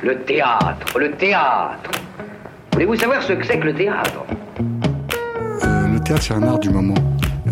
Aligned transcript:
Le 0.00 0.18
théâtre, 0.24 0.98
le 0.98 1.10
théâtre. 1.12 1.90
Voulez-vous 2.72 2.96
savoir 2.96 3.22
ce 3.22 3.32
que 3.32 3.46
c'est 3.46 3.58
que 3.58 3.64
le 3.64 3.74
théâtre? 3.74 4.24
Euh, 5.64 5.88
le 5.88 6.00
théâtre, 6.00 6.22
c'est 6.22 6.34
un 6.34 6.42
art 6.42 6.58
du 6.58 6.68
moment. 6.68 6.94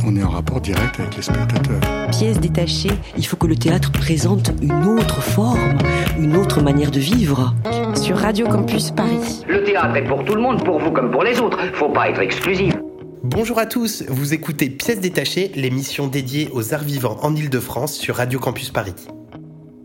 On 0.06 0.14
est 0.14 0.22
en 0.22 0.28
rapport 0.28 0.60
direct 0.60 1.00
avec 1.00 1.16
les 1.16 1.22
spectateurs. 1.22 1.80
Pièce 2.10 2.38
détachée, 2.38 2.90
il 3.16 3.24
faut 3.26 3.36
que 3.36 3.46
le 3.46 3.56
théâtre 3.56 3.90
présente 3.92 4.52
une 4.60 4.84
autre 4.84 5.22
forme, 5.22 5.78
une 6.18 6.36
autre 6.36 6.60
manière 6.60 6.90
de 6.90 7.00
vivre. 7.00 7.54
Sur 7.94 8.18
Radio 8.18 8.46
Campus 8.46 8.90
Paris. 8.90 9.42
Le 9.48 9.64
théâtre 9.64 9.96
est 9.96 10.04
pour 10.04 10.22
tout 10.24 10.34
le 10.34 10.42
monde, 10.42 10.62
pour 10.62 10.78
vous 10.78 10.90
comme 10.90 11.10
pour 11.10 11.22
les 11.22 11.40
autres. 11.40 11.58
Faut 11.72 11.88
pas 11.88 12.10
être 12.10 12.20
exclusif. 12.20 12.74
Bonjour 13.22 13.58
à 13.58 13.64
tous, 13.64 14.04
vous 14.08 14.34
écoutez 14.34 14.68
Pièces 14.68 15.00
détachées, 15.00 15.50
l'émission 15.54 16.08
dédiée 16.08 16.50
aux 16.52 16.74
arts 16.74 16.84
vivants 16.84 17.16
en 17.22 17.34
Ile-de-France 17.34 17.94
sur 17.94 18.16
Radio 18.16 18.38
Campus 18.38 18.70
Paris. 18.70 18.94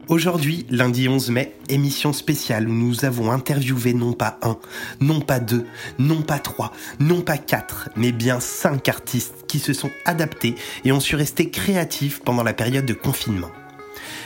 Aujourd'hui, 0.09 0.65
lundi 0.71 1.07
11 1.07 1.29
mai, 1.29 1.55
émission 1.69 2.13
spéciale 2.13 2.67
où 2.67 2.73
nous 2.73 3.05
avons 3.05 3.29
interviewé 3.31 3.93
non 3.93 4.13
pas 4.13 4.39
un, 4.41 4.57
non 4.99 5.21
pas 5.21 5.39
deux, 5.39 5.67
non 5.99 6.23
pas 6.23 6.39
trois, 6.39 6.73
non 6.99 7.21
pas 7.21 7.37
quatre, 7.37 7.89
mais 7.95 8.11
bien 8.11 8.39
cinq 8.39 8.89
artistes 8.89 9.45
qui 9.47 9.59
se 9.59 9.71
sont 9.71 9.91
adaptés 10.05 10.55
et 10.83 10.91
ont 10.91 10.99
su 10.99 11.15
rester 11.15 11.51
créatifs 11.51 12.21
pendant 12.21 12.41
la 12.41 12.53
période 12.53 12.87
de 12.87 12.93
confinement. 12.95 13.51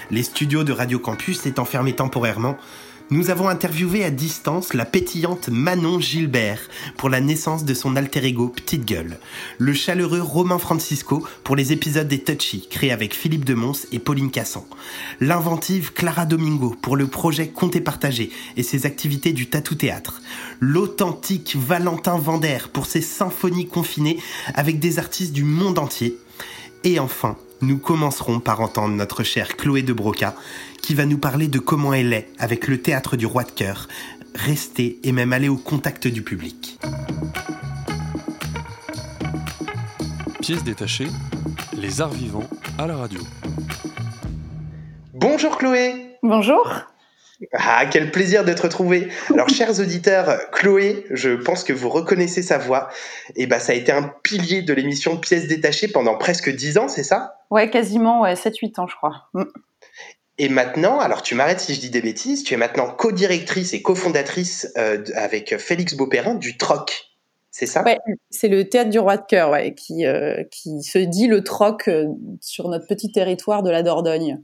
Les 0.10 0.24
studios 0.24 0.64
de 0.64 0.72
Radio 0.72 1.00
Campus 1.00 1.46
étant 1.46 1.66
fermés 1.66 1.98
temporairement, 1.98 2.55
nous 3.09 3.30
avons 3.30 3.48
interviewé 3.48 4.03
à 4.03 4.09
distance 4.09 4.73
la 4.73 4.85
pétillante 4.85 5.49
Manon 5.49 5.99
Gilbert 5.99 6.59
pour 6.98 7.09
la 7.09 7.21
naissance 7.21 7.66
de 7.66 7.73
son 7.73 7.95
alter 7.95 8.26
ego 8.26 8.48
Petite 8.48 8.85
Gueule, 8.85 9.20
le 9.57 9.73
chaleureux 9.73 10.21
Romain 10.21 10.57
Francisco 10.57 11.26
pour 11.43 11.55
les 11.55 11.71
épisodes 11.71 12.07
des 12.07 12.23
Touchy 12.23 12.67
créés 12.70 12.91
avec 12.91 13.13
Philippe 13.13 13.45
Demons 13.45 13.73
et 13.91 13.99
Pauline 13.99 14.31
Cassan, 14.31 14.66
l'inventive 15.20 15.93
Clara 15.93 16.26
Domingo 16.26 16.76
pour 16.81 16.95
le 16.95 17.07
projet 17.07 17.49
Compte 17.49 17.76
et 17.76 17.81
Partagé 17.81 18.31
et 18.57 18.63
ses 18.63 18.85
activités 18.85 19.34
du 19.34 19.48
tatou 19.48 19.76
théâtre, 19.76 20.21
l'authentique 20.59 21.55
Valentin 21.55 22.17
Vander 22.17 22.60
pour 22.71 22.85
ses 22.85 23.01
symphonies 23.01 23.67
confinées 23.67 24.17
avec 24.55 24.79
des 24.79 24.99
artistes 24.99 25.34
du 25.34 25.43
monde 25.43 25.79
entier, 25.79 26.17
et 26.84 26.99
enfin, 26.99 27.38
nous 27.62 27.77
commencerons 27.77 28.41
par 28.41 28.60
entendre 28.60 28.93
notre 28.93 29.23
chère 29.23 29.55
Chloé 29.55 29.84
de 29.84 29.93
Broca, 29.93 30.35
qui 30.84 30.95
va 30.95 31.05
nous 31.05 31.17
parler 31.17 31.48
de 31.48 31.59
comment 31.59 31.93
elle 31.93 32.12
est 32.12 32.27
avec 32.37 32.67
le 32.67 32.81
théâtre 32.81 33.15
du 33.15 33.26
roi 33.26 33.45
de 33.45 33.51
cœur, 33.51 33.87
rester 34.35 34.99
et 35.03 35.13
même 35.13 35.31
aller 35.31 35.48
au 35.48 35.55
contact 35.55 36.07
du 36.07 36.21
public. 36.21 36.77
Pièces 40.41 40.65
détachées, 40.65 41.07
les 41.77 42.01
arts 42.01 42.11
vivants 42.11 42.49
à 42.77 42.85
la 42.85 42.98
radio. 42.98 43.21
Bonjour 45.13 45.57
Chloé 45.57 46.17
Bonjour. 46.21 46.70
Ah, 47.54 47.85
quel 47.89 48.11
plaisir 48.11 48.43
de 48.43 48.54
te 48.54 48.61
retrouver. 48.61 49.09
Alors, 49.34 49.49
chers 49.54 49.79
auditeurs, 49.79 50.37
Chloé, 50.51 51.05
je 51.11 51.31
pense 51.31 51.63
que 51.63 51.73
vous 51.73 51.89
reconnaissez 51.89 52.41
sa 52.41 52.57
voix. 52.57 52.89
Et 53.35 53.48
bah, 53.48 53.59
ça 53.59 53.73
a 53.73 53.76
été 53.76 53.91
un 53.91 54.11
pilier 54.23 54.61
de 54.61 54.73
l'émission 54.73 55.17
Pièces 55.17 55.48
détachées 55.48 55.89
pendant 55.89 56.17
presque 56.17 56.54
10 56.54 56.77
ans, 56.77 56.87
c'est 56.87 57.04
ça? 57.04 57.35
Ouais, 57.51 57.70
quasiment, 57.70 58.21
ouais, 58.21 58.35
7-8 58.35 58.79
ans, 58.79 58.87
je 58.87 58.95
crois. 58.95 59.29
Et 60.37 60.49
maintenant, 60.49 60.99
alors 60.99 61.21
tu 61.21 61.35
m'arrêtes 61.35 61.59
si 61.59 61.76
je 61.76 61.79
dis 61.79 61.89
des 61.89 62.01
bêtises, 62.01 62.43
tu 62.43 62.53
es 62.53 62.57
maintenant 62.57 62.89
co-directrice 62.89 63.73
et 63.73 63.81
cofondatrice 63.81 64.72
euh, 64.78 65.03
avec 65.16 65.57
Félix 65.57 65.94
Beauperrin 65.95 66.35
du 66.35 66.57
TROC. 66.57 67.13
C'est 67.51 67.67
ça? 67.67 67.84
Ouais, 67.84 68.00
c'est 68.31 68.47
le 68.47 68.67
théâtre 68.67 68.89
du 68.89 68.97
roi 68.97 69.17
de 69.17 69.25
cœur, 69.28 69.51
ouais, 69.51 69.75
qui, 69.75 70.07
euh, 70.07 70.44
qui 70.50 70.81
se 70.81 70.97
dit 70.97 71.28
le 71.28 71.44
troc 71.44 71.88
euh, 71.88 72.07
sur 72.41 72.67
notre 72.67 72.88
petit 72.88 73.11
territoire 73.11 73.61
de 73.61 73.69
la 73.69 73.84
Dordogne. 73.84 74.41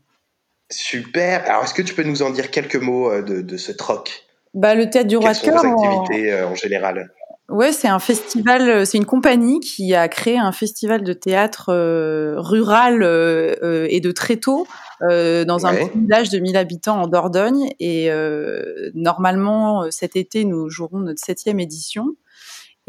Super. 0.70 1.44
Alors, 1.50 1.64
est-ce 1.64 1.74
que 1.74 1.82
tu 1.82 1.96
peux 1.96 2.04
nous 2.04 2.22
en 2.22 2.30
dire 2.30 2.52
quelques 2.52 2.76
mots 2.76 3.12
euh, 3.12 3.24
de, 3.24 3.42
de, 3.42 3.58
ce 3.58 3.72
TROC? 3.72 4.12
Bah, 4.54 4.76
Le 4.76 4.92
théâtre 4.92 5.08
du 5.08 5.18
roi 5.18 5.34
de 5.34 5.40
cœur. 5.40 5.58
activités 5.58 6.44
en, 6.44 6.52
en 6.52 6.56
général? 6.56 7.10
Ouais, 7.50 7.72
c'est 7.72 7.88
un 7.88 8.00
festival, 8.00 8.86
c'est 8.86 8.98
une 8.98 9.06
compagnie 9.06 9.60
qui 9.60 9.96
a 9.96 10.08
créé 10.08 10.38
un 10.38 10.52
festival 10.52 11.04
de 11.04 11.14
théâtre 11.14 11.70
euh, 11.70 12.36
rural 12.38 13.02
euh, 13.02 13.88
et 13.90 14.00
de 14.02 14.12
très 14.12 14.38
tôt 14.38 14.68
euh, 15.02 15.46
dans 15.46 15.66
un 15.66 15.74
petit 15.74 15.98
village 15.98 16.30
de 16.30 16.38
1000 16.40 16.58
habitants 16.58 17.02
en 17.02 17.08
Dordogne. 17.08 17.70
Et 17.80 18.10
normalement, 18.94 19.90
cet 19.90 20.16
été, 20.16 20.46
nous 20.46 20.70
jouerons 20.70 21.00
notre 21.00 21.24
septième 21.24 21.60
édition. 21.60 22.16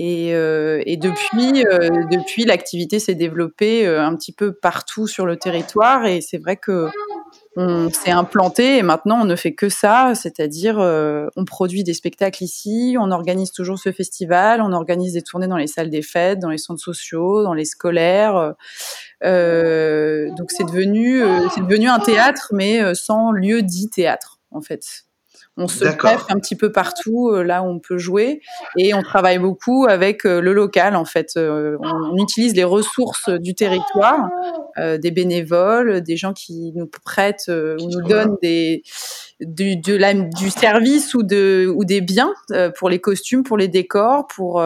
Et, 0.03 0.35
euh, 0.35 0.83
et 0.87 0.97
depuis, 0.97 1.63
euh, 1.67 2.07
depuis 2.11 2.47
l'activité 2.47 2.99
s'est 2.99 3.15
développée 3.15 3.87
euh, 3.87 4.03
un 4.03 4.17
petit 4.17 4.33
peu 4.33 4.51
partout 4.51 5.07
sur 5.07 5.27
le 5.27 5.37
territoire. 5.37 6.07
Et 6.07 6.23
c'est 6.23 6.39
vrai 6.39 6.57
que 6.57 6.89
on 7.57 7.91
s'est 7.91 8.13
implanté 8.13 8.79
et 8.79 8.83
maintenant 8.83 9.21
on 9.23 9.25
ne 9.25 9.35
fait 9.35 9.55
que 9.55 9.69
ça, 9.69 10.13
c'est-à-dire 10.15 10.79
euh, 10.79 11.27
on 11.37 11.45
produit 11.45 11.83
des 11.83 11.95
spectacles 11.95 12.45
ici, 12.45 12.97
on 12.99 13.11
organise 13.11 13.51
toujours 13.51 13.79
ce 13.79 13.91
festival, 13.91 14.63
on 14.63 14.73
organise 14.73 15.15
des 15.15 15.23
tournées 15.23 15.49
dans 15.49 15.57
les 15.57 15.67
salles 15.67 15.91
des 15.91 16.03
fêtes, 16.03 16.39
dans 16.39 16.51
les 16.51 16.59
centres 16.59 16.81
sociaux, 16.81 17.43
dans 17.43 17.55
les 17.55 17.65
scolaires. 17.65 18.55
Euh, 19.25 20.31
donc 20.37 20.51
c'est 20.51 20.65
devenu, 20.65 21.23
euh, 21.23 21.49
c'est 21.55 21.63
devenu 21.63 21.89
un 21.89 21.99
théâtre, 21.99 22.51
mais 22.53 22.83
euh, 22.83 22.95
sans 22.95 23.33
lieu 23.33 23.63
dit 23.63 23.91
théâtre 23.91 24.39
en 24.51 24.61
fait. 24.61 25.05
On 25.61 25.69
se 25.69 25.85
greffe 25.85 26.25
un 26.31 26.39
petit 26.39 26.57
peu 26.57 26.73
partout 26.73 27.29
euh, 27.29 27.43
là 27.43 27.63
où 27.63 27.67
on 27.67 27.79
peut 27.79 27.99
jouer 27.99 28.41
et 28.79 28.95
on 28.95 29.03
travaille 29.03 29.39
beaucoup 29.39 29.87
avec 29.87 30.25
euh, 30.25 30.41
le 30.41 30.55
local 30.55 30.97
en 30.97 31.05
fait. 31.05 31.33
Euh, 31.37 31.77
on, 31.83 32.13
on 32.13 32.17
utilise 32.17 32.55
les 32.55 32.65
ressources 32.65 33.29
du 33.29 33.55
territoire, 33.55 34.31
euh, 34.79 34.97
des 34.97 35.11
bénévoles, 35.11 36.01
des 36.01 36.17
gens 36.17 36.33
qui 36.33 36.73
nous 36.75 36.87
prêtent 36.87 37.51
euh, 37.51 37.77
ou 37.79 37.91
nous 37.91 38.03
donnent 38.09 38.37
des 38.41 38.83
du, 39.41 39.77
de 39.77 39.95
la, 39.95 40.15
du 40.15 40.49
service 40.49 41.13
ou 41.13 41.23
de 41.23 41.71
ou 41.77 41.85
des 41.85 42.01
biens 42.01 42.33
euh, 42.53 42.71
pour 42.71 42.89
les 42.89 42.99
costumes, 42.99 43.43
pour 43.43 43.59
les 43.59 43.69
décors, 43.69 44.27
pour 44.29 44.63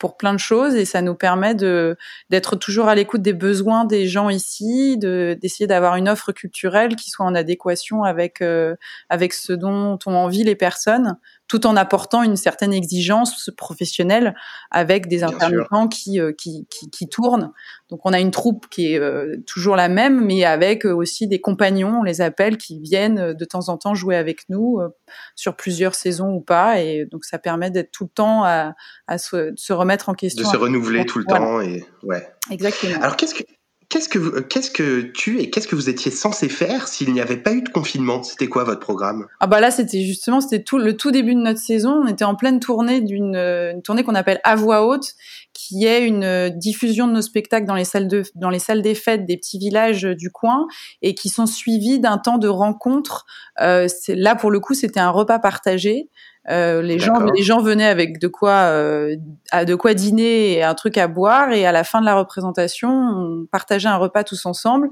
pour 0.00 0.16
plein 0.16 0.32
de 0.32 0.38
choses 0.38 0.74
et 0.74 0.86
ça 0.86 1.02
nous 1.02 1.14
permet 1.14 1.54
de 1.54 1.96
d'être 2.30 2.56
toujours 2.56 2.88
à 2.88 2.94
l'écoute 2.96 3.22
des 3.22 3.34
besoins 3.34 3.84
des 3.84 4.08
gens 4.08 4.30
ici, 4.30 4.96
de 4.98 5.38
d'essayer 5.40 5.66
d'avoir 5.68 5.94
une 5.96 6.08
offre 6.08 6.32
culturelle 6.32 6.96
qui 6.96 7.10
soit 7.10 7.26
en 7.26 7.34
adéquation 7.34 8.02
avec 8.02 8.40
euh, 8.40 8.74
avec 9.10 9.34
ce 9.34 9.52
dont 9.52 9.98
ont 10.06 10.16
envie 10.16 10.42
les 10.42 10.56
personnes, 10.56 11.18
tout 11.50 11.66
en 11.66 11.74
apportant 11.74 12.22
une 12.22 12.36
certaine 12.36 12.72
exigence 12.72 13.50
professionnelle 13.56 14.36
avec 14.70 15.08
des 15.08 15.24
intermittents 15.24 15.88
qui, 15.88 16.20
euh, 16.20 16.30
qui 16.32 16.64
qui 16.70 16.88
qui 16.90 17.08
tournent. 17.08 17.50
Donc 17.88 18.02
on 18.04 18.12
a 18.12 18.20
une 18.20 18.30
troupe 18.30 18.68
qui 18.70 18.92
est 18.92 19.00
euh, 19.00 19.34
toujours 19.48 19.74
la 19.74 19.88
même, 19.88 20.24
mais 20.24 20.44
avec 20.44 20.86
euh, 20.86 20.94
aussi 20.94 21.26
des 21.26 21.40
compagnons, 21.40 21.98
on 22.00 22.02
les 22.04 22.20
appelle, 22.20 22.56
qui 22.56 22.78
viennent 22.78 23.32
de 23.34 23.44
temps 23.44 23.68
en 23.68 23.78
temps 23.78 23.96
jouer 23.96 24.14
avec 24.14 24.48
nous 24.48 24.78
euh, 24.78 24.90
sur 25.34 25.56
plusieurs 25.56 25.96
saisons 25.96 26.30
ou 26.30 26.40
pas, 26.40 26.78
et 26.80 27.04
donc 27.10 27.24
ça 27.24 27.40
permet 27.40 27.72
d'être 27.72 27.90
tout 27.90 28.04
le 28.04 28.10
temps 28.10 28.44
à, 28.44 28.74
à 29.08 29.18
se, 29.18 29.52
se 29.56 29.72
remettre 29.72 30.08
en 30.08 30.14
question. 30.14 30.44
De 30.44 30.52
se 30.52 30.56
renouveler 30.56 31.04
tout 31.04 31.18
le 31.18 31.24
Voilà. 31.28 31.44
temps 31.44 31.60
et 31.62 31.84
ouais. 32.04 32.28
Exactement. 32.52 32.94
Alors 33.02 33.16
qu'est-ce 33.16 33.34
que 33.34 33.42
qu'est-ce 33.90 34.08
que 34.08 34.18
vous- 34.18 34.40
qu'est-ce 34.48 34.70
que 34.70 35.02
tu 35.02 35.40
et 35.40 35.50
qu'est-ce 35.50 35.68
que 35.68 35.74
vous 35.74 35.90
étiez 35.90 36.10
censé 36.10 36.48
faire 36.48 36.88
s'il 36.88 37.12
n'y 37.12 37.20
avait 37.20 37.36
pas 37.36 37.52
eu 37.52 37.60
de 37.60 37.68
confinement? 37.68 38.22
C'était 38.22 38.46
quoi 38.46 38.64
votre 38.64 38.80
programme? 38.80 39.26
Ah 39.40 39.46
bah 39.46 39.60
là 39.60 39.70
c'était 39.70 40.02
justement 40.02 40.40
c'était 40.40 40.62
tout 40.62 40.78
le 40.78 40.96
tout 40.96 41.10
début 41.10 41.34
de 41.34 41.40
notre 41.40 41.60
saison. 41.60 42.00
On 42.04 42.06
était 42.06 42.24
en 42.24 42.36
pleine 42.36 42.60
tournée 42.60 43.02
d'une 43.02 43.36
euh, 43.36 43.72
une 43.72 43.82
tournée 43.82 44.04
qu'on 44.04 44.14
appelle 44.14 44.40
à 44.44 44.56
voix 44.56 44.86
haute, 44.86 45.12
qui 45.52 45.84
est 45.84 46.06
une 46.06 46.24
euh, 46.24 46.48
diffusion 46.48 47.06
de 47.08 47.12
nos 47.12 47.22
spectacles 47.22 47.66
dans 47.66 47.74
les 47.74 47.84
salles 47.84 48.08
de 48.08 48.22
dans 48.36 48.50
les 48.50 48.60
salles 48.60 48.80
des 48.80 48.94
fêtes 48.94 49.26
des 49.26 49.36
petits 49.36 49.58
villages 49.58 50.06
euh, 50.06 50.14
du 50.14 50.30
coin 50.30 50.66
et 51.02 51.14
qui 51.14 51.28
sont 51.28 51.46
suivis 51.46 51.98
d'un 51.98 52.16
temps 52.16 52.38
de 52.38 52.48
rencontre. 52.48 53.26
Euh, 53.60 53.88
là 54.08 54.36
pour 54.36 54.50
le 54.50 54.60
coup 54.60 54.74
c'était 54.74 55.00
un 55.00 55.10
repas 55.10 55.38
partagé. 55.40 56.08
Euh, 56.48 56.80
les 56.80 56.98
gens 56.98 57.20
les 57.36 57.42
gens 57.42 57.60
venaient 57.60 57.86
avec 57.86 58.18
de 58.18 58.26
quoi 58.26 58.52
euh, 58.52 59.14
à 59.50 59.66
de 59.66 59.74
quoi 59.74 59.92
dîner 59.92 60.52
et 60.52 60.62
un 60.62 60.74
truc 60.74 60.96
à 60.96 61.06
boire. 61.06 61.52
Et 61.52 61.66
à 61.66 61.72
la 61.72 61.84
fin 61.84 62.00
de 62.00 62.06
la 62.06 62.14
représentation 62.14 62.90
on 62.90 63.46
partageait 63.50 63.88
un 63.88 63.96
repas 63.96 64.24
tous 64.24 64.46
ensemble. 64.46 64.88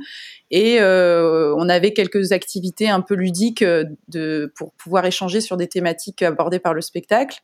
Et 0.50 0.81
euh, 0.81 1.54
on 1.56 1.69
avait 1.69 1.92
quelques 1.92 2.32
activités 2.32 2.88
un 2.88 3.00
peu 3.00 3.14
ludiques 3.14 3.62
euh, 3.62 3.84
de, 4.09 4.53
pour 4.56 4.72
pouvoir 4.75 5.06
échanger 5.06 5.41
sur 5.41 5.56
des 5.56 5.69
thématiques 5.69 6.22
abordées 6.22 6.59
par 6.60 6.74
le 6.74 6.80
spectacle. 6.80 7.41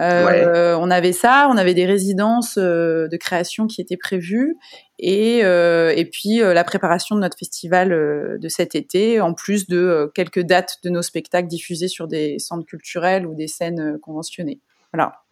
Euh, 0.00 0.76
On 0.80 0.90
avait 0.90 1.12
ça, 1.12 1.48
on 1.50 1.56
avait 1.56 1.74
des 1.74 1.86
résidences 1.86 2.56
euh, 2.58 3.08
de 3.08 3.16
création 3.16 3.66
qui 3.66 3.80
étaient 3.80 3.96
prévues 3.96 4.56
et, 4.98 5.44
euh, 5.44 5.92
et 5.96 6.04
puis 6.04 6.38
la 6.38 6.64
préparation 6.64 7.16
de 7.16 7.20
notre 7.20 7.36
festival 7.36 7.90
de 7.90 8.48
cet 8.48 8.74
été, 8.74 9.20
en 9.20 9.34
plus 9.34 9.66
de 9.68 10.10
quelques 10.14 10.42
dates 10.42 10.76
de 10.84 10.90
nos 10.90 11.02
spectacles 11.02 11.48
diffusés 11.48 11.88
sur 11.88 12.08
des 12.08 12.38
centres 12.38 12.66
culturels 12.66 13.26
ou 13.26 13.34
des 13.34 13.48
scènes 13.48 13.98
conventionnées. 14.00 14.60
Voilà. 14.92 15.22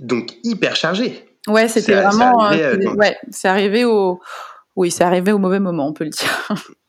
Donc 0.00 0.34
hyper 0.42 0.76
chargé. 0.76 1.26
Ouais, 1.46 1.68
c'était 1.68 1.94
c'est 1.94 2.02
vraiment. 2.02 2.40
arrivé, 2.40 2.64
euh, 2.64 2.94
ouais, 2.94 3.16
c'est 3.30 3.48
arrivé 3.48 3.84
au. 3.84 4.20
Oui, 4.76 4.90
c'est 4.90 5.04
arrivé 5.04 5.30
au 5.30 5.38
mauvais 5.38 5.60
moment, 5.60 5.86
on 5.86 5.92
peut 5.92 6.04
le 6.04 6.10
dire. 6.10 6.48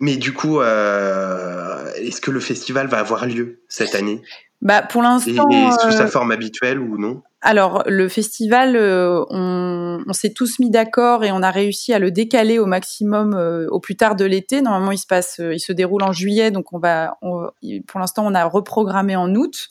Mais 0.00 0.16
du 0.16 0.32
coup, 0.32 0.60
euh, 0.60 1.92
est-ce 1.96 2.20
que 2.20 2.30
le 2.30 2.40
festival 2.40 2.86
va 2.86 2.98
avoir 2.98 3.26
lieu 3.26 3.62
cette 3.68 3.94
année? 3.94 4.22
Bah, 4.60 4.82
pour 4.82 5.02
l'instant. 5.02 5.48
Et, 5.50 5.70
sous 5.80 5.92
sa 5.92 6.06
forme 6.06 6.32
habituelle 6.32 6.78
ou 6.80 6.98
non? 6.98 7.22
alors, 7.40 7.84
le 7.86 8.08
festival, 8.08 8.76
on, 8.76 10.02
on 10.04 10.12
s'est 10.12 10.32
tous 10.32 10.58
mis 10.58 10.70
d'accord 10.70 11.24
et 11.24 11.30
on 11.30 11.40
a 11.40 11.52
réussi 11.52 11.92
à 11.92 12.00
le 12.00 12.10
décaler 12.10 12.58
au 12.58 12.66
maximum 12.66 13.36
au 13.70 13.78
plus 13.78 13.94
tard 13.94 14.16
de 14.16 14.24
l'été. 14.24 14.60
Normalement, 14.60 14.90
il 14.90 14.98
se 14.98 15.06
passe, 15.06 15.38
il 15.38 15.60
se 15.60 15.72
déroule 15.72 16.02
en 16.02 16.10
juillet, 16.10 16.50
donc 16.50 16.72
on 16.72 16.80
va, 16.80 17.16
pour 17.86 18.00
l'instant, 18.00 18.26
on 18.26 18.34
a 18.34 18.44
reprogrammé 18.44 19.14
en 19.14 19.32
août. 19.36 19.70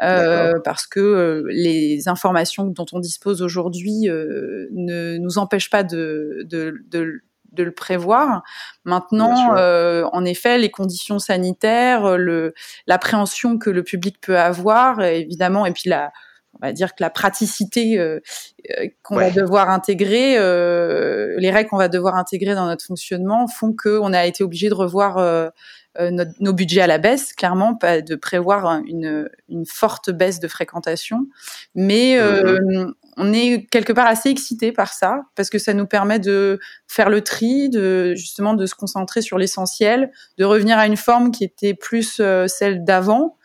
Euh, 0.00 0.58
parce 0.64 0.86
que 0.86 1.00
euh, 1.00 1.44
les 1.50 2.08
informations 2.08 2.64
dont 2.64 2.86
on 2.92 2.98
dispose 2.98 3.42
aujourd'hui 3.42 4.08
euh, 4.08 4.68
ne 4.72 5.18
nous 5.18 5.36
empêchent 5.38 5.70
pas 5.70 5.82
de, 5.82 6.46
de, 6.48 6.82
de, 6.90 7.20
de 7.52 7.62
le 7.62 7.72
prévoir. 7.72 8.42
Maintenant, 8.84 9.56
euh, 9.56 10.04
en 10.12 10.24
effet, 10.24 10.58
les 10.58 10.70
conditions 10.70 11.18
sanitaires, 11.18 12.16
le 12.16 12.54
l'appréhension 12.86 13.58
que 13.58 13.70
le 13.70 13.82
public 13.82 14.16
peut 14.20 14.38
avoir, 14.38 15.00
évidemment, 15.02 15.66
et 15.66 15.72
puis 15.72 15.88
la 15.88 16.12
on 16.54 16.66
va 16.66 16.72
dire 16.72 16.90
que 16.94 17.02
la 17.02 17.08
praticité 17.10 17.98
euh, 17.98 18.20
qu'on 19.02 19.16
va 19.16 19.30
devoir 19.30 19.70
intégrer, 19.70 20.36
euh, 20.36 21.34
les 21.38 21.50
règles 21.50 21.70
qu'on 21.70 21.78
va 21.78 21.88
devoir 21.88 22.14
intégrer 22.16 22.54
dans 22.54 22.66
notre 22.66 22.84
fonctionnement 22.84 23.48
font 23.48 23.74
qu'on 23.74 24.12
a 24.12 24.26
été 24.26 24.44
obligé 24.44 24.68
de 24.68 24.74
revoir 24.74 25.16
euh, 26.00 26.10
nos 26.40 26.54
budgets 26.54 26.80
à 26.80 26.86
la 26.86 26.96
baisse, 26.96 27.34
clairement, 27.34 27.74
pas 27.74 28.00
de 28.00 28.14
prévoir 28.14 28.80
une, 28.86 29.28
une 29.50 29.66
forte 29.66 30.10
baisse 30.10 30.40
de 30.40 30.48
fréquentation. 30.48 31.26
Mais 31.74 32.18
euh, 32.18 32.58
mhm. 32.62 32.94
On 33.16 33.32
est 33.32 33.66
quelque 33.70 33.92
part 33.92 34.06
assez 34.06 34.30
excité 34.30 34.72
par 34.72 34.92
ça 34.92 35.22
parce 35.34 35.50
que 35.50 35.58
ça 35.58 35.74
nous 35.74 35.86
permet 35.86 36.18
de 36.18 36.58
faire 36.86 37.10
le 37.10 37.20
tri, 37.20 37.68
de 37.68 38.14
justement 38.14 38.54
de 38.54 38.66
se 38.66 38.74
concentrer 38.74 39.20
sur 39.22 39.38
l'essentiel, 39.38 40.10
de 40.38 40.44
revenir 40.44 40.78
à 40.78 40.86
une 40.86 40.96
forme 40.96 41.30
qui 41.30 41.44
était 41.44 41.74
plus 41.74 42.20
euh, 42.20 42.46
celle 42.46 42.84
d'avant 42.84 43.36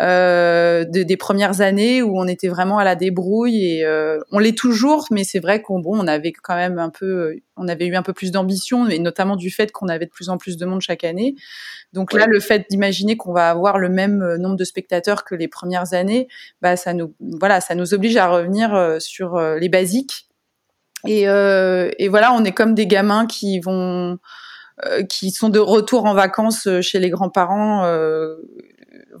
euh, 0.00 0.84
des 0.86 1.16
premières 1.16 1.60
années 1.60 2.02
où 2.02 2.20
on 2.20 2.28
était 2.28 2.46
vraiment 2.46 2.78
à 2.78 2.84
la 2.84 2.94
débrouille 2.94 3.64
et 3.64 3.84
euh, 3.84 4.20
on 4.30 4.38
l'est 4.38 4.56
toujours, 4.56 5.06
mais 5.10 5.24
c'est 5.24 5.40
vrai 5.40 5.62
qu'on 5.62 5.80
bon, 5.80 5.98
on 5.98 6.06
avait 6.06 6.32
quand 6.32 6.54
même 6.54 6.78
un 6.78 6.90
peu, 6.90 7.36
on 7.56 7.66
avait 7.66 7.86
eu 7.86 7.96
un 7.96 8.02
peu 8.02 8.12
plus 8.12 8.30
d'ambition 8.30 8.86
et 8.86 8.98
notamment 8.98 9.34
du 9.34 9.50
fait 9.50 9.72
qu'on 9.72 9.88
avait 9.88 10.04
de 10.04 10.10
plus 10.10 10.28
en 10.28 10.36
plus 10.36 10.56
de 10.56 10.66
monde 10.66 10.82
chaque 10.82 11.04
année. 11.04 11.34
Donc 11.94 12.12
là, 12.12 12.26
le 12.26 12.38
fait 12.38 12.66
d'imaginer 12.70 13.16
qu'on 13.16 13.32
va 13.32 13.48
avoir 13.48 13.78
le 13.78 13.88
même 13.88 14.22
euh, 14.22 14.36
nombre 14.36 14.56
de 14.56 14.64
spectateurs 14.64 15.24
que 15.24 15.34
les 15.34 15.48
premières 15.48 15.94
années, 15.94 16.28
bah 16.60 16.76
ça 16.76 16.92
nous, 16.92 17.14
voilà, 17.18 17.60
ça 17.62 17.74
nous 17.74 17.94
oblige 17.94 18.18
à 18.18 18.28
revenir 18.28 18.74
euh, 18.74 18.98
sur 19.00 19.40
les 19.40 19.68
basiques. 19.70 20.28
Et, 21.06 21.22
et 21.22 22.08
voilà, 22.08 22.32
on 22.32 22.44
est 22.44 22.52
comme 22.52 22.74
des 22.74 22.88
gamins 22.88 23.26
qui 23.26 23.60
vont 23.60 24.18
qui 25.08 25.30
sont 25.30 25.48
de 25.48 25.58
retour 25.58 26.04
en 26.06 26.14
vacances 26.14 26.68
chez 26.80 26.98
les 26.98 27.10
grands-parents 27.10 27.84
euh, 27.84 28.36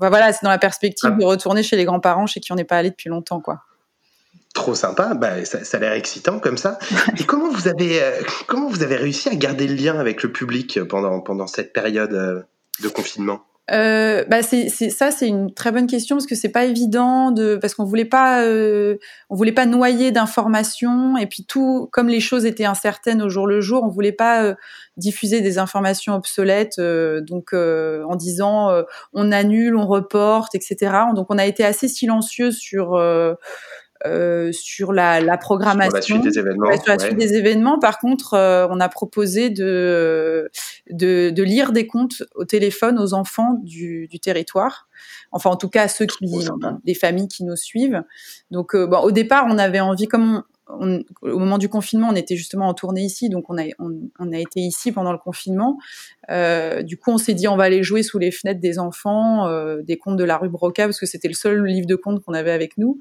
voilà, 0.00 0.32
c'est 0.32 0.44
dans 0.44 0.50
la 0.50 0.58
perspective 0.58 1.10
ah. 1.12 1.18
de 1.18 1.24
retourner 1.24 1.62
chez 1.62 1.76
les 1.76 1.84
grands-parents 1.84 2.26
chez 2.26 2.40
qui 2.40 2.52
on 2.52 2.56
n'est 2.56 2.64
pas 2.64 2.78
allé 2.78 2.90
depuis 2.90 3.08
longtemps, 3.08 3.40
quoi. 3.40 3.62
Trop 4.54 4.74
sympa, 4.74 5.14
bah, 5.14 5.44
ça, 5.44 5.58
a 5.58 5.80
l'air 5.80 5.92
excitant 5.92 6.40
comme 6.40 6.56
ça. 6.58 6.78
Et 7.18 7.24
comment 7.24 7.50
vous 7.50 7.68
avez 7.68 8.02
euh, 8.02 8.22
comment 8.46 8.68
vous 8.68 8.82
avez 8.82 8.96
réussi 8.96 9.28
à 9.28 9.34
garder 9.34 9.68
le 9.68 9.74
lien 9.74 9.98
avec 9.98 10.22
le 10.22 10.32
public 10.32 10.82
pendant 10.84 11.20
pendant 11.20 11.46
cette 11.46 11.72
période 11.72 12.12
euh, 12.12 12.42
de 12.82 12.88
confinement? 12.88 13.47
Euh, 13.70 14.24
bah 14.24 14.42
c'est, 14.42 14.68
ça, 14.68 15.10
c'est 15.10 15.28
une 15.28 15.52
très 15.52 15.72
bonne 15.72 15.86
question 15.86 16.16
parce 16.16 16.26
que 16.26 16.34
c'est 16.34 16.48
pas 16.48 16.64
évident 16.64 17.30
de 17.30 17.56
parce 17.56 17.74
qu'on 17.74 17.84
voulait 17.84 18.06
pas 18.06 18.42
euh, 18.42 18.96
on 19.28 19.36
voulait 19.36 19.52
pas 19.52 19.66
noyer 19.66 20.10
d'informations 20.10 21.18
et 21.18 21.26
puis 21.26 21.44
tout 21.44 21.88
comme 21.92 22.08
les 22.08 22.20
choses 22.20 22.46
étaient 22.46 22.64
incertaines 22.64 23.20
au 23.20 23.28
jour 23.28 23.46
le 23.46 23.60
jour, 23.60 23.84
on 23.84 23.88
voulait 23.88 24.12
pas 24.12 24.42
euh, 24.42 24.54
diffuser 24.96 25.42
des 25.42 25.58
informations 25.58 26.14
obsolètes 26.14 26.78
euh, 26.78 27.20
donc 27.20 27.52
en 27.52 28.16
disant 28.16 28.70
on 29.12 29.32
annule, 29.32 29.76
on 29.76 29.86
reporte, 29.86 30.54
etc. 30.54 30.92
Donc 31.14 31.26
on 31.28 31.38
a 31.38 31.44
été 31.44 31.64
assez 31.64 31.88
silencieux 31.88 32.50
sur 32.50 32.98
euh, 34.06 34.52
sur 34.52 34.92
la, 34.92 35.20
la, 35.20 35.36
programmation, 35.36 36.00
sur 36.00 36.16
la 36.16 36.20
suite 36.22 36.32
des 36.32 36.38
événements. 36.38 36.76
sur 36.76 36.92
la 36.92 36.98
suite 36.98 37.16
des 37.16 37.34
événements. 37.34 37.78
Par 37.78 37.98
contre, 37.98 38.34
euh, 38.34 38.66
on 38.70 38.78
a 38.80 38.88
proposé 38.88 39.50
de, 39.50 40.50
de, 40.90 41.30
de, 41.30 41.42
lire 41.42 41.72
des 41.72 41.86
contes 41.86 42.22
au 42.34 42.44
téléphone 42.44 42.98
aux 42.98 43.14
enfants 43.14 43.58
du, 43.62 44.06
du 44.08 44.20
territoire. 44.20 44.88
Enfin, 45.32 45.50
en 45.50 45.56
tout 45.56 45.68
cas, 45.68 45.82
à 45.82 45.88
ceux 45.88 46.06
qui, 46.06 46.26
des 46.84 46.94
familles 46.94 47.28
qui 47.28 47.44
nous 47.44 47.56
suivent. 47.56 48.02
Donc, 48.50 48.74
euh, 48.74 48.86
bon, 48.86 48.98
au 48.98 49.10
départ, 49.10 49.46
on 49.48 49.58
avait 49.58 49.80
envie, 49.80 50.06
comme 50.06 50.42
on, 50.68 51.02
au 51.22 51.38
moment 51.38 51.58
du 51.58 51.68
confinement, 51.68 52.08
on 52.10 52.14
était 52.14 52.36
justement 52.36 52.68
en 52.68 52.74
tournée 52.74 53.02
ici, 53.02 53.28
donc 53.28 53.48
on 53.48 53.58
a, 53.58 53.64
on, 53.78 53.90
on 54.18 54.32
a 54.32 54.38
été 54.38 54.60
ici 54.60 54.92
pendant 54.92 55.12
le 55.12 55.18
confinement. 55.18 55.78
Euh, 56.30 56.82
du 56.82 56.98
coup, 56.98 57.10
on 57.10 57.18
s'est 57.18 57.34
dit 57.34 57.48
on 57.48 57.56
va 57.56 57.64
aller 57.64 57.82
jouer 57.82 58.02
sous 58.02 58.18
les 58.18 58.30
fenêtres 58.30 58.60
des 58.60 58.78
enfants, 58.78 59.46
euh, 59.48 59.82
des 59.82 59.96
contes 59.96 60.16
de 60.16 60.24
la 60.24 60.36
rue 60.36 60.48
Broca, 60.48 60.84
parce 60.84 61.00
que 61.00 61.06
c'était 61.06 61.28
le 61.28 61.34
seul 61.34 61.64
livre 61.64 61.86
de 61.86 61.96
contes 61.96 62.22
qu'on 62.22 62.34
avait 62.34 62.52
avec 62.52 62.76
nous. 62.78 62.98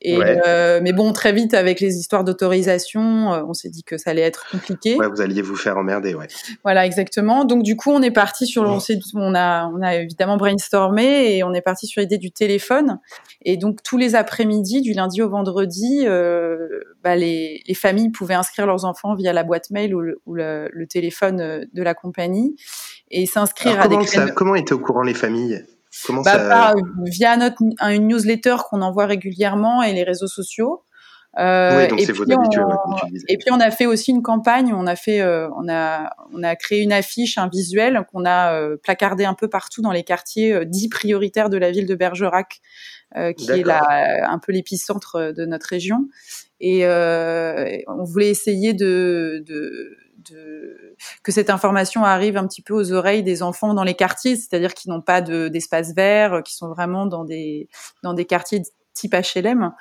Et 0.00 0.16
euh, 0.16 0.80
mais 0.82 0.92
bon, 0.92 1.12
très 1.12 1.32
vite 1.32 1.54
avec 1.54 1.80
les 1.80 1.96
histoires 1.96 2.22
d'autorisation, 2.22 3.32
euh, 3.32 3.42
on 3.48 3.52
s'est 3.52 3.68
dit 3.68 3.82
que 3.82 3.98
ça 3.98 4.10
allait 4.10 4.22
être 4.22 4.48
compliqué. 4.50 4.96
Ouais, 4.96 5.08
vous 5.08 5.20
alliez 5.20 5.42
vous 5.42 5.56
faire 5.56 5.76
emmerder, 5.76 6.14
ouais. 6.14 6.28
Voilà, 6.62 6.86
exactement. 6.86 7.44
Donc 7.44 7.64
du 7.64 7.76
coup, 7.76 7.90
on 7.90 8.00
est 8.02 8.12
parti 8.12 8.46
sur, 8.46 8.62
on, 8.62 8.78
on 9.14 9.34
a, 9.34 9.66
on 9.66 9.82
a 9.82 9.96
évidemment 9.96 10.36
brainstormé 10.36 11.36
et 11.36 11.42
on 11.42 11.52
est 11.52 11.62
parti 11.62 11.86
sur 11.86 12.00
l'idée 12.00 12.18
du 12.18 12.30
téléphone. 12.30 13.00
Et 13.42 13.56
donc 13.56 13.82
tous 13.82 13.96
les 13.96 14.14
après-midi, 14.14 14.82
du 14.82 14.92
lundi 14.92 15.20
au 15.20 15.28
vendredi, 15.28 16.04
euh, 16.04 16.56
bah, 17.02 17.16
les, 17.16 17.62
les, 17.66 17.74
familles 17.74 18.10
pouvaient 18.10 18.34
inscrire 18.34 18.66
leurs 18.66 18.84
enfants 18.84 19.14
via 19.14 19.32
la 19.32 19.42
boîte 19.42 19.70
mail 19.70 19.94
ou 19.94 20.00
le, 20.00 20.20
ou 20.26 20.34
le, 20.34 20.68
le 20.72 20.86
téléphone 20.86 21.40
euh, 21.40 21.64
de 21.72 21.82
la 21.82 21.94
compagnie 21.94 22.54
et 23.10 23.26
s'inscrire 23.26 23.80
à 23.80 23.88
des. 23.88 24.06
Ça, 24.06 24.30
comment 24.30 24.54
étaient 24.54 24.74
au 24.74 24.78
courant 24.78 25.02
les 25.02 25.14
familles? 25.14 25.64
Comment 26.06 26.22
bah, 26.22 26.74
via 27.04 27.36
notre 27.36 27.62
une 27.88 28.08
newsletter 28.08 28.56
qu'on 28.68 28.82
envoie 28.82 29.06
régulièrement 29.06 29.82
et 29.82 29.92
les 29.92 30.04
réseaux 30.04 30.28
sociaux. 30.28 30.84
Euh, 31.38 31.82
oui, 31.82 31.88
donc 31.88 32.00
c'est 32.00 32.12
votre 32.12 32.32
habitude. 32.32 32.62
Et 33.28 33.36
puis 33.36 33.50
on 33.52 33.60
a 33.60 33.70
fait 33.70 33.86
aussi 33.86 34.10
une 34.10 34.22
campagne. 34.22 34.72
On 34.74 34.86
a 34.86 34.96
fait, 34.96 35.20
euh, 35.20 35.48
on 35.56 35.68
a, 35.68 36.10
on 36.32 36.42
a 36.42 36.56
créé 36.56 36.82
une 36.82 36.92
affiche, 36.92 37.38
un 37.38 37.48
visuel 37.48 38.04
qu'on 38.10 38.24
a 38.24 38.54
euh, 38.54 38.76
placardé 38.76 39.24
un 39.24 39.34
peu 39.34 39.48
partout 39.48 39.82
dans 39.82 39.92
les 39.92 40.02
quartiers 40.02 40.52
euh, 40.52 40.64
dits 40.64 40.88
prioritaires 40.88 41.48
de 41.50 41.56
la 41.56 41.70
ville 41.70 41.86
de 41.86 41.94
Bergerac, 41.94 42.60
euh, 43.16 43.32
qui 43.32 43.50
est 43.50 43.64
là 43.64 44.28
un 44.28 44.38
peu 44.38 44.52
l'épicentre 44.52 45.32
de 45.32 45.44
notre 45.44 45.66
région. 45.68 46.08
Et 46.60 46.86
on 46.86 48.04
voulait 48.04 48.30
essayer 48.30 48.72
de, 48.72 49.42
de 49.46 49.96
de, 50.18 50.96
que 51.22 51.32
cette 51.32 51.50
information 51.50 52.04
arrive 52.04 52.36
un 52.36 52.46
petit 52.46 52.62
peu 52.62 52.74
aux 52.74 52.92
oreilles 52.92 53.22
des 53.22 53.42
enfants 53.42 53.74
dans 53.74 53.84
les 53.84 53.94
quartiers, 53.94 54.36
c'est-à-dire 54.36 54.74
qui 54.74 54.88
n'ont 54.88 55.02
pas 55.02 55.20
d'espace 55.20 55.94
vert, 55.94 56.42
qui 56.44 56.54
sont 56.54 56.68
vraiment 56.68 57.06
dans 57.06 57.24
des 57.24 57.68
dans 58.02 58.14
des 58.14 58.24
quartiers 58.24 58.62
type 58.98 59.14
HLM, 59.14 59.72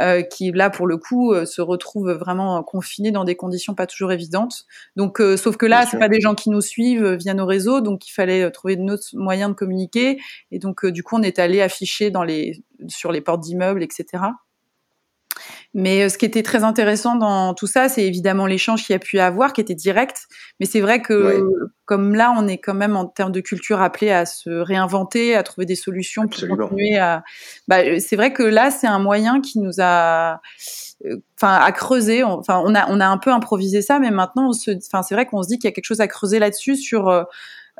euh, 0.00 0.22
qui 0.22 0.50
là 0.50 0.68
pour 0.68 0.86
le 0.86 0.96
coup 0.96 1.32
euh, 1.32 1.44
se 1.44 1.62
retrouvent 1.62 2.12
vraiment 2.12 2.62
confinés 2.62 3.12
dans 3.12 3.24
des 3.24 3.36
conditions 3.36 3.74
pas 3.74 3.86
toujours 3.86 4.12
évidentes. 4.12 4.64
Donc, 4.96 5.20
euh, 5.20 5.36
sauf 5.36 5.56
que 5.56 5.66
là, 5.66 5.86
c'est 5.86 5.98
pas 5.98 6.08
des 6.08 6.20
gens 6.20 6.34
qui 6.34 6.50
nous 6.50 6.60
suivent 6.60 7.12
via 7.12 7.34
nos 7.34 7.46
réseaux, 7.46 7.80
donc 7.80 8.08
il 8.08 8.12
fallait 8.12 8.50
trouver 8.50 8.76
d'autres 8.76 9.08
moyens 9.14 9.50
de 9.50 9.54
communiquer. 9.54 10.18
Et 10.50 10.58
donc, 10.58 10.84
du 10.86 11.02
coup, 11.02 11.16
on 11.16 11.22
est 11.22 11.38
allé 11.38 11.60
afficher 11.60 12.10
dans 12.10 12.24
les 12.24 12.64
sur 12.88 13.12
les 13.12 13.20
portes 13.20 13.40
d'immeubles, 13.40 13.82
etc. 13.82 14.24
Mais 15.74 16.04
euh, 16.04 16.08
ce 16.08 16.16
qui 16.16 16.24
était 16.24 16.44
très 16.44 16.62
intéressant 16.62 17.16
dans 17.16 17.52
tout 17.52 17.66
ça, 17.66 17.88
c'est 17.88 18.04
évidemment 18.04 18.46
l'échange 18.46 18.84
qu'il 18.84 18.92
y 18.92 18.96
a 18.96 19.00
pu 19.00 19.18
avoir, 19.18 19.52
qui 19.52 19.60
était 19.60 19.74
direct. 19.74 20.26
Mais 20.60 20.66
c'est 20.66 20.80
vrai 20.80 21.02
que 21.02 21.44
comme 21.84 22.14
là, 22.14 22.32
on 22.36 22.46
est 22.46 22.58
quand 22.58 22.74
même 22.74 22.96
en 22.96 23.06
termes 23.06 23.32
de 23.32 23.40
culture 23.40 23.82
appelé 23.82 24.10
à 24.10 24.24
se 24.24 24.50
réinventer, 24.50 25.34
à 25.34 25.42
trouver 25.42 25.66
des 25.66 25.74
solutions 25.74 26.28
pour 26.28 26.56
continuer 26.56 26.96
à. 26.96 27.22
Bah, 27.68 27.80
euh, 27.80 27.98
c'est 27.98 28.16
vrai 28.16 28.32
que 28.32 28.42
là, 28.42 28.70
c'est 28.70 28.86
un 28.86 29.00
moyen 29.00 29.40
qui 29.40 29.58
nous 29.58 29.80
a, 29.80 30.40
euh, 31.04 31.16
enfin, 31.36 31.54
à 31.54 31.72
creuser. 31.72 32.22
Enfin, 32.22 32.62
on 32.64 32.74
a 32.74 32.88
on 32.88 33.00
a 33.00 33.06
un 33.06 33.18
peu 33.18 33.30
improvisé 33.30 33.82
ça, 33.82 33.98
mais 33.98 34.10
maintenant, 34.10 34.50
enfin, 34.50 35.02
c'est 35.02 35.14
vrai 35.14 35.26
qu'on 35.26 35.42
se 35.42 35.48
dit 35.48 35.58
qu'il 35.58 35.68
y 35.68 35.72
a 35.72 35.74
quelque 35.74 35.84
chose 35.84 36.00
à 36.00 36.08
creuser 36.08 36.38
là-dessus 36.38 36.76
sur 36.76 37.26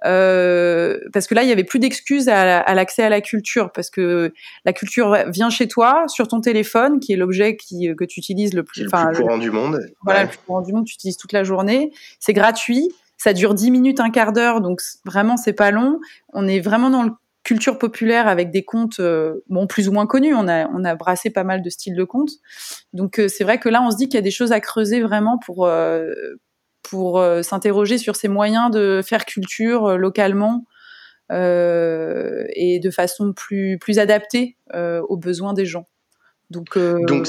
euh, 0.04 0.98
parce 1.12 1.26
que 1.26 1.34
là, 1.34 1.42
il 1.42 1.48
y 1.48 1.52
avait 1.52 1.64
plus 1.64 1.78
d'excuses 1.78 2.28
à, 2.28 2.74
l'accès 2.74 3.02
à 3.02 3.08
la 3.08 3.20
culture, 3.20 3.72
parce 3.72 3.90
que 3.90 4.32
la 4.64 4.72
culture 4.72 5.16
vient 5.28 5.50
chez 5.50 5.68
toi 5.68 6.04
sur 6.08 6.28
ton 6.28 6.40
téléphone, 6.40 7.00
qui 7.00 7.12
est 7.12 7.16
l'objet 7.16 7.56
qui, 7.56 7.94
que 7.96 8.04
tu 8.04 8.20
utilises 8.20 8.54
le 8.54 8.62
plus, 8.62 8.84
le 8.84 8.90
plus 8.90 9.22
courant 9.22 9.38
du 9.38 9.50
monde. 9.50 9.80
Voilà, 10.02 10.24
le 10.24 10.28
plus 10.28 10.38
courant 10.38 10.62
du 10.62 10.72
monde, 10.72 10.84
tu 10.86 10.94
utilises 10.94 11.16
toute 11.16 11.32
la 11.32 11.44
journée. 11.44 11.92
C'est 12.20 12.32
gratuit, 12.32 12.90
ça 13.16 13.32
dure 13.32 13.54
10 13.54 13.70
minutes, 13.70 14.00
un 14.00 14.10
quart 14.10 14.32
d'heure, 14.32 14.60
donc 14.60 14.80
vraiment 15.04 15.36
c'est 15.36 15.52
pas 15.52 15.70
long. 15.70 16.00
On 16.32 16.46
est 16.46 16.60
vraiment 16.60 16.90
dans 16.90 17.02
le 17.02 17.10
culture 17.44 17.78
populaire 17.78 18.26
avec 18.26 18.50
des 18.50 18.64
contes 18.64 19.00
euh, 19.00 19.44
bon 19.48 19.66
plus 19.66 19.88
ou 19.88 19.92
moins 19.92 20.06
connus. 20.06 20.34
On 20.34 20.48
a 20.48 20.66
on 20.68 20.82
a 20.84 20.94
brassé 20.94 21.30
pas 21.30 21.44
mal 21.44 21.62
de 21.62 21.70
styles 21.70 21.94
de 21.94 22.04
contes. 22.04 22.32
Donc 22.92 23.18
euh, 23.18 23.28
c'est 23.28 23.44
vrai 23.44 23.58
que 23.58 23.68
là 23.68 23.82
on 23.82 23.90
se 23.90 23.96
dit 23.96 24.08
qu'il 24.08 24.14
y 24.14 24.18
a 24.18 24.22
des 24.22 24.30
choses 24.30 24.50
à 24.50 24.60
creuser 24.60 25.00
vraiment 25.00 25.38
pour 25.38 25.66
euh, 25.66 26.12
pour 26.84 27.18
euh, 27.18 27.42
s'interroger 27.42 27.98
sur 27.98 28.14
ces 28.14 28.28
moyens 28.28 28.70
de 28.70 29.02
faire 29.04 29.24
culture 29.24 29.86
euh, 29.86 29.96
localement 29.96 30.66
euh, 31.32 32.44
et 32.54 32.78
de 32.78 32.90
façon 32.90 33.32
plus, 33.32 33.78
plus 33.78 33.98
adaptée 33.98 34.56
aux 34.72 35.16
besoins 35.16 35.54
des 35.54 35.66
gens. 35.66 35.86
Donc, 36.50 36.78
Donc 36.78 37.26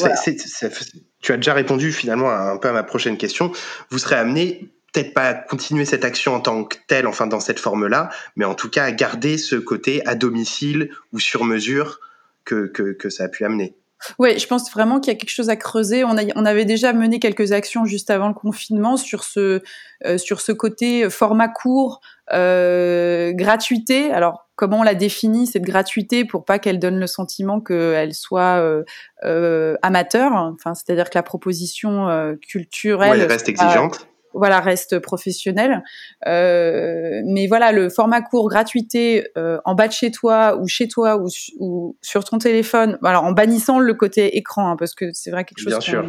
tu 1.21 1.31
as 1.31 1.37
déjà 1.37 1.53
répondu 1.53 1.91
finalement 1.91 2.29
un 2.29 2.57
peu 2.57 2.67
à 2.67 2.73
ma 2.73 2.83
prochaine 2.83 3.17
question. 3.17 3.51
Vous 3.89 3.97
serez 3.97 4.15
amené 4.15 4.69
peut-être 4.91 5.13
pas 5.13 5.33
continuer 5.33 5.85
cette 5.85 6.05
action 6.05 6.35
en 6.35 6.41
tant 6.41 6.63
que 6.65 6.77
telle, 6.87 7.07
enfin 7.07 7.27
dans 7.27 7.39
cette 7.39 7.59
forme-là, 7.59 8.09
mais 8.35 8.45
en 8.45 8.55
tout 8.55 8.69
cas 8.69 8.83
à 8.83 8.91
garder 8.91 9.37
ce 9.37 9.55
côté 9.55 10.05
à 10.05 10.15
domicile 10.15 10.91
ou 11.13 11.19
sur 11.19 11.45
mesure 11.45 11.99
que, 12.43 12.67
que, 12.67 12.93
que 12.93 13.09
ça 13.09 13.25
a 13.25 13.27
pu 13.29 13.45
amener. 13.45 13.75
Oui, 14.19 14.37
je 14.39 14.47
pense 14.47 14.71
vraiment 14.71 14.99
qu'il 14.99 15.13
y 15.13 15.15
a 15.15 15.19
quelque 15.19 15.29
chose 15.29 15.49
à 15.49 15.55
creuser. 15.55 16.03
On, 16.03 16.17
a, 16.17 16.23
on, 16.35 16.45
avait 16.45 16.65
déjà 16.65 16.93
mené 16.93 17.19
quelques 17.19 17.51
actions 17.51 17.85
juste 17.85 18.09
avant 18.09 18.27
le 18.27 18.33
confinement 18.33 18.97
sur 18.97 19.23
ce, 19.23 19.61
euh, 20.05 20.17
sur 20.17 20.41
ce 20.41 20.51
côté 20.51 21.09
format 21.09 21.47
court, 21.47 22.01
euh, 22.33 23.31
gratuité. 23.33 24.11
Alors, 24.11 24.45
comment 24.55 24.79
on 24.79 24.83
la 24.83 24.95
définit 24.95 25.47
cette 25.47 25.63
gratuité 25.63 26.25
pour 26.25 26.45
pas 26.45 26.59
qu'elle 26.59 26.79
donne 26.79 26.99
le 26.99 27.07
sentiment 27.07 27.61
qu'elle 27.61 28.13
soit 28.13 28.59
euh, 28.59 28.83
euh, 29.23 29.75
amateur 29.81 30.31
Enfin, 30.33 30.73
c'est-à-dire 30.73 31.09
que 31.09 31.17
la 31.17 31.23
proposition 31.23 32.09
euh, 32.09 32.35
culturelle 32.35 33.19
ouais, 33.19 33.25
reste 33.25 33.49
exigeante 33.49 34.07
voilà 34.35 34.59
reste 34.59 34.99
professionnel. 34.99 35.83
Euh, 36.27 37.21
mais 37.25 37.47
voilà, 37.47 37.71
le 37.71 37.89
format 37.89 38.21
court, 38.21 38.49
gratuité, 38.49 39.25
euh, 39.37 39.57
en 39.65 39.75
bas 39.75 39.87
de 39.87 39.93
chez 39.93 40.11
toi 40.11 40.57
ou 40.57 40.67
chez 40.67 40.87
toi 40.87 41.17
ou, 41.17 41.27
ou, 41.59 41.97
sur 42.01 42.23
ton 42.23 42.37
téléphone. 42.37 42.97
Alors 43.03 43.23
en 43.23 43.31
bannissant 43.31 43.79
le 43.79 43.93
côté 43.93 44.37
écran, 44.37 44.69
hein, 44.69 44.75
parce 44.77 44.93
que 44.93 45.11
c'est 45.13 45.31
vrai 45.31 45.45
quelque 45.45 45.59
chose. 45.59 45.71
Bien 45.71 45.79
sûr. 45.79 46.05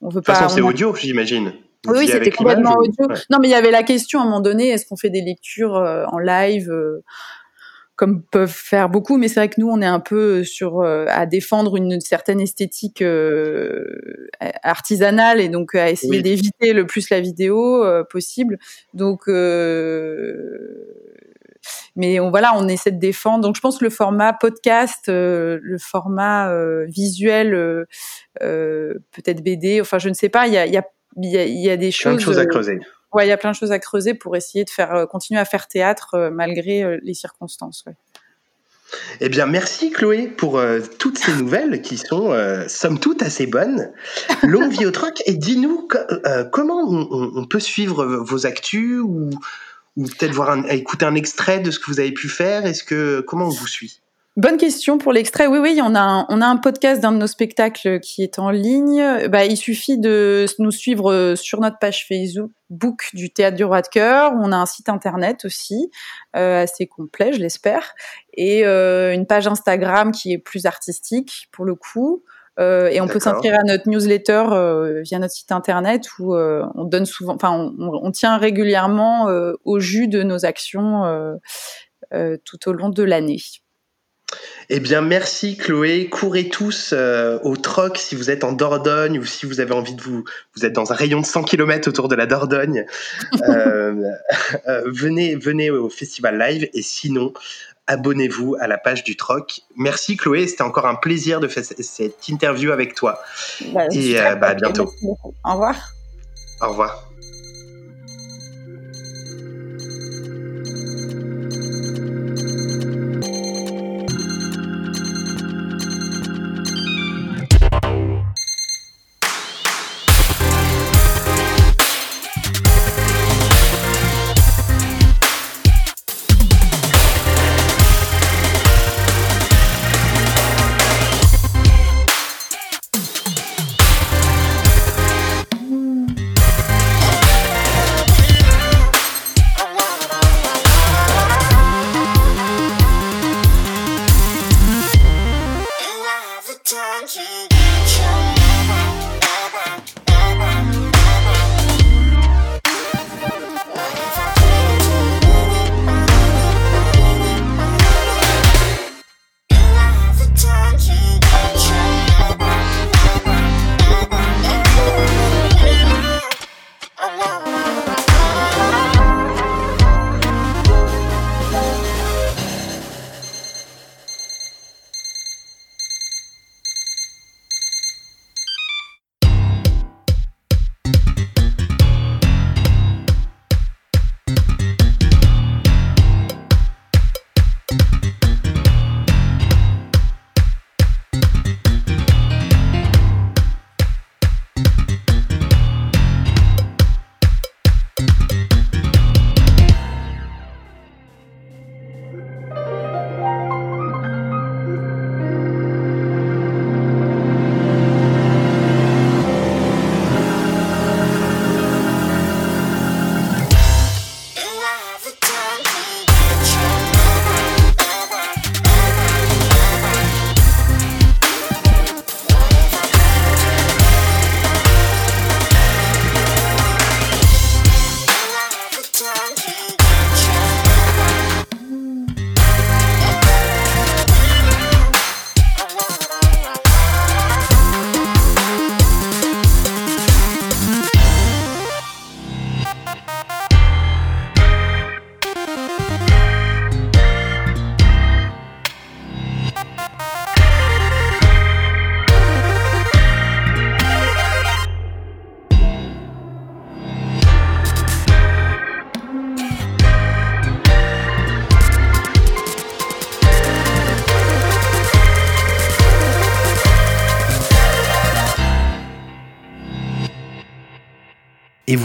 On 0.00 0.08
veut 0.08 0.20
de 0.20 0.24
toute 0.24 0.26
façon, 0.26 0.48
c'est 0.48 0.62
audio, 0.62 0.94
j'imagine. 0.94 1.52
Oui, 1.86 1.98
oui 1.98 2.08
c'était 2.08 2.30
complètement 2.30 2.74
audio. 2.74 3.06
Ouais. 3.08 3.16
Non, 3.30 3.38
mais 3.40 3.48
il 3.48 3.52
y 3.52 3.54
avait 3.54 3.70
la 3.70 3.82
question 3.82 4.20
à 4.20 4.22
un 4.22 4.26
moment 4.26 4.40
donné 4.40 4.68
est-ce 4.68 4.86
qu'on 4.86 4.96
fait 4.96 5.10
des 5.10 5.20
lectures 5.20 5.76
euh, 5.76 6.04
en 6.08 6.18
live 6.18 6.70
euh, 6.70 7.02
comme 7.96 8.22
peuvent 8.22 8.48
faire 8.48 8.90
beaucoup, 8.90 9.16
mais 9.16 9.28
c'est 9.28 9.40
vrai 9.40 9.48
que 9.48 9.58
nous, 9.58 9.68
on 9.68 9.80
est 9.80 9.86
un 9.86 10.00
peu 10.00 10.44
sur 10.44 10.80
euh, 10.80 11.06
à 11.08 11.24
défendre 11.24 11.76
une 11.76 11.98
certaine 12.00 12.40
esthétique 12.40 13.00
euh, 13.00 14.28
artisanale 14.62 15.40
et 15.40 15.48
donc 15.48 15.74
à 15.74 15.90
essayer 15.90 16.18
oui. 16.18 16.22
d'éviter 16.22 16.74
le 16.74 16.86
plus 16.86 17.08
la 17.08 17.20
vidéo 17.20 17.82
euh, 17.84 18.04
possible. 18.04 18.58
Donc, 18.92 19.22
mais 21.96 22.20
on 22.20 22.28
voilà, 22.28 22.52
on 22.56 22.68
essaie 22.68 22.92
de 22.92 23.00
défendre. 23.00 23.44
Donc, 23.44 23.56
je 23.56 23.62
pense 23.62 23.78
que 23.78 23.84
le 23.84 23.90
format 23.90 24.34
podcast, 24.34 25.08
le 25.08 25.76
format 25.80 26.52
visuel, 26.86 27.86
peut-être 28.38 29.42
BD, 29.42 29.80
enfin, 29.80 29.98
je 29.98 30.10
ne 30.10 30.14
sais 30.14 30.28
pas, 30.28 30.46
il 30.46 30.52
y 30.52 30.58
a, 30.58 30.66
y 30.66 30.76
a 30.76 30.84
il 31.18 31.30
y, 31.30 31.38
a, 31.38 31.46
y 31.46 31.70
a 31.70 31.78
des 31.78 31.90
choses, 31.90 32.02
Plein 32.02 32.14
de 32.16 32.20
choses 32.20 32.38
à 32.38 32.44
creuser. 32.44 32.78
Ouais, 33.12 33.26
il 33.26 33.28
y 33.28 33.32
a 33.32 33.36
plein 33.36 33.52
de 33.52 33.56
choses 33.56 33.72
à 33.72 33.78
creuser 33.78 34.14
pour 34.14 34.36
essayer 34.36 34.64
de 34.64 34.70
faire 34.70 34.94
euh, 34.94 35.06
continuer 35.06 35.40
à 35.40 35.44
faire 35.44 35.68
théâtre 35.68 36.14
euh, 36.14 36.30
malgré 36.30 36.82
euh, 36.82 36.98
les 37.02 37.14
circonstances. 37.14 37.84
Ouais. 37.86 37.94
Eh 39.20 39.28
bien, 39.28 39.46
merci 39.46 39.90
Chloé 39.90 40.28
pour 40.28 40.58
euh, 40.58 40.80
toutes 40.98 41.18
ces 41.18 41.32
nouvelles 41.32 41.82
qui 41.82 41.98
sont, 41.98 42.32
euh, 42.32 42.68
somme 42.68 42.98
toute, 42.98 43.22
assez 43.22 43.46
bonnes. 43.46 43.92
Longue 44.42 44.70
vie 44.70 44.86
au 44.86 44.90
troc. 44.90 45.22
Et 45.26 45.34
dis-nous 45.34 45.88
euh, 46.26 46.44
comment 46.44 46.80
on, 46.88 47.32
on, 47.34 47.44
peut 47.46 47.60
suivre 47.60 48.04
vos 48.04 48.46
actus 48.46 49.00
ou, 49.00 49.30
ou 49.96 50.04
peut-être 50.04 50.32
voir 50.32 50.50
un, 50.50 50.64
écouter 50.64 51.04
un 51.04 51.14
extrait 51.14 51.60
de 51.60 51.70
ce 51.70 51.78
que 51.78 51.86
vous 51.86 52.00
avez 52.00 52.12
pu 52.12 52.28
faire? 52.28 52.66
Est-ce 52.66 52.84
que 52.84 53.20
comment 53.20 53.46
on 53.46 53.50
vous 53.50 53.66
suit? 53.66 54.00
Bonne 54.36 54.58
question 54.58 54.98
pour 54.98 55.12
l'extrait. 55.12 55.46
Oui, 55.46 55.58
oui, 55.58 55.80
on 55.82 55.94
a 55.94 56.00
un, 56.00 56.26
on 56.28 56.42
a 56.42 56.46
un 56.46 56.58
podcast 56.58 57.00
d'un 57.00 57.12
de 57.12 57.16
nos 57.16 57.26
spectacles 57.26 58.00
qui 58.00 58.22
est 58.22 58.38
en 58.38 58.50
ligne. 58.50 59.28
Bah, 59.28 59.46
il 59.46 59.56
suffit 59.56 59.96
de 59.96 60.44
nous 60.58 60.70
suivre 60.70 61.34
sur 61.36 61.60
notre 61.60 61.78
page 61.78 62.06
Facebook 62.06 63.10
du 63.14 63.30
Théâtre 63.30 63.56
du 63.56 63.64
Roi 63.64 63.80
de 63.80 63.88
Cœur. 63.88 64.32
On 64.34 64.52
a 64.52 64.56
un 64.56 64.66
site 64.66 64.90
internet 64.90 65.46
aussi, 65.46 65.90
euh, 66.36 66.64
assez 66.64 66.86
complet, 66.86 67.32
je 67.32 67.38
l'espère, 67.38 67.94
et 68.34 68.66
euh, 68.66 69.14
une 69.14 69.26
page 69.26 69.46
Instagram 69.46 70.12
qui 70.12 70.32
est 70.32 70.38
plus 70.38 70.66
artistique 70.66 71.48
pour 71.50 71.64
le 71.64 71.74
coup. 71.74 72.22
Euh, 72.58 72.88
et 72.88 73.00
on 73.00 73.06
peut 73.06 73.20
s'inscrire 73.20 73.58
à 73.58 73.62
notre 73.64 73.88
newsletter 73.88 74.44
euh, 74.50 75.02
via 75.02 75.18
notre 75.18 75.34
site 75.34 75.52
internet 75.52 76.08
où 76.18 76.34
euh, 76.34 76.64
on 76.74 76.84
donne 76.84 77.04
souvent, 77.04 77.34
enfin, 77.34 77.50
on, 77.52 77.90
on, 78.02 78.10
tient 78.10 78.38
régulièrement 78.38 79.28
euh, 79.28 79.52
au 79.64 79.78
jus 79.78 80.08
de 80.08 80.22
nos 80.22 80.46
actions 80.46 81.04
tout 82.44 82.68
au 82.68 82.72
long 82.72 82.88
de 82.88 83.02
l'année. 83.02 83.40
Eh 84.68 84.80
bien, 84.80 85.00
merci 85.00 85.56
Chloé. 85.56 86.08
Courez 86.08 86.48
tous 86.48 86.92
euh, 86.92 87.38
au 87.42 87.56
troc 87.56 87.98
si 87.98 88.16
vous 88.16 88.30
êtes 88.30 88.42
en 88.42 88.52
Dordogne 88.52 89.18
ou 89.18 89.24
si 89.24 89.46
vous 89.46 89.60
avez 89.60 89.72
envie 89.72 89.94
de 89.94 90.02
vous, 90.02 90.24
vous 90.56 90.64
êtes 90.64 90.72
dans 90.72 90.92
un 90.92 90.94
rayon 90.94 91.20
de 91.20 91.26
100 91.26 91.44
km 91.44 91.88
autour 91.88 92.08
de 92.08 92.16
la 92.16 92.26
Dordogne. 92.26 92.84
euh, 93.48 93.94
euh, 94.66 94.82
venez, 94.86 95.36
venez 95.36 95.70
au 95.70 95.88
festival 95.88 96.38
live 96.38 96.68
et 96.72 96.82
sinon, 96.82 97.32
abonnez-vous 97.86 98.56
à 98.58 98.66
la 98.66 98.78
page 98.78 99.04
du 99.04 99.16
troc. 99.16 99.60
Merci 99.76 100.16
Chloé, 100.16 100.48
c'était 100.48 100.62
encore 100.62 100.86
un 100.86 100.96
plaisir 100.96 101.38
de 101.38 101.46
faire 101.46 101.64
cette 101.64 102.28
interview 102.28 102.72
avec 102.72 102.94
toi. 102.94 103.20
Bah, 103.72 103.84
et 103.92 104.14
bah, 104.14 104.48
à 104.48 104.54
bientôt. 104.54 104.92
Au 105.44 105.52
revoir. 105.52 105.92
Au 106.60 106.68
revoir. 106.70 107.08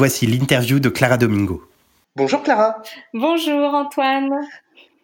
Voici 0.02 0.26
l'interview 0.26 0.80
de 0.80 0.90
Clara 0.90 1.18
Domingo. 1.18 1.62
Bonjour 2.16 2.42
Clara. 2.42 2.82
Bonjour 3.14 3.76
Antoine. 3.76 4.32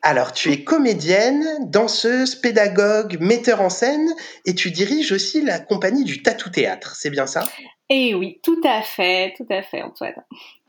Alors, 0.02 0.32
tu 0.32 0.52
es 0.52 0.64
comédienne, 0.64 1.46
danseuse, 1.70 2.34
pédagogue, 2.34 3.20
metteur 3.20 3.62
en 3.62 3.70
scène 3.70 4.10
et 4.48 4.56
tu 4.56 4.72
diriges 4.72 5.12
aussi 5.12 5.44
la 5.44 5.60
compagnie 5.60 6.04
du 6.04 6.24
Tatou 6.24 6.50
Théâtre, 6.50 6.96
c'est 6.96 7.12
bien 7.12 7.28
ça? 7.28 7.48
Eh 7.92 8.16
oui, 8.16 8.40
tout 8.42 8.60
à 8.66 8.82
fait, 8.82 9.36
tout 9.38 9.46
à 9.52 9.62
fait 9.62 9.84
Antoine. 9.84 10.16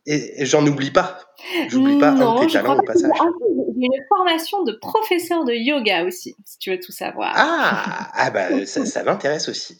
Et 0.04 0.44
j'en 0.44 0.66
oublie 0.66 0.90
pas. 0.90 1.20
J'oublie 1.68 1.98
pas 1.98 2.10
un 2.10 2.34
de 2.34 2.40
tes 2.40 2.52
talents 2.52 2.78
au 2.78 2.82
passage. 2.82 3.10
J'ai 3.10 3.86
une 3.86 4.04
formation 4.14 4.62
de 4.62 4.72
professeur 4.72 5.46
de 5.46 5.54
yoga 5.54 6.04
aussi, 6.04 6.36
si 6.44 6.58
tu 6.58 6.70
veux 6.70 6.80
tout 6.80 6.92
savoir. 6.92 7.32
Ah, 7.34 8.10
ah 8.12 8.30
bah 8.30 8.66
ça, 8.66 8.84
ça 8.84 9.02
m'intéresse 9.04 9.48
aussi. 9.48 9.78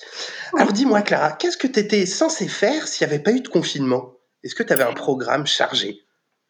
Alors 0.57 0.73
dis-moi 0.73 1.02
Clara, 1.02 1.33
qu'est-ce 1.33 1.59
que 1.59 1.67
tu 1.67 1.81
étais 1.81 2.07
censée 2.07 2.49
faire 2.49 2.88
s'il 2.88 3.07
n'y 3.07 3.12
avait 3.12 3.23
pas 3.23 3.33
eu 3.33 3.43
de 3.43 3.49
confinement? 3.49 4.14
Est-ce 4.49 4.55
que 4.55 4.62
tu 4.62 4.73
avais 4.73 4.85
un 4.85 4.95
programme 4.95 5.47
chargé? 5.47 6.00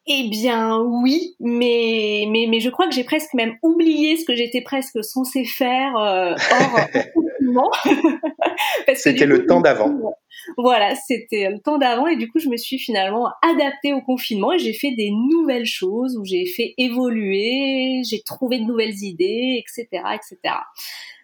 Eh 0.07 0.29
bien 0.29 0.79
oui, 0.79 1.35
mais, 1.41 2.23
mais, 2.29 2.47
mais 2.49 2.61
je 2.61 2.69
crois 2.69 2.87
que 2.87 2.93
j'ai 2.93 3.03
presque 3.03 3.33
même 3.33 3.57
oublié 3.61 4.15
ce 4.15 4.23
que 4.23 4.37
j'étais 4.37 4.61
presque 4.61 5.03
censée 5.03 5.43
faire 5.43 5.97
euh, 5.97 6.33
hors 6.33 6.91
confinement. 7.13 7.69
C'était 8.95 9.25
le 9.25 9.45
temps 9.45 9.59
d'avant. 9.59 10.15
Voilà, 10.55 10.95
c'était 10.95 11.49
le 11.49 11.59
temps 11.59 11.77
d'avant 11.77 12.07
et 12.07 12.15
du 12.15 12.31
coup 12.31 12.39
je 12.39 12.47
me 12.47 12.55
suis 12.55 12.79
finalement 12.79 13.27
adaptée 13.41 13.91
au 13.91 13.99
confinement 13.99 14.53
et 14.53 14.59
j'ai 14.59 14.71
fait 14.71 14.93
des 14.95 15.11
nouvelles 15.11 15.65
choses 15.65 16.17
où 16.17 16.23
j'ai 16.23 16.45
fait 16.45 16.73
évoluer, 16.77 18.01
j'ai 18.09 18.21
trouvé 18.21 18.59
de 18.59 18.63
nouvelles 18.63 19.03
idées, 19.03 19.61
etc., 19.61 19.87
etc. 20.13 20.55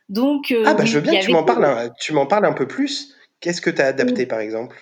Donc 0.09 0.51
euh, 0.51 0.63
ah 0.65 0.73
bah 0.73 0.83
je 0.83 0.99
veux 0.99 1.01
bien 1.01 1.21
que 1.21 1.25
tu 1.25 1.31
m'en 1.31 1.43
parles, 1.43 1.93
tu 2.01 2.11
m'en 2.11 2.25
parles 2.25 2.45
un 2.45 2.53
peu 2.53 2.67
plus. 2.67 3.15
Qu'est-ce 3.39 3.61
que 3.61 3.69
tu 3.69 3.81
as 3.81 3.85
adapté 3.85 4.25
par 4.25 4.41
exemple? 4.41 4.75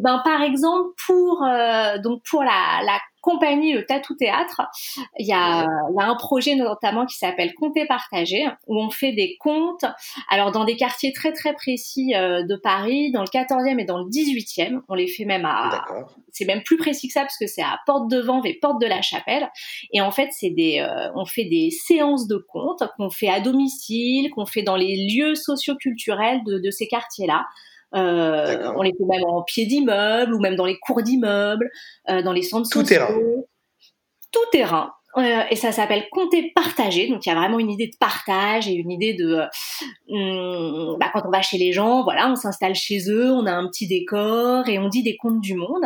Ben, 0.00 0.20
par 0.24 0.42
exemple, 0.42 0.90
pour 1.06 1.42
euh, 1.42 1.98
donc 1.98 2.22
pour 2.28 2.42
la, 2.42 2.82
la 2.84 2.98
compagnie 3.22 3.72
le 3.72 3.86
Tatou 3.86 4.14
Théâtre, 4.14 4.62
il 5.18 5.26
y 5.26 5.32
a, 5.32 5.66
un 5.98 6.14
projet 6.16 6.56
notamment 6.56 7.06
qui 7.06 7.16
s'appelle 7.16 7.54
Compter 7.54 7.86
Partager, 7.86 8.44
où 8.66 8.78
on 8.78 8.90
fait 8.90 9.12
des 9.12 9.36
comptes, 9.38 9.84
alors 10.28 10.50
dans 10.50 10.64
des 10.64 10.76
quartiers 10.76 11.12
très 11.12 11.32
très 11.32 11.54
précis 11.54 12.14
euh, 12.14 12.42
de 12.42 12.56
Paris, 12.56 13.12
dans 13.12 13.22
le 13.22 13.28
14e 13.28 13.78
et 13.78 13.84
dans 13.84 13.98
le 13.98 14.10
18e, 14.10 14.80
on 14.88 14.94
les 14.94 15.06
fait 15.06 15.24
même 15.24 15.44
à, 15.44 15.84
c'est 16.32 16.44
même 16.44 16.62
plus 16.62 16.76
précis 16.76 17.06
que 17.06 17.14
ça 17.14 17.20
parce 17.20 17.38
que 17.38 17.46
c'est 17.46 17.62
à 17.62 17.78
Porte 17.86 18.10
de 18.10 18.20
Vanves 18.20 18.46
et 18.46 18.54
Porte 18.54 18.80
de 18.80 18.86
la 18.86 19.00
Chapelle, 19.00 19.48
et 19.92 20.00
en 20.00 20.10
fait 20.10 20.28
c'est 20.32 20.50
des, 20.50 20.80
euh, 20.80 21.10
on 21.14 21.24
fait 21.24 21.44
des 21.44 21.70
séances 21.70 22.26
de 22.26 22.36
comptes 22.36 22.82
qu'on 22.96 23.10
fait 23.10 23.28
à 23.28 23.40
domicile, 23.40 24.30
qu'on 24.30 24.46
fait 24.46 24.62
dans 24.62 24.76
les 24.76 25.08
lieux 25.08 25.36
socioculturels 25.36 26.42
de, 26.44 26.58
de 26.58 26.70
ces 26.70 26.88
quartiers-là. 26.88 27.46
Euh, 27.94 28.72
on 28.76 28.82
les 28.82 28.92
fait 28.92 29.04
même 29.04 29.24
en 29.28 29.42
pied 29.42 29.66
d'immeuble 29.66 30.34
ou 30.34 30.40
même 30.40 30.56
dans 30.56 30.66
les 30.66 30.78
cours 30.78 31.02
d'immeuble, 31.02 31.70
euh, 32.08 32.22
dans 32.22 32.32
les 32.32 32.42
centres 32.42 32.68
Tout 32.70 32.82
terrain. 32.82 33.14
Tout 34.30 34.50
terrain. 34.50 34.92
Euh, 35.18 35.42
et 35.50 35.56
ça 35.56 35.72
s'appelle 35.72 36.04
compter 36.10 36.52
partager. 36.54 37.06
Donc 37.08 37.26
il 37.26 37.28
y 37.28 37.32
a 37.32 37.34
vraiment 37.34 37.58
une 37.58 37.70
idée 37.70 37.88
de 37.88 37.96
partage 38.00 38.66
et 38.66 38.72
une 38.72 38.90
idée 38.90 39.12
de 39.12 39.42
hum, 40.08 40.96
bah, 40.98 41.10
quand 41.12 41.20
on 41.26 41.30
va 41.30 41.42
chez 41.42 41.58
les 41.58 41.70
gens, 41.70 42.02
voilà, 42.02 42.30
on 42.30 42.34
s'installe 42.34 42.74
chez 42.74 43.10
eux, 43.10 43.30
on 43.30 43.44
a 43.44 43.52
un 43.52 43.66
petit 43.66 43.86
décor 43.86 44.66
et 44.70 44.78
on 44.78 44.88
dit 44.88 45.02
des 45.02 45.18
contes 45.18 45.42
du 45.42 45.54
monde. 45.54 45.84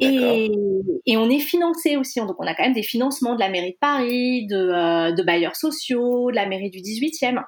Et, 0.00 0.48
et, 1.06 1.16
on 1.16 1.28
est 1.28 1.40
financé 1.40 1.96
aussi. 1.96 2.20
Donc 2.20 2.36
on 2.38 2.46
a 2.46 2.54
quand 2.54 2.62
même 2.62 2.72
des 2.72 2.84
financements 2.84 3.34
de 3.34 3.40
la 3.40 3.48
mairie 3.48 3.72
de 3.72 3.78
Paris, 3.80 4.46
de, 4.46 5.12
de 5.12 5.22
bailleurs 5.24 5.56
sociaux, 5.56 6.30
de 6.30 6.36
la 6.36 6.46
mairie 6.46 6.70
du 6.70 6.78
18e. 6.78 7.42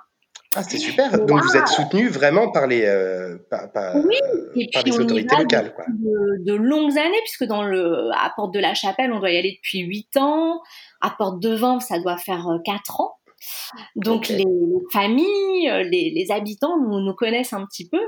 Ah, 0.54 0.62
c'est 0.62 0.78
super. 0.78 1.11
Donc 1.25 1.42
vous 1.42 1.56
êtes 1.56 1.68
soutenu 1.68 2.09
vraiment 2.09 2.50
par 2.50 2.66
les, 2.66 2.85
euh, 2.85 3.38
par, 3.50 3.97
oui, 3.97 4.16
et 4.56 4.68
par 4.73 4.82
les 4.82 4.99
autorités 4.99 5.37
locales. 5.37 5.75
Quoi. 5.75 5.85
De, 5.88 6.44
de, 6.44 6.54
longues 6.54 6.99
années, 6.99 7.21
puisque 7.25 7.44
dans 7.44 7.62
le, 7.62 8.11
à 8.12 8.32
Porte 8.37 8.52
de 8.52 8.61
la 8.61 8.75
Chapelle, 8.75 9.12
on 9.12 9.21
doit 9.21 9.30
y 9.30 9.37
aller 9.37 9.52
depuis 9.52 9.80
8 9.80 10.16
ans. 10.18 10.61
À 11.00 11.11
Porte 11.11 11.40
de 11.40 11.54
Vanves, 11.54 11.82
ça 11.82 11.99
doit 11.99 12.16
faire 12.18 12.47
4 12.64 13.00
euh, 13.00 13.02
ans. 13.02 13.16
Donc 13.97 14.28
les, 14.28 14.44
familles, 14.92 15.68
euh, 15.68 15.82
les, 15.82 16.11
les, 16.11 16.30
habitants 16.30 16.78
nous, 16.78 17.00
nous 17.00 17.14
connaissent 17.14 17.52
un 17.52 17.64
petit 17.66 17.88
peu. 17.88 18.00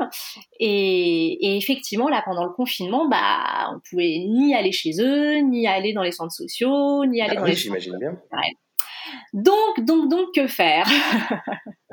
Et, 0.60 1.46
et, 1.46 1.56
effectivement, 1.56 2.08
là, 2.08 2.22
pendant 2.24 2.44
le 2.44 2.52
confinement, 2.52 3.08
bah, 3.08 3.72
on 3.74 3.80
pouvait 3.80 4.24
ni 4.28 4.54
aller 4.54 4.72
chez 4.72 4.92
eux, 5.00 5.38
ni 5.38 5.66
aller 5.66 5.92
dans 5.92 6.02
les 6.02 6.12
centres 6.12 6.34
sociaux, 6.34 7.04
ni 7.06 7.20
aller 7.20 7.34
ah 7.36 7.40
dans 7.40 7.44
oui, 7.44 7.50
les... 7.50 7.56
j'imagine 7.56 7.98
bien. 7.98 8.16
Donc, 9.32 9.80
donc, 9.80 10.10
donc, 10.10 10.34
que 10.34 10.46
faire? 10.46 10.88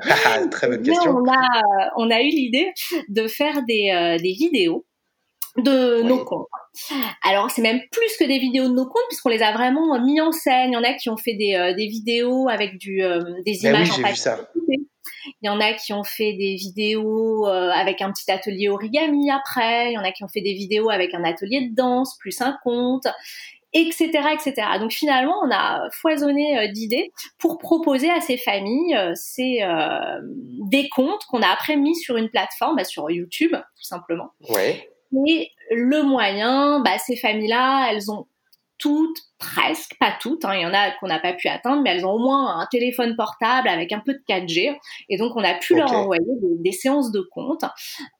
Ah, 0.00 0.46
Très 0.50 0.68
bonne 0.68 0.82
question. 0.84 1.10
on 1.10 1.30
a, 1.30 1.90
on 1.96 2.10
a 2.10 2.20
eu 2.20 2.28
l'idée 2.28 2.72
de 3.08 3.26
faire 3.26 3.62
des, 3.64 3.90
euh, 3.90 4.18
des 4.18 4.32
vidéos 4.32 4.86
de 5.56 6.02
nos 6.02 6.24
comptes. 6.24 6.46
Alors 7.22 7.50
c'est 7.50 7.60
même 7.60 7.80
plus 7.90 8.16
que 8.18 8.24
des 8.24 8.38
vidéos 8.38 8.68
de 8.68 8.72
nos 8.72 8.86
comptes 8.86 9.04
puisqu'on 9.10 9.28
les 9.28 9.42
a 9.42 9.52
vraiment 9.52 10.00
mis 10.00 10.20
en 10.20 10.32
scène. 10.32 10.70
Il 10.70 10.74
y 10.74 10.76
en 10.76 10.82
a 10.82 10.94
qui 10.94 11.10
ont 11.10 11.18
fait 11.18 11.34
des, 11.34 11.54
euh, 11.54 11.74
des 11.74 11.88
vidéos 11.88 12.48
avec 12.48 12.78
du, 12.78 13.02
euh, 13.02 13.20
des 13.44 13.58
ben 13.62 13.74
images 13.74 13.90
oui, 13.98 14.04
en 14.06 14.14
ça. 14.14 14.48
Il 15.42 15.46
y 15.46 15.48
en 15.50 15.60
a 15.60 15.72
qui 15.74 15.92
ont 15.92 16.04
fait 16.04 16.32
des 16.32 16.56
vidéos 16.56 17.46
avec 17.46 18.00
un 18.00 18.10
petit 18.12 18.30
atelier 18.30 18.68
origami 18.68 19.30
après. 19.30 19.90
Il 19.90 19.94
y 19.94 19.98
en 19.98 20.04
a 20.04 20.10
qui 20.10 20.24
ont 20.24 20.28
fait 20.28 20.40
des 20.40 20.54
vidéos 20.54 20.88
avec 20.90 21.14
un 21.14 21.22
atelier 21.22 21.68
de 21.68 21.74
danse 21.74 22.16
plus 22.18 22.40
un 22.40 22.56
conte 22.64 23.06
etc., 23.72 24.10
etc. 24.32 24.54
Donc 24.78 24.92
finalement, 24.92 25.34
on 25.42 25.50
a 25.50 25.88
foisonné 25.92 26.58
euh, 26.58 26.68
d'idées 26.70 27.12
pour 27.38 27.58
proposer 27.58 28.10
à 28.10 28.20
ces 28.20 28.36
familles 28.36 28.94
euh, 28.96 29.12
ces, 29.14 29.62
euh, 29.62 30.20
des 30.70 30.88
comptes 30.88 31.24
qu'on 31.28 31.42
a 31.42 31.48
après 31.48 31.76
mis 31.76 31.96
sur 31.96 32.16
une 32.16 32.28
plateforme, 32.28 32.76
bah, 32.76 32.84
sur 32.84 33.10
YouTube, 33.10 33.52
tout 33.52 33.84
simplement. 33.84 34.30
Ouais. 34.48 34.88
Et 35.26 35.50
le 35.70 36.02
moyen, 36.02 36.80
bah, 36.80 36.98
ces 36.98 37.16
familles-là, 37.16 37.90
elles 37.90 38.10
ont 38.10 38.26
toutes, 38.82 39.18
presque, 39.38 39.96
pas 40.00 40.12
toutes, 40.20 40.44
hein, 40.44 40.54
il 40.56 40.62
y 40.62 40.66
en 40.66 40.74
a 40.74 40.90
qu'on 40.98 41.06
n'a 41.06 41.20
pas 41.20 41.34
pu 41.34 41.46
atteindre, 41.46 41.82
mais 41.82 41.90
elles 41.90 42.04
ont 42.04 42.14
au 42.14 42.18
moins 42.18 42.58
un 42.58 42.66
téléphone 42.66 43.14
portable 43.14 43.68
avec 43.68 43.92
un 43.92 44.00
peu 44.00 44.12
de 44.12 44.22
4G. 44.28 44.76
Et 45.08 45.16
donc, 45.18 45.36
on 45.36 45.44
a 45.44 45.54
pu 45.54 45.76
leur 45.76 45.92
envoyer 45.92 46.24
des, 46.58 46.72
séances 46.72 47.12
de 47.12 47.20
compte 47.20 47.62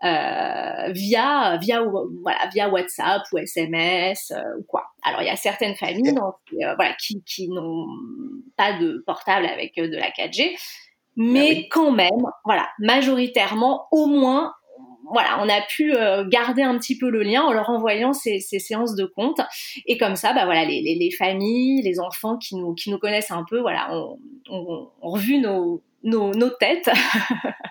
euh, 0.04 0.92
via, 0.92 1.58
via, 1.60 1.82
voilà, 2.22 2.46
via 2.52 2.68
WhatsApp 2.68 3.22
ou 3.32 3.38
SMS 3.38 4.30
euh, 4.30 4.40
ou 4.60 4.62
quoi. 4.62 4.84
Alors, 5.02 5.22
il 5.22 5.26
y 5.26 5.30
a 5.30 5.36
certaines 5.36 5.74
familles 5.74 6.14
euh, 6.16 6.74
voilà, 6.76 6.94
qui, 6.94 7.24
qui 7.24 7.48
n'ont 7.48 7.88
pas 8.56 8.78
de 8.78 9.02
portable 9.04 9.46
avec 9.46 9.74
de 9.74 9.96
la 9.96 10.10
4G. 10.10 10.56
Mais 11.16 11.68
quand 11.68 11.90
même, 11.90 12.22
voilà, 12.44 12.68
majoritairement, 12.78 13.88
au 13.90 14.06
moins, 14.06 14.54
voilà, 15.10 15.42
on 15.42 15.48
a 15.48 15.60
pu 15.62 15.94
euh, 15.94 16.24
garder 16.28 16.62
un 16.62 16.78
petit 16.78 16.96
peu 16.96 17.10
le 17.10 17.22
lien 17.22 17.42
en 17.42 17.52
leur 17.52 17.70
envoyant 17.70 18.12
ces, 18.12 18.40
séances 18.40 18.94
de 18.94 19.04
compte. 19.04 19.40
Et 19.86 19.98
comme 19.98 20.16
ça, 20.16 20.32
bah 20.32 20.44
voilà, 20.44 20.64
les, 20.64 21.10
familles, 21.16 21.82
les 21.82 22.00
enfants 22.00 22.36
qui 22.38 22.56
nous, 22.56 22.74
qui 22.74 22.90
nous 22.90 22.98
connaissent 22.98 23.30
un 23.30 23.44
peu, 23.48 23.60
voilà, 23.60 23.90
ont, 24.48 24.88
revu 25.00 25.38
nos, 25.38 25.82
nos, 26.04 26.50
têtes. 26.50 26.90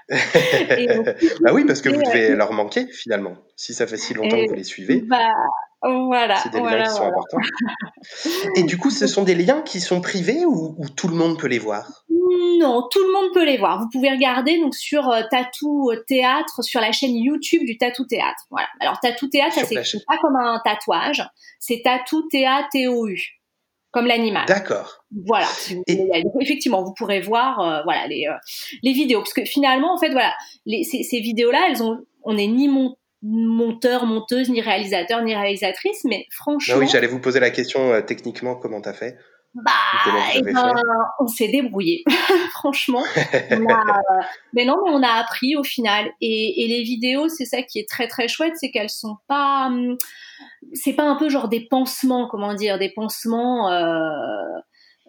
bah 1.41 1.53
oui, 1.53 1.65
parce 1.65 1.81
que 1.81 1.89
vous 1.89 2.01
devez 2.01 2.35
leur 2.35 2.51
manquer 2.53 2.87
finalement. 2.87 3.33
Si 3.55 3.73
ça 3.73 3.87
fait 3.87 3.97
si 3.97 4.13
longtemps 4.13 4.37
que 4.37 4.49
vous 4.49 4.55
les 4.55 4.63
suivez. 4.63 5.01
Bah, 5.01 5.29
voilà. 5.81 6.37
C'est 6.37 6.51
des 6.51 6.59
liens 6.59 6.83
qui 6.83 6.89
sont 6.89 7.07
importants. 7.07 7.37
Et 8.55 8.63
du 8.63 8.77
coup, 8.77 8.89
ce 8.89 9.07
sont 9.07 9.23
des 9.23 9.35
liens 9.35 9.61
qui 9.61 9.79
sont 9.79 10.01
privés 10.01 10.45
ou, 10.45 10.75
tout 10.95 11.07
le 11.07 11.15
monde 11.15 11.39
peut 11.39 11.47
les 11.47 11.59
voir? 11.59 12.05
Non, 12.59 12.87
tout 12.91 12.99
le 12.99 13.11
monde 13.11 13.33
peut 13.33 13.45
les 13.45 13.57
voir. 13.57 13.79
Vous 13.79 13.89
pouvez 13.91 14.11
regarder 14.11 14.59
donc 14.59 14.75
sur 14.75 15.09
euh, 15.09 15.21
Tatou 15.29 15.89
euh, 15.91 16.03
Théâtre, 16.07 16.63
sur 16.63 16.79
la 16.79 16.91
chaîne 16.91 17.15
YouTube 17.15 17.63
du 17.65 17.77
Tatou 17.77 18.05
Théâtre. 18.05 18.45
Voilà. 18.51 18.67
Alors 18.79 18.99
Tatou 18.99 19.27
Théâtre, 19.27 19.55
ça 19.55 19.65
s'écrit 19.65 20.03
pas 20.07 20.17
comme 20.21 20.35
un 20.35 20.61
tatouage, 20.63 21.27
c'est 21.59 21.81
Tatou 21.83 22.27
Théâtre 22.29 22.67
T-O-U 22.71 23.40
comme 23.91 24.07
l'animal. 24.07 24.45
D'accord. 24.47 25.05
Voilà. 25.25 25.47
Effectivement, 26.39 26.83
vous 26.83 26.93
pourrez 26.93 27.21
voir 27.21 27.59
euh, 27.59 27.83
voilà 27.83 28.07
les, 28.07 28.27
les 28.83 28.93
vidéos 28.93 29.19
parce 29.19 29.33
que 29.33 29.45
finalement 29.45 29.93
en 29.93 29.97
fait 29.97 30.11
voilà 30.11 30.33
les, 30.65 30.83
ces, 30.83 31.03
ces 31.03 31.19
vidéos 31.19 31.51
là 31.51 31.59
elles 31.69 31.83
ont 31.83 31.99
on 32.23 32.35
n'est 32.35 32.47
ni 32.47 32.67
mon, 32.67 32.95
monteur, 33.21 34.05
monteuse, 34.05 34.49
ni 34.49 34.61
réalisateur, 34.61 35.21
ni 35.23 35.35
réalisatrice, 35.35 36.03
mais 36.05 36.25
franchement. 36.31 36.75
Ah 36.77 36.79
oui, 36.79 36.87
j'allais 36.91 37.07
vous 37.07 37.19
poser 37.19 37.39
la 37.39 37.51
question 37.51 37.93
euh, 37.93 38.01
techniquement, 38.01 38.55
comment 38.55 38.81
t'as 38.81 38.93
fait? 38.93 39.17
Bah, 39.53 39.71
eh 40.33 40.41
ben, 40.41 40.73
on 41.19 41.27
s'est 41.27 41.49
débrouillé, 41.49 42.03
franchement. 42.51 43.03
mais 44.53 44.65
non, 44.65 44.77
mais 44.85 44.91
on 44.91 45.03
a 45.03 45.19
appris 45.19 45.57
au 45.57 45.63
final. 45.63 46.09
Et, 46.21 46.63
et 46.63 46.67
les 46.67 46.83
vidéos, 46.83 47.27
c'est 47.27 47.45
ça 47.45 47.61
qui 47.61 47.79
est 47.79 47.87
très 47.87 48.07
très 48.07 48.29
chouette, 48.29 48.53
c'est 48.55 48.71
qu'elles 48.71 48.89
sont 48.89 49.17
pas, 49.27 49.67
hum, 49.67 49.97
c'est 50.73 50.93
pas 50.93 51.03
un 51.03 51.15
peu 51.15 51.29
genre 51.29 51.47
des 51.47 51.67
pansements, 51.67 52.27
comment 52.27 52.53
dire, 52.53 52.79
des 52.79 52.89
pansements. 52.89 53.71
Euh, 53.71 54.59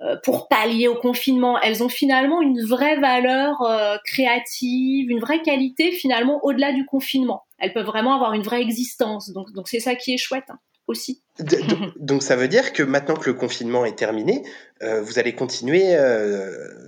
euh, 0.00 0.16
pour 0.24 0.48
pallier 0.48 0.88
au 0.88 0.96
confinement. 0.96 1.60
Elles 1.60 1.84
ont 1.84 1.88
finalement 1.88 2.42
une 2.42 2.60
vraie 2.64 2.98
valeur 2.98 3.62
euh, 3.62 3.98
créative, 4.04 5.08
une 5.10 5.20
vraie 5.20 5.42
qualité 5.42 5.92
finalement 5.92 6.40
au-delà 6.42 6.72
du 6.72 6.84
confinement. 6.86 7.44
Elles 7.60 7.72
peuvent 7.72 7.86
vraiment 7.86 8.14
avoir 8.14 8.32
une 8.32 8.42
vraie 8.42 8.62
existence. 8.62 9.30
Donc, 9.30 9.52
donc 9.52 9.68
c'est 9.68 9.78
ça 9.78 9.94
qui 9.94 10.12
est 10.12 10.16
chouette 10.16 10.46
hein, 10.48 10.58
aussi. 10.88 11.22
donc, 12.00 12.24
ça 12.24 12.34
veut 12.34 12.48
dire 12.48 12.72
que 12.72 12.82
maintenant 12.82 13.14
que 13.14 13.30
le 13.30 13.34
confinement 13.34 13.84
est 13.84 13.96
terminé, 13.96 14.42
vous 14.80 15.20
allez 15.20 15.36
continuer 15.36 15.96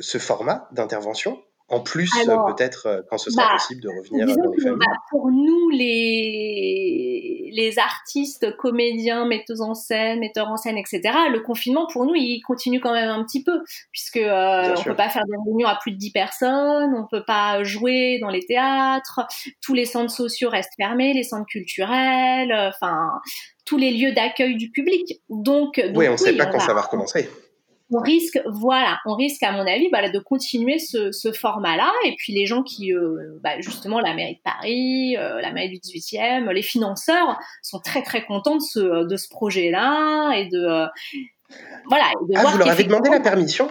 ce 0.01 0.19
format 0.19 0.69
d'intervention? 0.73 1.41
En 1.69 1.81
plus, 1.81 2.11
peut-être 2.27 3.05
quand 3.09 3.19
ce 3.19 3.31
sera 3.31 3.47
bah, 3.47 3.53
possible 3.55 3.81
de 3.81 3.89
revenir 3.89 4.27
dans 4.27 4.51
les 4.53 4.63
familles. 4.63 4.79
Bah, 4.79 4.97
pour 5.11 5.31
nous, 5.31 5.71
les 5.71 7.35
les, 7.55 7.79
artistes, 7.79 8.57
comédiens, 8.57 9.27
metteurs 9.27 9.63
en 9.63 9.75
scène, 9.75 10.21
metteurs 10.21 10.49
en 10.49 10.57
scène, 10.57 10.77
etc. 10.77 11.01
Le 11.31 11.41
confinement, 11.41 11.87
pour 11.93 12.05
nous, 12.05 12.15
il 12.15 12.41
continue 12.43 12.81
quand 12.81 12.93
même 12.93 13.09
un 13.09 13.25
petit 13.25 13.43
peu, 13.43 13.63
puisque 13.93 14.17
euh, 14.17 14.75
on 14.77 14.83
peut 14.83 14.97
pas 14.97 15.09
faire 15.09 15.25
des 15.25 15.37
réunions 15.47 15.69
à 15.69 15.77
plus 15.77 15.93
de 15.93 15.97
10 15.97 16.11
personnes, 16.11 16.95
on 16.95 17.07
peut 17.07 17.25
pas 17.25 17.63
jouer 17.65 18.19
dans 18.21 18.29
les 18.29 18.45
théâtres, 18.45 19.21
tous 19.61 19.75
les 19.75 19.85
centres 19.85 20.13
sociaux 20.13 20.51
restent 20.51 20.75
fermés, 20.77 21.15
les 21.15 21.23
centres 21.23 21.47
culturels, 21.47 22.53
enfin 22.53 23.11
tous 23.65 23.79
les 23.79 23.93
lieux 23.93 24.13
d'accueil 24.13 24.57
du 24.57 24.71
public. 24.71 25.23
Donc, 25.31 25.83
oui, 25.95 26.09
on 26.09 26.13
ne 26.13 26.17
sait 26.17 26.37
pas 26.37 26.47
quand 26.47 26.61
ça 26.61 26.75
va 26.75 26.83
recommencer 26.83 27.31
on 27.95 28.01
risque, 28.01 28.41
voilà, 28.47 28.99
on 29.07 29.15
risque 29.15 29.43
à 29.43 29.53
mon 29.53 29.67
avis 29.67 29.89
bah, 29.91 30.09
de 30.09 30.19
continuer 30.19 30.79
ce, 30.79 31.33
format-là. 31.33 31.91
Et 32.07 32.15
puis 32.19 32.33
les 32.33 32.47
gens 32.47 32.63
qui, 32.63 32.93
euh, 32.93 33.39
bah, 33.43 33.61
justement, 33.61 34.01
la 34.01 34.15
mairie 34.15 34.35
de 34.35 34.41
Paris, 34.43 35.17
euh, 35.17 35.41
la 35.41 35.53
mairie 35.53 35.69
du 35.69 35.79
18e, 35.79 36.51
les 36.51 36.63
financeurs 36.63 37.39
sont 37.63 37.79
très 37.79 38.03
très 38.03 38.25
contents 38.25 38.57
de 38.57 38.63
ce, 38.63 39.05
de 39.05 39.17
ce 39.17 39.29
projet-là 39.29 40.33
et 40.37 40.47
de 40.47 40.59
euh, 40.59 40.87
voilà. 41.89 42.07
ah, 42.35 42.45
vous 42.51 42.59
leur 42.59 42.69
avez 42.69 42.85
demandé 42.85 43.11
la 43.11 43.21
permission? 43.21 43.69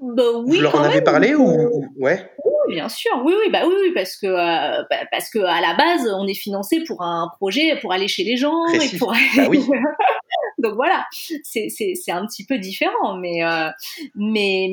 Bah, 0.00 0.22
oui, 0.44 0.56
Vous 0.56 0.62
leur 0.62 0.76
en 0.76 0.84
avez 0.84 1.02
parlé 1.02 1.34
ou, 1.34 1.84
ouais? 1.98 2.30
oui, 2.44 2.74
bien 2.74 2.88
sûr, 2.88 3.10
oui, 3.24 3.34
oui, 3.38 3.50
bah 3.50 3.62
oui, 3.66 3.92
parce 3.94 4.16
que 4.16 4.28
bah, 4.28 5.04
parce 5.10 5.28
que 5.28 5.40
à 5.40 5.60
la 5.60 5.74
base, 5.74 6.08
on 6.16 6.26
est 6.26 6.34
financé 6.34 6.84
pour 6.86 7.02
un 7.02 7.28
projet 7.36 7.76
pour 7.80 7.92
aller 7.92 8.08
chez 8.08 8.22
les 8.22 8.36
gens 8.36 8.64
et 8.68 8.96
pour. 8.96 9.12
Bah 9.36 9.42
oui. 9.50 9.60
Donc 10.58 10.74
voilà, 10.74 11.06
c'est 11.12 12.10
un 12.10 12.26
petit 12.26 12.44
peu 12.44 12.58
différent, 12.58 13.16
mais 13.16 13.44
euh, 13.44 13.70
mais 14.16 14.68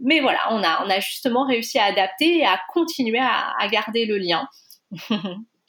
mais 0.00 0.20
voilà, 0.20 0.38
on 0.50 0.62
a 0.62 0.84
on 0.84 0.90
a 0.90 1.00
justement 1.00 1.46
réussi 1.46 1.78
à 1.78 1.84
adapter 1.84 2.38
et 2.38 2.46
à 2.46 2.58
continuer 2.72 3.20
à, 3.20 3.68
garder 3.68 4.06
le 4.06 4.16
lien 4.16 4.48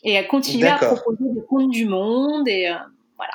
et 0.04 0.18
à 0.18 0.24
continuer 0.24 0.70
à 0.70 0.78
proposer 0.78 1.26
des 1.34 1.42
contes 1.48 1.72
du 1.72 1.86
monde 1.86 2.48
et 2.48 2.70
euh, 2.70 2.76
voilà. 3.18 3.34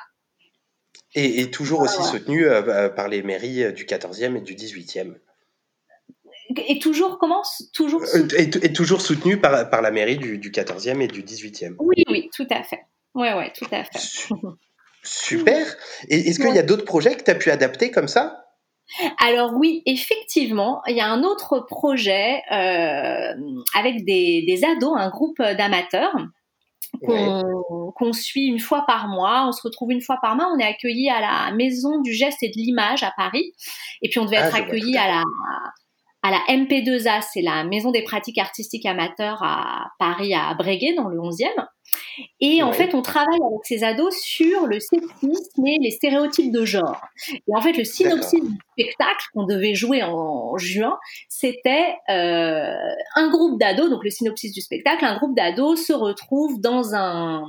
Et, 1.14 1.50
toujours 1.50 1.80
aussi 1.80 2.02
soutenu 2.02 2.46
euh, 2.46 2.88
par 2.88 3.08
les 3.08 3.22
mairies 3.22 3.70
du 3.74 3.84
14e 3.84 4.36
et 4.36 4.40
du 4.40 4.54
18e. 4.54 5.14
Et 6.68 6.78
toujours 6.78 7.18
comment? 7.18 7.42
Toujours 7.74 8.02
et, 8.38 8.72
toujours 8.72 9.02
soutenu 9.02 9.38
par, 9.38 9.68
par 9.68 9.82
la 9.82 9.90
mairie 9.90 10.16
du, 10.16 10.38
du 10.38 10.50
14e 10.50 11.02
et 11.02 11.08
du 11.08 11.22
18e. 11.22 11.74
Oui, 11.78 12.02
oui, 12.08 12.30
tout 12.34 12.46
à 12.50 12.62
fait. 12.62 12.80
Ouais, 13.14 13.34
ouais, 13.34 13.52
tout 13.54 13.66
à 13.70 13.84
fait. 13.84 13.98
Super. 15.02 15.66
Et 16.08 16.28
est-ce 16.28 16.38
qu'il 16.38 16.54
y 16.54 16.58
a 16.58 16.62
d'autres 16.62 16.84
projets 16.84 17.16
que 17.16 17.24
tu 17.24 17.30
as 17.30 17.34
pu 17.34 17.50
adapter 17.50 17.90
comme 17.90 18.08
ça? 18.08 18.38
Alors 19.18 19.54
oui, 19.54 19.82
effectivement, 19.86 20.82
il 20.86 20.96
y 20.96 21.00
a 21.00 21.08
un 21.08 21.22
autre 21.22 21.64
projet 21.66 22.42
euh, 22.52 23.32
avec 23.74 24.04
des, 24.04 24.60
ados, 24.64 24.94
un 24.96 25.08
groupe 25.08 25.38
d'amateurs 25.38 26.14
qu'on 27.00 28.12
suit 28.12 28.46
une 28.46 28.60
fois 28.60 28.84
par 28.86 29.08
mois. 29.08 29.46
On 29.48 29.52
se 29.52 29.62
retrouve 29.62 29.92
une 29.92 30.02
fois 30.02 30.18
par 30.20 30.36
mois. 30.36 30.52
On 30.54 30.58
est 30.58 30.66
accueilli 30.66 31.08
à 31.08 31.20
la 31.20 31.52
Maison 31.56 32.00
du 32.00 32.12
geste 32.12 32.42
et 32.42 32.48
de 32.48 32.56
l'image 32.56 33.02
à 33.02 33.12
Paris. 33.16 33.54
Et 34.02 34.10
puis 34.10 34.20
on 34.20 34.24
devait 34.24 34.36
ah, 34.36 34.48
être 34.48 34.56
accueilli 34.56 34.96
à 34.96 35.08
la 35.08 35.22
à 36.24 36.30
la 36.30 36.38
MP2A, 36.48 37.20
c'est 37.32 37.42
la 37.42 37.64
Maison 37.64 37.90
des 37.90 38.02
pratiques 38.02 38.38
artistiques 38.38 38.86
amateurs 38.86 39.42
à 39.42 39.90
Paris, 39.98 40.32
à 40.34 40.54
Breguet, 40.54 40.94
dans 40.94 41.08
le 41.08 41.18
11e. 41.18 41.66
Et 42.40 42.62
en 42.62 42.72
fait, 42.72 42.94
on 42.94 43.02
travaille 43.02 43.40
avec 43.40 43.64
ces 43.64 43.84
ados 43.84 44.14
sur 44.20 44.66
le 44.66 44.80
sexisme 44.80 45.66
et 45.66 45.78
les 45.80 45.90
stéréotypes 45.90 46.52
de 46.52 46.64
genre. 46.64 47.00
Et 47.30 47.54
en 47.54 47.60
fait, 47.60 47.72
le 47.72 47.84
synopsis 47.84 48.40
du 48.40 48.58
spectacle 48.72 49.26
qu'on 49.32 49.46
devait 49.46 49.74
jouer 49.74 50.02
en 50.02 50.56
juin, 50.58 50.98
c'était 51.28 51.94
euh, 52.10 52.74
un 53.16 53.30
groupe 53.30 53.58
d'ados, 53.58 53.90
donc 53.90 54.04
le 54.04 54.10
synopsis 54.10 54.52
du 54.52 54.60
spectacle, 54.60 55.04
un 55.04 55.16
groupe 55.16 55.36
d'ados 55.36 55.84
se 55.84 55.92
retrouve 55.92 56.60
dans 56.60 56.94
un 56.94 57.44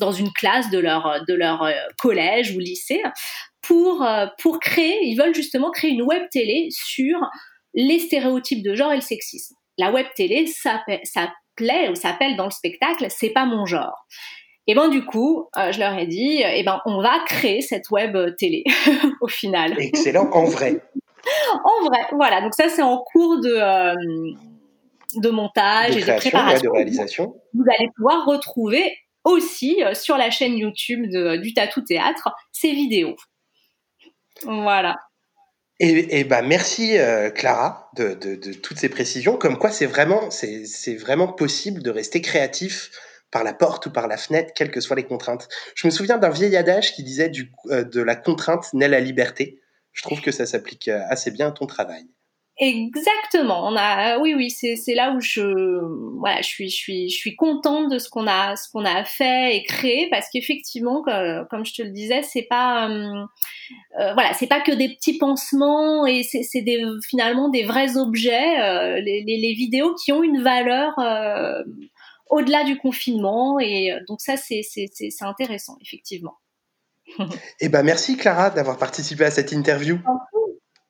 dans 0.00 0.10
une 0.10 0.32
classe 0.32 0.70
de 0.70 0.78
leur 0.78 1.24
de 1.28 1.34
leur 1.34 1.62
euh, 1.62 1.72
collège 1.98 2.56
ou 2.56 2.58
lycée 2.58 3.00
pour 3.62 4.02
euh, 4.02 4.26
pour 4.42 4.58
créer, 4.58 5.04
ils 5.04 5.16
veulent 5.16 5.34
justement 5.34 5.70
créer 5.70 5.90
une 5.90 6.02
web 6.02 6.22
télé 6.30 6.68
sur 6.70 7.18
les 7.74 7.98
stéréotypes 7.98 8.62
de 8.62 8.74
genre 8.74 8.92
et 8.92 8.96
le 8.96 9.00
sexisme. 9.00 9.54
La 9.78 9.90
web 9.90 10.06
télé 10.14 10.46
s'appelait 11.56 11.88
ou 11.88 11.94
s'appelle 11.94 12.36
dans 12.36 12.44
le 12.44 12.50
spectacle 12.50 13.06
C'est 13.08 13.30
pas 13.30 13.44
mon 13.44 13.66
genre. 13.66 14.06
Et 14.66 14.74
ben 14.74 14.88
du 14.88 15.04
coup, 15.04 15.48
euh, 15.58 15.72
je 15.72 15.78
leur 15.78 15.96
ai 15.98 16.06
dit, 16.06 16.42
et 16.42 16.62
ben 16.62 16.80
on 16.86 17.02
va 17.02 17.20
créer 17.26 17.60
cette 17.60 17.90
web 17.90 18.16
télé 18.36 18.64
au 19.20 19.28
final. 19.28 19.74
Excellent, 19.78 20.30
en 20.32 20.44
vrai. 20.44 20.82
en 21.64 21.84
vrai, 21.84 22.00
voilà. 22.12 22.40
Donc 22.40 22.54
ça 22.54 22.68
c'est 22.68 22.82
en 22.82 22.98
cours 22.98 23.40
de 23.40 23.54
euh, 23.54 23.94
de 25.16 25.30
montage 25.30 25.96
et 25.96 26.00
de 26.00 26.16
préparation, 26.16 26.70
de 26.70 26.76
réalisation. 26.76 27.34
Vous 27.52 27.64
allez 27.78 27.90
pouvoir 27.94 28.24
retrouver 28.24 28.96
aussi 29.24 29.82
euh, 29.82 29.94
sur 29.94 30.16
la 30.16 30.30
chaîne 30.30 30.56
YouTube 30.56 31.06
du 31.40 31.52
Tatou 31.52 31.82
Théâtre 31.82 32.30
ces 32.50 32.72
vidéos. 32.72 33.16
Voilà. 34.44 34.96
Et, 35.80 36.20
et 36.20 36.24
bah 36.24 36.42
merci 36.42 36.98
euh, 36.98 37.30
Clara 37.30 37.90
de, 37.96 38.14
de, 38.14 38.36
de, 38.36 38.52
toutes 38.52 38.78
ces 38.78 38.88
précisions, 38.88 39.36
comme 39.36 39.58
quoi 39.58 39.70
c'est 39.70 39.86
vraiment, 39.86 40.30
c'est 40.30 40.94
vraiment 40.94 41.26
possible 41.26 41.82
de 41.82 41.90
rester 41.90 42.20
créatif 42.20 42.90
par 43.32 43.42
la 43.42 43.52
porte 43.52 43.86
ou 43.86 43.90
par 43.90 44.06
la 44.06 44.16
fenêtre, 44.16 44.52
quelles 44.54 44.70
que 44.70 44.80
soient 44.80 44.94
les 44.94 45.04
contraintes. 45.04 45.48
Je 45.74 45.88
me 45.88 45.90
souviens 45.90 46.18
d'un 46.18 46.30
vieil 46.30 46.56
adage 46.56 46.94
qui 46.94 47.02
disait 47.02 47.28
du, 47.28 47.50
euh, 47.70 47.82
de 47.82 48.00
la 48.00 48.14
contrainte 48.14 48.72
naît 48.72 48.86
la 48.86 49.00
liberté. 49.00 49.60
Je 49.92 50.02
trouve 50.02 50.20
que 50.20 50.30
ça 50.30 50.46
s'applique 50.46 50.86
euh, 50.86 51.00
assez 51.08 51.32
bien 51.32 51.48
à 51.48 51.50
ton 51.50 51.66
travail. 51.66 52.06
Exactement. 52.58 53.66
On 53.66 53.74
a, 53.76 54.18
oui, 54.18 54.32
oui, 54.34 54.48
c'est 54.48 54.94
là 54.94 55.12
où 55.12 55.20
je, 55.20 55.42
voilà, 56.18 56.40
je 56.40 56.46
suis, 56.46 56.70
je 56.70 56.76
suis, 56.76 57.10
je 57.10 57.16
suis 57.16 57.34
contente 57.34 57.90
de 57.90 57.98
ce 57.98 58.08
qu'on 58.08 58.28
a, 58.28 58.54
ce 58.54 58.70
qu'on 58.70 58.84
a 58.84 59.04
fait 59.04 59.56
et 59.56 59.64
créé 59.64 60.08
parce 60.08 60.28
qu'effectivement, 60.32 61.02
comme, 61.02 61.64
je 61.64 61.74
te 61.74 61.82
le 61.82 61.90
disais, 61.90 62.22
c'est 62.22 62.46
pas, 62.48 62.88
euh, 62.88 63.24
euh, 63.98 64.12
voilà, 64.14 64.32
c'est 64.34 64.46
pas 64.46 64.60
que 64.60 64.70
des 64.70 64.88
petits 64.88 65.18
pansements 65.18 66.06
et 66.06 66.22
c'est 66.22 66.64
finalement 67.04 67.48
des 67.48 67.64
vrais 67.64 67.96
objets, 67.96 68.60
euh, 68.60 69.00
les, 69.00 69.24
les, 69.26 69.36
les, 69.38 69.54
vidéos 69.54 69.92
qui 69.96 70.12
ont 70.12 70.22
une 70.22 70.40
valeur 70.40 70.94
au-delà 72.30 72.62
du 72.62 72.78
confinement 72.78 73.58
et 73.58 73.90
donc 74.06 74.20
ça, 74.20 74.36
c'est 74.36 74.62
intéressant, 75.22 75.76
effectivement. 75.80 76.36
eh 77.60 77.68
ben, 77.68 77.82
merci 77.82 78.16
Clara 78.16 78.50
d'avoir 78.50 78.78
participé 78.78 79.24
à 79.24 79.32
cette 79.32 79.50
interview. 79.50 79.98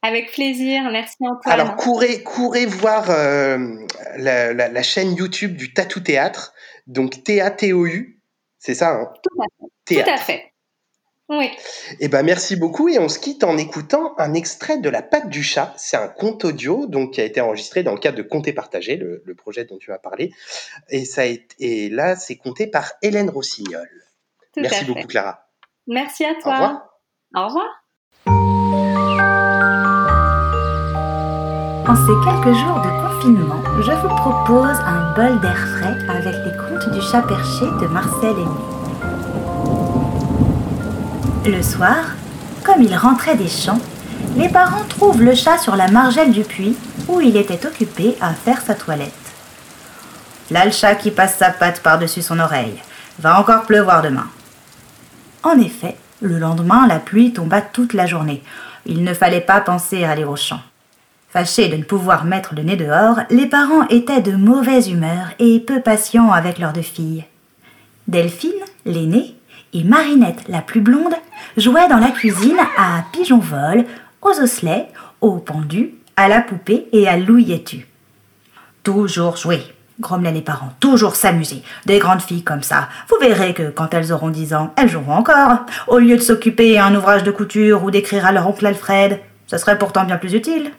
Avec 0.05 0.33
plaisir, 0.33 0.83
merci 0.93 1.17
Antoine. 1.21 1.59
Alors 1.59 1.77
courez, 1.77 2.23
courez 2.23 2.67
voir 2.67 3.09
euh, 3.09 3.87
la, 4.19 4.83
chaîne 4.83 5.17
YouTube 5.17 5.57
du 5.57 5.73
Tatou 5.73 6.01
Théâtre, 6.01 6.53
donc 6.87 7.25
T-A-T-O-U, 7.25 8.21
c'est 8.59 8.75
ça 8.75 8.91
hein? 8.91 9.13
Tout 9.23 9.41
à 9.41 9.47
fait. 9.87 10.03
Tout 10.03 10.11
à 10.11 10.17
fait. 10.19 10.53
Oui. 11.31 11.51
Eh 12.01 12.09
ben 12.09 12.23
merci 12.23 12.55
beaucoup 12.55 12.91
et 12.91 12.99
on 12.99 13.09
se 13.09 13.19
quitte 13.19 13.45
en 13.45 13.57
écoutant 13.57 14.15
un 14.19 14.35
extrait 14.35 14.77
de 14.77 14.91
La 14.91 15.01
patte 15.01 15.31
du 15.31 15.43
chat. 15.43 15.73
C'est 15.79 15.97
un 15.97 16.09
conte 16.09 16.45
audio 16.45 16.87
donc 16.87 17.15
qui 17.15 17.23
a 17.23 17.25
été 17.25 17.41
enregistré 17.41 17.83
dans 17.83 17.95
le 17.95 17.99
cadre 17.99 18.19
de 18.19 18.23
Compter 18.23 18.53
Partager, 18.53 18.97
le, 18.97 19.23
le 19.25 19.35
projet 19.35 19.65
dont 19.65 19.79
tu 19.79 19.91
as 19.91 19.99
parlé. 19.99 20.35
Et 20.91 21.07
ça 21.07 21.23
a 21.23 21.25
été, 21.25 21.57
et 21.61 21.89
là 21.89 22.15
c'est 22.15 22.37
compté 22.37 22.67
par 22.67 22.93
Hélène 23.01 23.31
Rossignol. 23.31 23.89
merci 24.59 24.85
beaucoup 24.85 25.07
Clara. 25.07 25.49
Merci 25.87 26.27
à 26.27 26.35
toi. 26.35 26.53
Au 26.53 26.53
revoir. 26.53 27.01
Au 27.37 27.47
revoir. 27.47 27.84
En 31.95 31.97
ces 31.97 32.25
quelques 32.25 32.59
jours 32.59 32.81
de 32.81 32.91
confinement, 33.07 33.63
je 33.79 33.93
vous 33.93 34.09
propose 34.17 34.77
un 34.85 35.15
bol 35.15 35.39
d'air 35.39 35.57
frais 35.57 35.97
avec 36.09 36.35
les 36.45 36.51
contes 36.57 36.93
du 36.93 37.01
chat 37.01 37.23
perché 37.23 37.67
de 37.67 37.87
Marcel 37.87 38.33
Aimé. 38.33 38.49
Le 41.47 41.63
soir, 41.63 42.17
comme 42.65 42.83
il 42.83 42.97
rentrait 42.97 43.37
des 43.37 43.47
champs, 43.47 43.79
les 44.37 44.49
parents 44.49 44.83
trouvent 44.89 45.23
le 45.23 45.37
chat 45.37 45.57
sur 45.59 45.77
la 45.77 45.87
margelle 45.87 46.33
du 46.33 46.43
puits 46.43 46.77
où 47.07 47.21
il 47.21 47.37
était 47.37 47.65
occupé 47.65 48.17
à 48.21 48.35
faire 48.35 48.61
sa 48.61 48.75
toilette. 48.75 49.13
Là, 50.51 50.65
le 50.65 50.73
chat 50.73 50.97
qui 50.97 51.13
passe 51.13 51.37
sa 51.37 51.51
patte 51.51 51.81
par-dessus 51.81 52.23
son 52.23 52.41
oreille. 52.41 52.83
Va 53.21 53.39
encore 53.39 53.67
pleuvoir 53.67 54.03
demain. 54.03 54.27
En 55.45 55.61
effet, 55.61 55.97
le 56.21 56.41
lendemain, 56.41 56.89
la 56.89 56.99
pluie 56.99 57.33
tomba 57.33 57.63
toute 57.63 57.93
la 57.93 58.07
journée. 58.07 58.43
Il 58.85 59.05
ne 59.05 59.15
fallait 59.15 59.41
pas 59.41 59.61
penser 59.61 60.03
à 60.03 60.11
aller 60.11 60.25
au 60.25 60.35
champ. 60.35 60.59
Fâchés 61.35 61.67
de 61.67 61.75
ne 61.75 61.83
pouvoir 61.83 62.25
mettre 62.27 62.55
le 62.55 62.63
nez 62.63 62.77
dehors, 62.77 63.19
les 63.29 63.47
parents 63.47 63.89
étaient 63.89 64.21
de 64.21 64.37
mauvaise 64.37 64.89
humeur 64.89 65.31
et 65.41 65.59
peu 65.59 65.81
patients 65.81 66.31
avec 66.31 66.61
leurs 66.61 66.73
deux 66.73 66.81
filles. 66.81 67.25
Delphine, 68.07 68.53
l'aînée, 68.87 69.35
et 69.73 69.83
Marinette, 69.83 70.47
la 70.47 70.63
plus 70.63 70.81
blonde, 70.81 71.15
jouaient 71.57 71.89
dans 71.89 71.99
la 71.99 72.13
cuisine 72.13 72.61
à 72.79 73.03
pigeon-vol, 73.13 73.85
aux 74.23 74.41
osselets, 74.41 74.87
aux 75.21 75.39
pendus, 75.39 75.95
à 76.17 76.29
la 76.29 76.41
poupée 76.41 76.87
et 76.93 77.09
à 77.09 77.17
louilletu. 77.17 77.89
Toujours 78.85 79.37
jouer, 79.37 79.61
grommelaient 79.99 80.31
les 80.31 80.41
parents, 80.41 80.71
toujours 80.79 81.17
s'amuser. 81.17 81.65
Des 81.85 81.99
grandes 81.99 82.23
filles 82.23 82.45
comme 82.45 82.63
ça. 82.63 82.89
Vous 83.09 83.17
verrez 83.21 83.55
que 83.55 83.71
quand 83.71 83.93
elles 83.93 84.13
auront 84.13 84.31
dix 84.31 84.55
ans, 84.55 84.73
elles 84.77 84.89
joueront 84.89 85.17
encore. 85.17 85.67
Au 85.89 85.99
lieu 85.99 86.17
de 86.17 86.23
s'occuper 86.23 86.79
à 86.79 86.87
un 86.87 86.95
ouvrage 86.95 87.25
de 87.25 87.33
couture 87.33 87.83
ou 87.83 87.91
d'écrire 87.91 88.25
à 88.25 88.31
leur 88.31 88.47
oncle 88.47 88.65
Alfred, 88.65 89.19
ce 89.49 89.59
serait 89.59 89.79
pourtant 89.79 90.05
bien 90.05 90.17
plus 90.17 90.35
utile. 90.35 90.71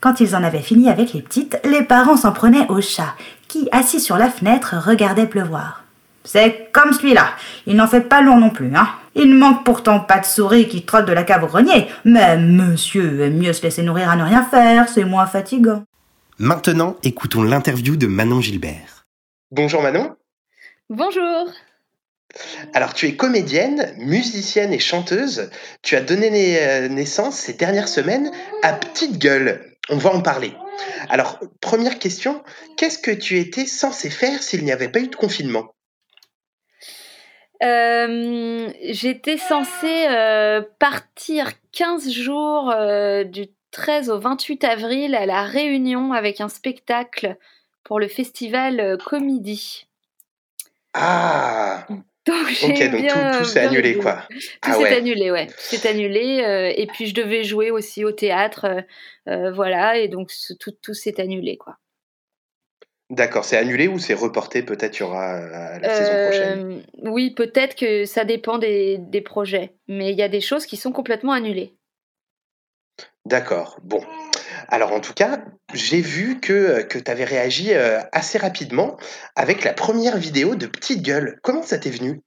Quand 0.00 0.20
ils 0.20 0.34
en 0.34 0.42
avaient 0.42 0.62
fini 0.62 0.88
avec 0.88 1.12
les 1.12 1.20
petites, 1.20 1.60
les 1.64 1.82
parents 1.82 2.16
s'en 2.16 2.32
prenaient 2.32 2.66
au 2.70 2.80
chat, 2.80 3.14
qui, 3.48 3.68
assis 3.70 4.00
sur 4.00 4.16
la 4.16 4.30
fenêtre, 4.30 4.74
regardait 4.82 5.26
pleuvoir. 5.26 5.84
C'est 6.24 6.70
comme 6.72 6.92
celui-là. 6.92 7.34
Il 7.66 7.76
n'en 7.76 7.86
fait 7.86 8.00
pas 8.00 8.22
long 8.22 8.38
non 8.38 8.50
plus, 8.50 8.74
hein. 8.74 8.88
Il 9.14 9.28
ne 9.28 9.38
manque 9.38 9.64
pourtant 9.64 10.00
pas 10.00 10.20
de 10.20 10.24
souris 10.24 10.68
qui 10.68 10.84
trottent 10.84 11.06
de 11.06 11.12
la 11.12 11.24
cave 11.24 11.44
au 11.44 11.48
grenier. 11.48 11.88
Mais 12.04 12.38
monsieur 12.38 13.22
aime 13.22 13.38
mieux 13.38 13.52
se 13.52 13.62
laisser 13.62 13.82
nourrir 13.82 14.08
à 14.08 14.16
ne 14.16 14.22
rien 14.22 14.42
faire, 14.42 14.88
c'est 14.88 15.04
moins 15.04 15.26
fatigant. 15.26 15.84
Maintenant, 16.38 16.96
écoutons 17.02 17.42
l'interview 17.42 17.96
de 17.96 18.06
Manon 18.06 18.40
Gilbert. 18.40 19.06
Bonjour 19.50 19.82
Manon. 19.82 20.16
Bonjour. 20.88 21.48
Alors, 22.72 22.94
tu 22.94 23.06
es 23.06 23.16
comédienne, 23.16 23.92
musicienne 23.98 24.72
et 24.72 24.78
chanteuse. 24.78 25.50
Tu 25.82 25.96
as 25.96 26.00
donné 26.00 26.58
euh, 26.60 26.88
naissance 26.88 27.36
ces 27.36 27.54
dernières 27.54 27.88
semaines 27.88 28.30
à 28.62 28.72
Petite 28.72 29.18
Gueule. 29.18 29.69
On 29.90 29.96
va 29.96 30.14
en 30.14 30.22
parler. 30.22 30.52
Alors, 31.08 31.38
première 31.60 31.98
question, 31.98 32.42
qu'est-ce 32.76 32.98
que 32.98 33.10
tu 33.10 33.38
étais 33.38 33.66
censé 33.66 34.08
faire 34.08 34.42
s'il 34.42 34.64
n'y 34.64 34.72
avait 34.72 34.88
pas 34.88 35.00
eu 35.00 35.08
de 35.08 35.16
confinement? 35.16 35.74
Euh, 37.62 38.70
J'étais 38.90 39.36
censée 39.36 40.06
euh, 40.08 40.62
partir 40.78 41.50
15 41.72 42.10
jours 42.10 42.72
du 43.26 43.48
13 43.72 44.10
au 44.10 44.18
28 44.18 44.64
avril 44.64 45.14
à 45.14 45.26
La 45.26 45.42
Réunion 45.42 46.12
avec 46.12 46.40
un 46.40 46.48
spectacle 46.48 47.36
pour 47.84 48.00
le 48.00 48.08
festival 48.08 48.96
Comédie. 49.04 49.86
Ah 50.94 51.86
donc 52.26 52.36
ok, 52.62 52.90
donc 52.90 53.06
tout, 53.38 53.44
s'est 53.44 53.60
annulé, 53.60 53.96
quoi. 53.96 54.24
Tout 54.60 54.70
ah 54.72 54.74
s'est 54.74 54.94
annulé, 54.94 55.30
ouais. 55.30 55.46
C'est 55.56 55.86
annulé. 55.86 56.42
Euh, 56.44 56.72
et 56.76 56.86
puis 56.86 57.06
je 57.06 57.14
devais 57.14 57.44
jouer 57.44 57.70
aussi 57.70 58.04
au 58.04 58.12
théâtre, 58.12 58.66
euh, 58.66 58.80
euh, 59.28 59.52
voilà. 59.52 59.96
Et 59.96 60.08
donc 60.08 60.30
tout, 60.58 60.72
tout 60.82 60.94
s'est 60.94 61.20
annulé, 61.20 61.56
quoi. 61.56 61.78
D'accord, 63.08 63.44
c'est 63.44 63.56
annulé 63.56 63.88
ou 63.88 63.98
c'est 63.98 64.14
reporté 64.14 64.62
Peut-être 64.62 64.98
il 64.98 65.00
y 65.00 65.02
aura 65.02 65.78
la 65.80 65.94
saison 65.94 66.26
prochaine? 66.26 66.82
Oui, 67.10 67.30
peut-être 67.34 67.74
que 67.74 68.04
ça 68.04 68.24
dépend 68.24 68.58
des, 68.58 68.98
des 68.98 69.20
projets, 69.20 69.74
mais 69.88 70.12
il 70.12 70.18
y 70.18 70.22
a 70.22 70.28
des 70.28 70.40
choses 70.40 70.64
qui 70.64 70.76
sont 70.76 70.92
complètement 70.92 71.32
annulées. 71.32 71.74
D'accord. 73.26 73.78
Bon. 73.82 74.02
Alors 74.70 74.92
en 74.92 75.00
tout 75.00 75.14
cas, 75.14 75.44
j'ai 75.74 76.00
vu 76.00 76.40
que, 76.40 76.82
que 76.82 76.98
tu 76.98 77.10
avais 77.10 77.24
réagi 77.24 77.72
assez 78.12 78.38
rapidement 78.38 78.96
avec 79.36 79.64
la 79.64 79.72
première 79.72 80.16
vidéo 80.16 80.54
de 80.54 80.66
Petite 80.66 81.02
Gueule. 81.02 81.38
Comment 81.42 81.62
ça 81.62 81.78
t'est 81.78 81.90
venu? 81.90 82.20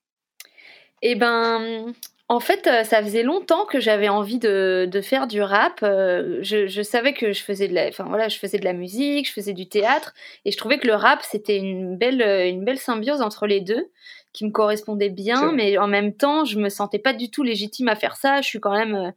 Eh 1.01 1.15
ben, 1.15 1.93
en 2.29 2.39
fait, 2.39 2.69
ça 2.85 3.03
faisait 3.03 3.23
longtemps 3.23 3.65
que 3.65 3.79
j'avais 3.79 4.09
envie 4.09 4.39
de, 4.39 4.89
faire 5.03 5.27
du 5.27 5.41
rap. 5.41 5.79
Je, 5.81 6.81
savais 6.81 7.13
que 7.13 7.33
je 7.33 7.43
faisais 7.43 7.67
de 7.67 7.73
la, 7.73 7.87
enfin 7.87 8.05
voilà, 8.07 8.27
je 8.29 8.37
faisais 8.37 8.57
de 8.57 8.65
la 8.65 8.73
musique, 8.73 9.27
je 9.27 9.33
faisais 9.33 9.53
du 9.53 9.67
théâtre, 9.67 10.13
et 10.45 10.51
je 10.51 10.57
trouvais 10.57 10.77
que 10.77 10.87
le 10.87 10.95
rap 10.95 11.19
c'était 11.21 11.57
une 11.57 11.97
belle, 11.97 12.21
une 12.21 12.63
belle 12.63 12.79
symbiose 12.79 13.21
entre 13.21 13.47
les 13.47 13.61
deux 13.61 13.89
qui 14.33 14.45
me 14.45 14.51
correspondait 14.51 15.09
bien, 15.09 15.51
mais 15.51 15.77
en 15.77 15.87
même 15.87 16.13
temps, 16.15 16.43
je 16.43 16.57
me 16.57 16.69
sentais 16.69 16.99
pas 16.99 17.13
du 17.13 17.29
tout 17.29 17.43
légitime 17.43 17.87
à 17.87 17.95
faire 17.95 18.15
ça. 18.15 18.41
Je 18.41 18.47
suis 18.47 18.59
quand 18.59 18.73
même 18.73 19.13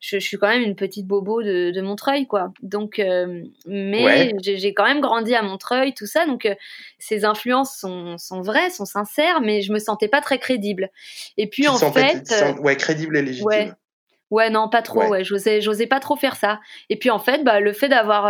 je, 0.00 0.18
suis 0.18 0.36
quand 0.36 0.48
même 0.48 0.62
une 0.62 0.76
petite 0.76 1.06
bobo 1.06 1.42
de, 1.42 1.70
de 1.70 1.80
Montreuil, 1.80 2.26
quoi. 2.26 2.52
Donc, 2.62 2.98
euh, 2.98 3.42
mais 3.66 4.32
j'ai 4.42 4.72
quand 4.72 4.84
même 4.84 5.00
grandi 5.00 5.34
à 5.34 5.42
Montreuil, 5.42 5.92
tout 5.92 6.06
ça. 6.06 6.24
Donc, 6.26 6.46
euh, 6.46 6.54
ces 6.98 7.24
influences 7.24 7.76
sont, 7.76 8.16
sont, 8.16 8.40
vraies, 8.40 8.70
sont 8.70 8.84
sincères, 8.84 9.40
mais 9.40 9.60
je 9.60 9.72
me 9.72 9.78
sentais 9.78 10.08
pas 10.08 10.20
très 10.20 10.38
crédible. 10.38 10.90
Et 11.36 11.48
puis, 11.48 11.66
en 11.68 11.76
fait. 11.76 12.30
Euh, 12.30 12.54
ouais, 12.60 12.76
crédible 12.76 13.16
et 13.16 13.22
légitime. 13.22 13.46
Ouais. 13.46 13.72
Ouais, 14.30 14.50
non, 14.50 14.68
pas 14.68 14.82
trop. 14.82 15.06
Ouais, 15.06 15.24
j'osais, 15.24 15.62
j'osais 15.62 15.86
pas 15.86 16.00
trop 16.00 16.14
faire 16.14 16.36
ça. 16.36 16.60
Et 16.90 16.96
puis 16.96 17.08
en 17.08 17.18
fait, 17.18 17.44
bah, 17.44 17.60
le 17.60 17.72
fait 17.72 17.88
d'avoir, 17.88 18.26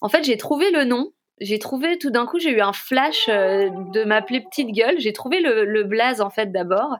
en 0.00 0.08
fait, 0.08 0.22
j'ai 0.22 0.36
trouvé 0.36 0.70
le 0.70 0.84
nom. 0.84 1.10
J'ai 1.40 1.58
trouvé 1.58 1.98
tout 1.98 2.10
d'un 2.10 2.24
coup, 2.24 2.38
j'ai 2.38 2.50
eu 2.50 2.60
un 2.60 2.72
flash 2.72 3.26
de 3.26 4.04
m'appeler 4.04 4.42
Petite 4.42 4.70
Gueule. 4.70 4.94
J'ai 5.00 5.12
trouvé 5.12 5.40
le, 5.40 5.64
le 5.64 5.82
blaze 5.82 6.20
en 6.20 6.30
fait 6.30 6.52
d'abord. 6.52 6.98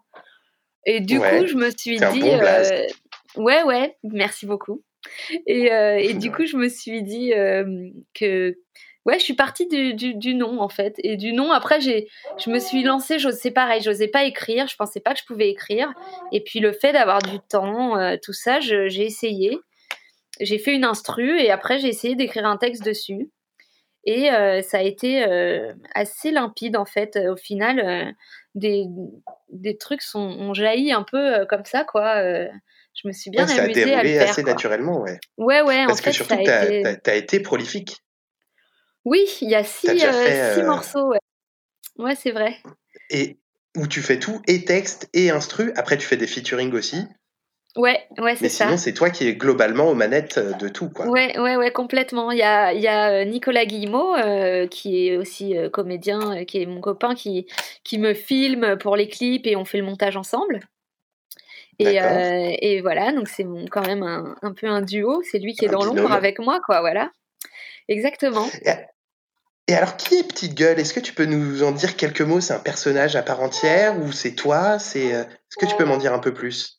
Et 0.87 1.01
du 1.01 1.19
coup, 1.19 1.47
je 1.47 1.55
me 1.55 1.71
suis 1.71 1.97
dit, 1.97 2.31
Ouais, 3.37 3.63
ouais, 3.65 3.97
merci 4.05 4.47
beaucoup. 4.47 4.83
Et, 5.47 5.73
euh, 5.73 5.99
et 5.99 6.15
du 6.15 6.31
coup, 6.31 6.47
je 6.47 6.57
me 6.57 6.69
suis 6.69 7.03
dit 7.03 7.35
euh, 7.35 7.91
que 8.15 8.57
ouais, 9.05 9.19
je 9.19 9.25
suis 9.25 9.35
partie 9.35 9.67
du, 9.67 9.95
du, 9.95 10.15
du, 10.15 10.35
nom 10.35 10.61
en 10.61 10.69
fait. 10.69 10.95
Et 10.99 11.17
du 11.17 11.33
nom, 11.33 11.53
après, 11.53 11.81
j'ai, 11.81 12.09
je 12.39 12.51
me 12.51 12.59
suis 12.59 12.83
lancée, 12.83 13.19
c'est 13.33 13.51
pareil, 13.51 13.83
j'osais 13.83 14.09
pas 14.09 14.25
écrire, 14.25 14.67
je 14.67 14.77
pensais 14.77 15.01
pas 15.01 15.13
que 15.13 15.21
je 15.21 15.27
pouvais 15.27 15.51
écrire. 15.51 15.93
Et 16.33 16.43
puis 16.43 16.61
le 16.61 16.73
fait 16.73 16.93
d'avoir 16.93 17.21
du 17.21 17.39
temps, 17.49 17.99
euh, 17.99 18.17
tout 18.23 18.33
ça, 18.33 18.61
j'ai 18.61 19.05
essayé. 19.05 19.59
J'ai 20.41 20.59
fait 20.59 20.75
une 20.75 20.85
instru 20.85 21.39
et 21.39 21.51
après, 21.51 21.79
j'ai 21.79 21.89
essayé 21.89 22.17
d'écrire 22.17 22.47
un 22.47 22.57
texte 22.57 22.85
dessus. 22.85 23.31
Et 24.07 24.29
ça 24.63 24.79
a 24.79 24.83
été 24.83 25.25
assez 25.95 26.31
limpide 26.31 26.77
en 26.77 26.85
fait. 26.85 27.17
Au 27.17 27.37
final, 27.37 28.15
des, 28.55 28.85
des 29.49 29.79
trucs 29.79 30.03
sont, 30.03 30.21
ont 30.21 30.53
jailli 30.53 30.93
un 30.93 31.05
peu 31.05 31.47
comme 31.49 31.65
ça, 31.65 31.85
quoi 31.85 32.23
je 32.95 33.09
me 33.09 33.13
suis 33.13 33.31
bien 33.31 33.47
ouais, 33.47 33.59
amusée 33.59 33.75
ça 33.75 33.81
a 33.81 34.03
déroulé 34.03 34.19
assez 34.19 34.43
naturellement, 34.43 35.01
ouais. 35.01 35.19
Ouais, 35.37 35.63
ouais. 35.63 35.85
Parce 35.87 35.99
en 35.99 36.03
que 36.03 36.05
fait, 36.05 36.13
surtout, 36.13 36.37
tu 36.43 36.51
as, 36.51 36.93
été... 36.93 37.17
été... 37.17 37.41
prolifique. 37.41 37.97
Oui, 39.05 39.27
il 39.43 39.51
y 39.51 39.55
a 39.55 39.65
six, 39.65 39.89
euh, 39.89 40.13
fait, 40.13 40.55
six 40.55 40.61
euh... 40.61 40.67
morceaux, 40.67 41.09
ouais. 41.09 41.19
Ouais, 41.99 42.15
c'est 42.15 42.31
vrai. 42.31 42.57
Et 43.11 43.39
où 43.77 43.87
tu 43.87 44.01
fais 44.01 44.19
tout, 44.19 44.41
et 44.47 44.65
texte, 44.65 45.09
et 45.13 45.31
instru. 45.31 45.73
Après, 45.77 45.97
tu 45.97 46.07
fais 46.07 46.17
des 46.17 46.27
featuring 46.27 46.73
aussi. 46.73 47.05
Ouais, 47.77 48.07
ouais, 48.19 48.37
c'est 48.37 48.49
ça. 48.49 48.67
Mais 48.67 48.71
sinon, 48.71 48.77
c'est 48.77 48.93
toi 48.93 49.11
qui 49.11 49.27
es 49.27 49.35
globalement 49.35 49.89
aux 49.89 49.95
manettes 49.95 50.39
euh, 50.39 50.53
de 50.53 50.69
tout, 50.69 50.91
quoi. 50.91 51.09
Ouais, 51.09 51.37
ouais, 51.41 51.57
ouais, 51.57 51.73
complètement. 51.73 52.31
Il 52.31 52.39
y 52.39 52.43
a, 52.43 52.73
il 52.73 52.81
y 52.81 52.87
a 52.87 53.25
Nicolas 53.25 53.67
Guillemot, 53.67 54.15
euh, 54.15 54.69
qui 54.69 55.09
est 55.09 55.17
aussi 55.17 55.59
euh, 55.59 55.69
comédien, 55.69 56.45
qui 56.45 56.63
est 56.63 56.67
mon 56.67 56.81
copain, 56.81 57.17
qui, 57.17 57.47
qui 57.83 57.99
me 57.99 58.15
filme 58.15 58.79
pour 58.79 58.97
les 58.97 59.09
clips 59.09 59.47
et 59.49 59.57
on 59.57 59.65
fait 59.65 59.79
le 59.79 59.85
montage 59.85 60.17
ensemble. 60.17 60.61
Et, 61.79 62.01
euh, 62.01 62.53
et, 62.61 62.81
voilà, 62.81 63.13
donc 63.13 63.29
c'est 63.29 63.47
quand 63.71 63.87
même 63.87 64.03
un, 64.03 64.37
un, 64.43 64.53
peu 64.53 64.67
un 64.67 64.83
duo. 64.83 65.23
C'est 65.31 65.39
lui 65.39 65.55
qui 65.55 65.65
est 65.65 65.69
dans 65.69 65.85
l'ombre 65.85 66.13
avec 66.13 66.39
moi, 66.39 66.61
quoi. 66.65 66.81
Voilà. 66.81 67.11
Exactement. 67.89 68.47
Et, 69.67 69.75
alors, 69.75 69.97
qui 69.97 70.17
est 70.17 70.29
Petite 70.29 70.55
Gueule? 70.55 70.79
Est-ce 70.79 70.93
que 70.93 71.01
tu 71.01 71.15
peux 71.15 71.25
nous 71.25 71.63
en 71.63 71.73
dire 71.73 71.97
quelques 71.97 72.21
mots? 72.21 72.41
C'est 72.41 72.55
un 72.55 72.59
personnage 72.59 73.17
à 73.17 73.23
part 73.23 73.41
entière 73.41 73.99
ou 73.99 74.13
c'est 74.13 74.35
toi? 74.35 74.79
C'est 74.79 75.15
euh, 75.15 75.23
Est-ce 75.23 75.57
que 75.59 75.67
tu 75.67 75.77
peux 75.77 75.85
m'en 75.85 75.97
dire 75.97 76.13
un 76.13 76.19
peu 76.19 76.35
plus? 76.35 76.79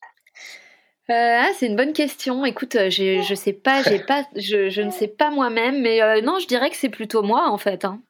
Euh, 1.09 1.13
ah, 1.13 1.49
c'est 1.55 1.67
une 1.67 1.75
bonne 1.75 1.93
question. 1.93 2.45
Écoute, 2.45 2.75
je, 2.89 3.21
je 3.21 3.35
sais 3.35 3.53
pas, 3.53 3.83
j'ai 3.83 3.99
pas, 3.99 4.23
je, 4.35 4.69
je, 4.69 4.81
ne 4.81 4.89
sais 4.89 5.07
pas 5.07 5.29
moi-même, 5.29 5.81
mais 5.81 6.01
euh, 6.01 6.21
non, 6.21 6.39
je 6.39 6.47
dirais 6.47 6.71
que 6.71 6.75
c'est 6.75 6.89
plutôt 6.89 7.21
moi 7.21 7.47
en 7.47 7.59
fait. 7.59 7.85
Hein. 7.85 8.01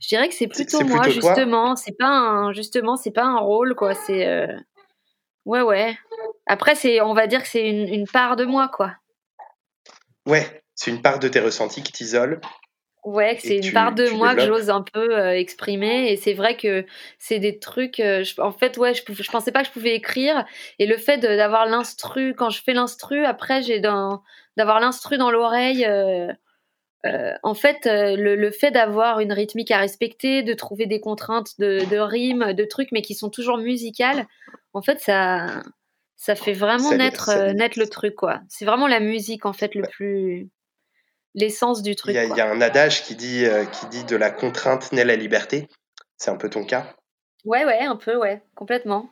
Je 0.00 0.08
dirais 0.08 0.28
que 0.28 0.34
c'est 0.34 0.46
plutôt 0.46 0.82
moi 0.84 1.02
plutôt 1.02 1.20
justement. 1.20 1.76
C'est 1.76 1.96
pas 1.98 2.08
un, 2.08 2.52
justement, 2.54 2.96
c'est 2.96 3.10
pas 3.10 3.24
un 3.24 3.38
rôle 3.38 3.74
quoi. 3.74 3.92
C'est 3.94 4.26
euh, 4.26 4.46
Ouais, 5.44 5.62
ouais. 5.62 5.96
Après, 6.46 6.74
c'est, 6.74 7.00
on 7.00 7.14
va 7.14 7.26
dire 7.26 7.42
que 7.42 7.48
c'est 7.48 7.68
une, 7.68 7.88
une, 7.88 8.06
part 8.06 8.36
de 8.36 8.44
moi, 8.44 8.68
quoi. 8.68 8.94
Ouais, 10.26 10.62
c'est 10.74 10.90
une 10.90 11.02
part 11.02 11.18
de 11.18 11.28
tes 11.28 11.40
ressentis 11.40 11.82
qui 11.82 11.92
t'isole. 11.92 12.40
Ouais, 13.04 13.36
c'est 13.38 13.56
une 13.56 13.62
tu, 13.62 13.72
part 13.72 13.92
de 13.92 14.08
moi 14.08 14.34
développes. 14.34 14.36
que 14.36 14.56
j'ose 14.58 14.70
un 14.70 14.80
peu 14.80 15.14
euh, 15.14 15.38
exprimer. 15.38 16.10
Et 16.10 16.16
c'est 16.16 16.32
vrai 16.32 16.56
que 16.56 16.86
c'est 17.18 17.38
des 17.38 17.58
trucs. 17.58 18.00
Euh, 18.00 18.24
je, 18.24 18.40
en 18.40 18.52
fait, 18.52 18.78
ouais, 18.78 18.94
je, 18.94 19.02
je 19.06 19.30
pensais 19.30 19.52
pas 19.52 19.60
que 19.60 19.68
je 19.68 19.72
pouvais 19.72 19.94
écrire. 19.94 20.46
Et 20.78 20.86
le 20.86 20.96
fait 20.96 21.18
d'avoir 21.18 21.66
l'instru, 21.66 22.34
quand 22.34 22.48
je 22.48 22.62
fais 22.62 22.72
l'instru, 22.72 23.26
après, 23.26 23.62
j'ai 23.62 23.80
d'avoir 23.80 24.80
l'instru 24.80 25.18
dans 25.18 25.30
l'oreille. 25.30 25.84
Euh, 25.84 26.32
euh, 27.04 27.32
en 27.42 27.54
fait, 27.54 27.86
euh, 27.86 28.16
le, 28.16 28.34
le, 28.34 28.50
fait 28.50 28.70
d'avoir 28.70 29.20
une 29.20 29.32
rythmique 29.32 29.70
à 29.70 29.78
respecter, 29.78 30.42
de 30.42 30.54
trouver 30.54 30.86
des 30.86 31.00
contraintes 31.00 31.58
de, 31.58 31.84
de 31.90 31.98
rimes, 31.98 32.52
de 32.52 32.64
trucs, 32.64 32.92
mais 32.92 33.02
qui 33.02 33.14
sont 33.14 33.30
toujours 33.30 33.58
musicales, 33.58 34.26
en 34.72 34.80
fait, 34.80 35.00
ça, 35.00 35.62
ça 36.16 36.34
fait 36.34 36.54
vraiment 36.54 36.90
ça 36.90 36.96
naître, 36.96 37.26
ça 37.26 37.52
naître 37.52 37.78
le 37.78 37.88
truc, 37.88 38.14
quoi. 38.14 38.40
C'est 38.48 38.64
vraiment 38.64 38.86
la 38.86 39.00
musique, 39.00 39.44
en 39.44 39.52
fait, 39.52 39.74
le 39.74 39.82
plus 39.82 40.48
l'essence 41.34 41.82
du 41.82 41.96
truc. 41.96 42.14
Il 42.14 42.22
y, 42.22 42.36
y, 42.36 42.40
a 42.40 42.50
un 42.50 42.60
adage 42.60 43.02
qui 43.02 43.16
dit, 43.16 43.44
euh, 43.44 43.64
qui 43.64 43.86
dit 43.86 44.04
de 44.04 44.16
la 44.16 44.30
contrainte 44.30 44.92
naît 44.92 45.04
la 45.04 45.16
liberté. 45.16 45.68
C'est 46.16 46.30
un 46.30 46.36
peu 46.36 46.48
ton 46.48 46.64
cas. 46.64 46.94
Ouais, 47.44 47.64
ouais, 47.64 47.80
un 47.80 47.96
peu, 47.96 48.16
ouais, 48.16 48.42
complètement. 48.54 49.10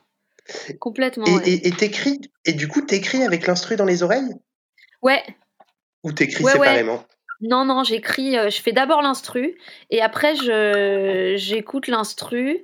Complètement. 0.79 1.25
Et, 1.25 1.35
ouais. 1.35 1.49
et, 1.49 1.67
et 1.67 1.71
t'écris, 1.71 2.21
et 2.45 2.53
du 2.53 2.67
coup, 2.67 2.81
t'écris 2.81 3.23
avec 3.23 3.45
l'instru 3.45 3.75
dans 3.75 3.85
les 3.85 4.03
oreilles? 4.03 4.33
Ouais. 5.01 5.21
Ou 6.03 6.11
t'écris 6.11 6.43
ouais, 6.43 6.51
séparément? 6.53 6.95
ouais. 6.95 7.12
Non, 7.43 7.65
non, 7.65 7.83
j'écris, 7.83 8.37
euh, 8.37 8.49
je 8.49 8.61
fais 8.61 8.71
d'abord 8.71 9.01
l'instru 9.01 9.57
et 9.89 10.01
après 10.01 10.33
je 10.35 11.33
j'écoute 11.35 11.87
l'instru. 11.87 12.63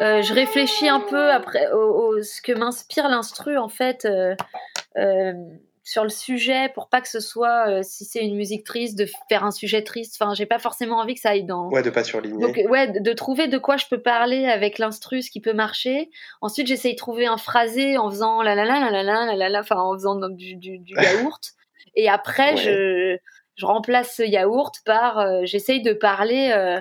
Euh, 0.00 0.22
je 0.22 0.32
réfléchis 0.32 0.88
un 0.88 1.00
peu 1.00 1.30
après 1.30 1.70
au, 1.72 2.14
au 2.16 2.22
ce 2.22 2.40
que 2.40 2.52
m'inspire 2.52 3.08
l'instru 3.08 3.58
en 3.58 3.68
fait 3.68 4.06
euh, 4.06 5.34
sur 5.82 6.04
le 6.04 6.08
sujet 6.08 6.70
pour 6.74 6.88
pas 6.88 7.00
que 7.00 7.08
ce 7.08 7.18
soit 7.18 7.82
si 7.82 8.04
c'est 8.04 8.20
une 8.20 8.36
musique 8.36 8.64
triste 8.64 8.96
de 8.96 9.06
faire 9.28 9.44
un 9.44 9.50
sujet 9.50 9.82
triste. 9.82 10.16
Enfin, 10.20 10.32
j'ai 10.32 10.46
pas 10.46 10.60
forcément 10.60 10.98
envie 10.98 11.14
que 11.14 11.20
ça 11.20 11.30
aille 11.30 11.44
dans. 11.44 11.68
Ouais, 11.68 11.82
de 11.82 11.90
pas 11.90 12.04
surligner. 12.04 12.40
Donc 12.40 12.60
ouais, 12.70 12.86
de, 12.86 13.00
de 13.00 13.12
trouver 13.12 13.48
de 13.48 13.58
quoi 13.58 13.76
je 13.78 13.86
peux 13.90 14.00
parler 14.00 14.46
avec 14.46 14.78
l'instru, 14.78 15.22
ce 15.22 15.30
qui 15.30 15.40
peut 15.40 15.52
marcher. 15.54 16.08
Ensuite, 16.40 16.68
j'essaye 16.68 16.92
de 16.92 16.98
trouver 16.98 17.26
un 17.26 17.36
phrasé 17.36 17.98
en 17.98 18.08
faisant 18.08 18.42
la 18.42 18.54
la 18.54 18.64
la 18.64 18.78
la 18.78 18.90
la 18.90 19.02
la 19.02 19.34
la 19.34 19.48
la, 19.48 19.60
enfin 19.60 19.80
en 19.80 19.92
faisant 19.94 20.14
du, 20.28 20.54
du, 20.54 20.78
du 20.78 20.94
yaourt. 20.94 21.54
Et 21.96 22.08
après, 22.08 22.52
ouais. 22.52 22.56
je 22.56 23.18
je 23.56 23.66
remplace 23.66 24.16
ce 24.16 24.22
yaourt 24.22 24.74
par, 24.84 25.18
euh, 25.18 25.40
j'essaye 25.44 25.82
de 25.82 25.92
parler 25.92 26.52
euh, 26.54 26.80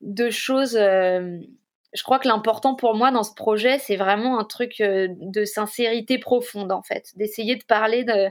de 0.00 0.30
choses, 0.30 0.76
euh, 0.76 1.38
je 1.94 2.02
crois 2.02 2.18
que 2.18 2.28
l'important 2.28 2.74
pour 2.74 2.94
moi 2.94 3.10
dans 3.10 3.22
ce 3.22 3.34
projet, 3.34 3.78
c'est 3.78 3.96
vraiment 3.96 4.38
un 4.38 4.44
truc 4.44 4.76
de 4.80 5.44
sincérité 5.44 6.18
profonde 6.18 6.70
en 6.72 6.82
fait, 6.82 7.12
d'essayer 7.16 7.56
de 7.56 7.64
parler 7.64 8.04
de 8.04 8.30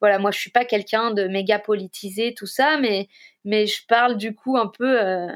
voilà, 0.00 0.18
moi 0.18 0.30
je 0.30 0.38
suis 0.38 0.50
pas 0.50 0.64
quelqu'un 0.64 1.10
de 1.10 1.26
méga 1.26 1.58
politisé 1.58 2.34
tout 2.34 2.46
ça, 2.46 2.78
mais 2.78 3.08
mais 3.44 3.66
je 3.66 3.86
parle 3.86 4.16
du 4.16 4.34
coup 4.34 4.56
un 4.56 4.66
peu 4.66 5.00
euh, 5.02 5.32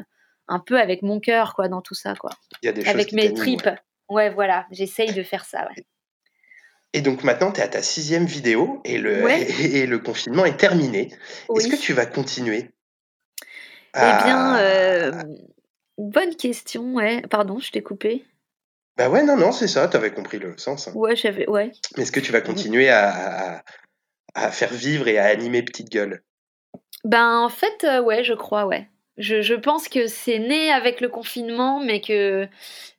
un 0.48 0.58
peu 0.58 0.78
avec 0.78 1.02
mon 1.02 1.20
cœur 1.20 1.54
quoi 1.54 1.68
dans 1.68 1.80
tout 1.80 1.94
ça 1.94 2.14
quoi. 2.14 2.30
Il 2.62 2.66
y 2.66 2.68
a 2.68 2.72
des 2.72 2.86
avec 2.86 3.12
mes 3.12 3.32
tripes. 3.32 3.70
Ouais. 4.08 4.30
voilà, 4.30 4.66
j'essaye 4.70 5.12
de 5.12 5.22
faire 5.22 5.44
ça. 5.44 5.68
Ouais. 5.68 5.84
Et 6.92 7.02
donc 7.02 7.22
maintenant, 7.22 7.52
tu 7.52 7.60
es 7.60 7.62
à 7.62 7.68
ta 7.68 7.82
sixième 7.82 8.26
vidéo 8.26 8.80
et 8.84 8.98
le, 8.98 9.30
et, 9.60 9.86
le 9.86 9.98
confinement 9.98 10.44
est 10.44 10.56
terminé. 10.56 11.12
Est-ce 11.56 11.68
que 11.68 11.76
tu 11.76 11.92
vas 11.92 12.06
continuer 12.06 12.70
Eh 13.94 14.24
bien, 14.24 14.58
euh, 14.58 15.12
bonne 15.98 16.34
question. 16.36 16.94
Ouais. 16.94 17.22
Pardon, 17.30 17.58
je 17.58 17.70
t'ai 17.70 17.82
coupé. 17.82 18.24
Bah 18.96 19.08
ouais, 19.08 19.22
non, 19.22 19.36
non, 19.36 19.52
c'est 19.52 19.68
ça, 19.68 19.88
tu 19.88 19.96
avais 19.96 20.12
compris 20.12 20.38
le 20.38 20.58
sens. 20.58 20.88
Hein. 20.88 20.92
Ouais, 20.94 21.16
j'avais, 21.16 21.48
ouais. 21.48 21.72
Mais 21.96 22.02
est-ce 22.02 22.12
que 22.12 22.20
tu 22.20 22.32
vas 22.32 22.40
continuer 22.40 22.90
à, 22.90 23.62
à, 24.34 24.50
faire 24.50 24.72
vivre 24.72 25.08
et 25.08 25.16
à 25.16 25.26
animer 25.26 25.62
Petite 25.62 25.90
Gueule? 25.90 26.22
Ben, 27.04 27.38
en 27.38 27.48
fait, 27.48 27.84
euh, 27.84 28.02
ouais, 28.02 28.24
je 28.24 28.34
crois, 28.34 28.66
ouais. 28.66 28.88
Je, 29.16 29.42
je, 29.42 29.54
pense 29.54 29.88
que 29.88 30.06
c'est 30.06 30.38
né 30.38 30.70
avec 30.70 31.00
le 31.00 31.08
confinement, 31.08 31.80
mais 31.80 32.00
que, 32.00 32.46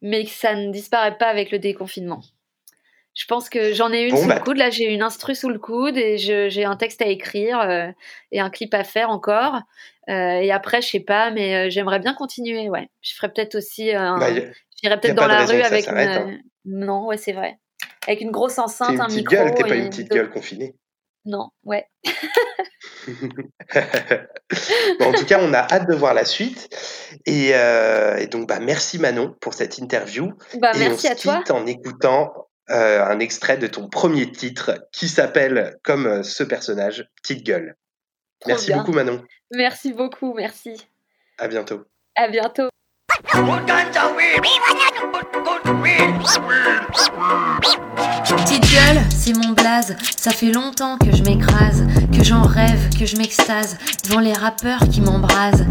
mais 0.02 0.24
que 0.26 0.32
ça 0.32 0.56
ne 0.56 0.72
disparaît 0.72 1.18
pas 1.18 1.28
avec 1.28 1.52
le 1.52 1.60
déconfinement. 1.60 2.22
Je 3.14 3.26
pense 3.26 3.50
que 3.50 3.74
j'en 3.74 3.92
ai 3.92 4.04
une 4.04 4.16
sous 4.16 4.24
le 4.24 4.30
bah 4.30 4.40
coude. 4.40 4.58
Là, 4.58 4.70
j'ai 4.70 4.86
une 4.86 5.02
instru 5.02 5.36
sous 5.36 5.50
le 5.50 5.60
coude 5.60 5.98
et 5.98 6.18
j'ai 6.18 6.64
un 6.64 6.78
texte 6.78 7.02
à 7.02 7.08
écrire 7.08 7.60
euh, 7.60 7.88
et 8.32 8.40
un 8.40 8.50
clip 8.50 8.74
à 8.74 8.86
faire 8.86 9.10
encore. 9.10 9.56
Euh, 10.10 10.40
et 10.40 10.52
après, 10.52 10.82
je 10.82 10.88
sais 10.88 11.02
pas, 11.02 11.30
mais 11.30 11.56
euh, 11.56 11.70
j'aimerais 11.70 12.00
bien 12.00 12.14
continuer. 12.14 12.70
Ouais, 12.70 12.90
je 13.02 13.14
ferais 13.14 13.32
peut-être 13.32 13.56
aussi. 13.56 13.92
Un... 13.92 14.18
Bah, 14.18 14.30
J'irais 14.82 15.00
peut-être 15.00 15.16
dans 15.16 15.28
la 15.28 15.46
rue 15.46 15.62
avec 15.62 15.88
une. 15.88 15.98
Hein. 15.98 16.38
Non, 16.64 17.06
ouais, 17.08 17.18
c'est 17.18 17.34
vrai. 17.34 17.58
Avec 18.08 18.22
une 18.22 18.32
grosse 18.32 18.58
enceinte, 18.58 18.94
une 18.94 19.02
un 19.02 19.08
micro. 19.08 19.36
Gueule, 19.36 19.54
t'es 19.56 19.64
pas 19.64 19.76
une 19.76 19.90
petite 19.90 20.10
gueule 20.10 20.30
confinée. 20.30 20.76
Non, 21.26 21.50
ouais. 21.66 21.86
bon, 23.76 25.06
en 25.06 25.14
tout 25.14 25.26
cas, 25.26 25.40
on 25.40 25.54
a 25.54 25.60
hâte 25.60 25.88
de 25.88 25.96
voir 25.96 26.14
la 26.14 26.26
suite. 26.26 26.70
Et, 27.26 27.50
et 27.50 28.28
donc, 28.28 28.48
bah, 28.48 28.60
merci 28.60 28.98
Manon 29.00 29.36
pour 29.42 29.54
cette 29.54 29.78
interview. 29.78 30.32
Bah, 30.60 30.72
et 30.74 30.80
merci 30.80 31.08
on 31.10 31.12
à 31.12 31.16
toi. 31.16 31.44
en 31.56 31.68
écoutant 31.68 32.48
euh, 32.70 33.04
un 33.04 33.20
extrait 33.20 33.58
de 33.58 33.68
ton 33.68 33.90
premier 33.90 34.32
titre 34.32 34.88
qui 34.92 35.10
s'appelle 35.10 35.78
comme 35.84 36.06
euh, 36.06 36.24
ce 36.24 36.44
personnage, 36.44 37.10
Petite 37.22 37.46
Gueule. 37.46 37.76
Trop 38.40 38.50
merci 38.50 38.68
bien. 38.68 38.78
beaucoup 38.78 38.94
Manon. 38.94 39.24
Merci 39.52 39.94
beaucoup, 39.94 40.34
merci. 40.34 40.88
À 41.38 41.48
bientôt. 41.48 41.84
À 42.16 42.28
bientôt. 42.28 42.70
Petite 48.38 48.64
gueule, 48.72 49.02
c'est 49.10 49.34
mon 49.36 49.54
blaze. 49.54 49.96
Ça 50.18 50.32
fait 50.32 50.52
longtemps 50.52 50.98
que 50.98 51.16
je 51.16 51.24
m'écrase, 51.24 51.86
que 52.16 52.24
j'en 52.24 52.44
rêve, 52.44 52.90
que 52.98 53.06
je 53.06 53.18
m'extase 53.18 53.78
devant 54.06 54.20
les 54.20 54.34
rappeurs 54.34 54.82
qui 54.90 55.02
m'embrasent. 55.02 55.66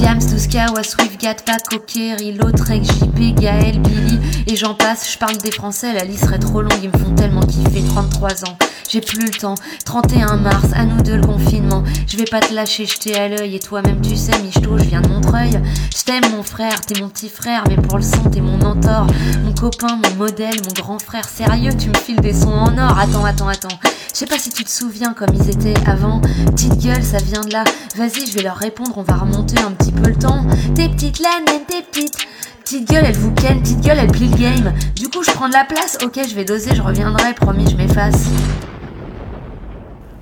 Diams, 0.00 0.26
Tuskawa, 0.26 0.82
Swiftgat, 0.82 1.44
Paco, 1.44 1.78
Kerry, 1.86 2.32
Lautrec, 2.32 2.82
JP, 2.84 3.38
Gaël, 3.38 3.78
Billy, 3.82 4.18
et 4.46 4.56
j'en 4.56 4.72
passe. 4.72 5.12
Je 5.12 5.18
parle 5.18 5.36
des 5.36 5.50
Français, 5.50 5.92
la 5.92 6.04
liste 6.04 6.24
serait 6.24 6.38
trop 6.38 6.62
longue, 6.62 6.72
ils 6.82 6.88
me 6.88 6.96
font 6.96 7.14
tellement 7.14 7.42
kiffer. 7.42 7.84
33 7.86 8.46
ans, 8.46 8.56
j'ai 8.88 9.02
plus 9.02 9.26
le 9.26 9.30
temps. 9.30 9.56
31 9.84 10.38
mars, 10.38 10.68
à 10.74 10.86
nous 10.86 11.02
deux 11.02 11.16
le 11.16 11.26
confinement. 11.26 11.84
Je 12.06 12.16
vais 12.16 12.24
pas 12.24 12.40
te 12.40 12.54
lâcher, 12.54 12.86
jeter 12.86 13.14
à 13.14 13.28
l'œil, 13.28 13.56
et 13.56 13.58
toi-même 13.58 14.00
tu 14.00 14.16
sais, 14.16 14.32
Michto, 14.42 14.78
je 14.78 14.84
viens 14.84 15.02
de 15.02 15.08
Montreuil. 15.08 15.60
Je 15.94 16.02
t'aime, 16.02 16.30
mon 16.34 16.42
frère, 16.42 16.80
t'es 16.80 16.98
mon 16.98 17.10
petit 17.10 17.28
frère, 17.28 17.64
mais 17.68 17.76
pour 17.76 17.98
le 17.98 18.02
son, 18.02 18.22
t'es 18.30 18.40
mon 18.40 18.56
mentor. 18.56 19.06
Mon 19.44 19.52
copain, 19.52 19.98
mon 20.02 20.16
modèle, 20.16 20.56
mon 20.64 20.82
grand 20.82 20.98
frère, 20.98 21.28
sérieux, 21.28 21.72
tu 21.78 21.90
me 21.90 21.94
files 21.94 22.20
des 22.20 22.32
sons 22.32 22.48
en 22.48 22.78
or. 22.78 22.98
Attends, 22.98 23.26
attends, 23.26 23.48
attends. 23.48 23.78
Je 24.12 24.18
sais 24.18 24.26
pas 24.26 24.38
si 24.38 24.50
tu 24.50 24.64
te 24.64 24.70
souviens 24.70 25.14
comme 25.14 25.34
ils 25.34 25.50
étaient 25.50 25.74
avant. 25.86 26.20
Petite 26.46 26.78
gueule, 26.78 27.02
ça 27.02 27.18
vient 27.18 27.42
de 27.42 27.52
là. 27.52 27.64
Vas-y, 27.96 28.26
je 28.26 28.32
vais 28.32 28.42
leur 28.42 28.56
répondre, 28.56 28.92
on 28.96 29.02
va 29.02 29.14
remonter 29.14 29.58
un 29.60 29.70
petit 29.70 29.89
peu 29.92 30.08
le 30.08 30.16
temps. 30.16 30.44
Tes 30.74 30.88
petites 30.88 31.18
laines, 31.18 31.64
tes 31.66 31.82
petites. 31.82 32.16
Petite 32.60 32.88
gueule, 32.88 33.04
elle 33.06 33.16
vous 33.16 33.34
ken, 33.34 33.60
petite 33.60 33.80
gueule, 33.80 33.98
elle 33.98 34.12
plie 34.12 34.28
le 34.28 34.36
game. 34.36 34.72
Du 34.94 35.08
coup, 35.08 35.22
je 35.22 35.30
prends 35.32 35.48
de 35.48 35.54
la 35.54 35.64
place. 35.64 35.98
Ok, 36.04 36.20
je 36.28 36.34
vais 36.34 36.44
doser, 36.44 36.74
je 36.74 36.82
reviendrai, 36.82 37.34
promis, 37.34 37.68
je 37.68 37.76
m'efface. 37.76 38.26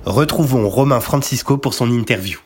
Retrouvons 0.05 0.67
Romain 0.67 0.99
Francisco 0.99 1.57
pour 1.57 1.73
son 1.73 1.91
interview. 1.91 2.39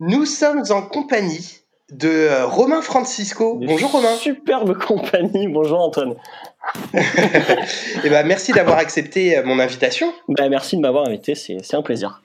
Nous 0.00 0.26
sommes 0.26 0.62
en 0.70 0.82
compagnie 0.82 1.62
de 1.90 2.08
euh, 2.08 2.46
Romain 2.46 2.82
Francisco. 2.82 3.58
Bonjour 3.60 3.90
Romain. 3.92 4.14
Superbe 4.16 4.78
compagnie. 4.78 5.48
Bonjour 5.48 5.80
Antoine. 5.80 6.14
eh 6.94 8.08
ben, 8.08 8.26
merci 8.26 8.52
d'avoir 8.52 8.78
accepté 8.78 9.36
euh, 9.36 9.44
mon 9.44 9.58
invitation. 9.58 10.12
Ben, 10.28 10.48
merci 10.48 10.76
de 10.76 10.80
m'avoir 10.80 11.06
invité, 11.06 11.34
c'est 11.34 11.74
un 11.74 11.82
plaisir. 11.82 12.22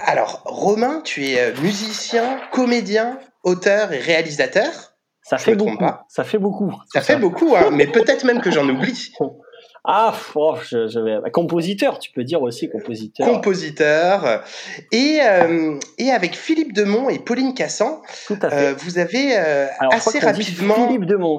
Alors, 0.00 0.42
Romain, 0.44 1.02
tu 1.04 1.26
es 1.26 1.38
euh, 1.38 1.60
musicien, 1.60 2.40
comédien, 2.50 3.18
auteur 3.44 3.92
et 3.92 3.98
réalisateur. 3.98 4.94
Ça 5.22 5.38
fait 5.38 5.54
beaucoup. 5.54 5.78
Pas. 5.78 6.04
Ça 6.08 6.24
fait 6.24 6.38
beaucoup. 6.38 6.72
Ça, 6.92 7.00
ça 7.00 7.02
fait 7.02 7.16
beaucoup, 7.16 7.54
hein, 7.56 7.70
mais 7.70 7.86
peut-être 7.86 8.24
même 8.24 8.40
que 8.40 8.50
j'en 8.50 8.68
oublie. 8.68 9.12
Ah, 9.84 10.14
oh, 10.36 10.54
je, 10.62 10.86
je 10.86 11.00
vais... 11.00 11.30
compositeur, 11.32 11.98
tu 11.98 12.12
peux 12.12 12.22
dire 12.22 12.40
aussi 12.40 12.70
compositeur. 12.70 13.26
Compositeur. 13.26 14.44
Et, 14.92 15.18
euh, 15.22 15.76
et 15.98 16.10
avec 16.12 16.36
Philippe 16.36 16.72
Demont 16.72 17.08
et 17.08 17.18
Pauline 17.18 17.52
Cassan, 17.52 18.00
Tout 18.28 18.38
à 18.42 18.50
fait. 18.50 18.66
Euh, 18.68 18.74
vous 18.78 18.98
avez 18.98 19.36
euh, 19.36 19.66
Alors, 19.80 19.94
assez 19.94 20.20
rapidement. 20.20 20.86
Philippe 20.86 21.06
Demons. 21.06 21.38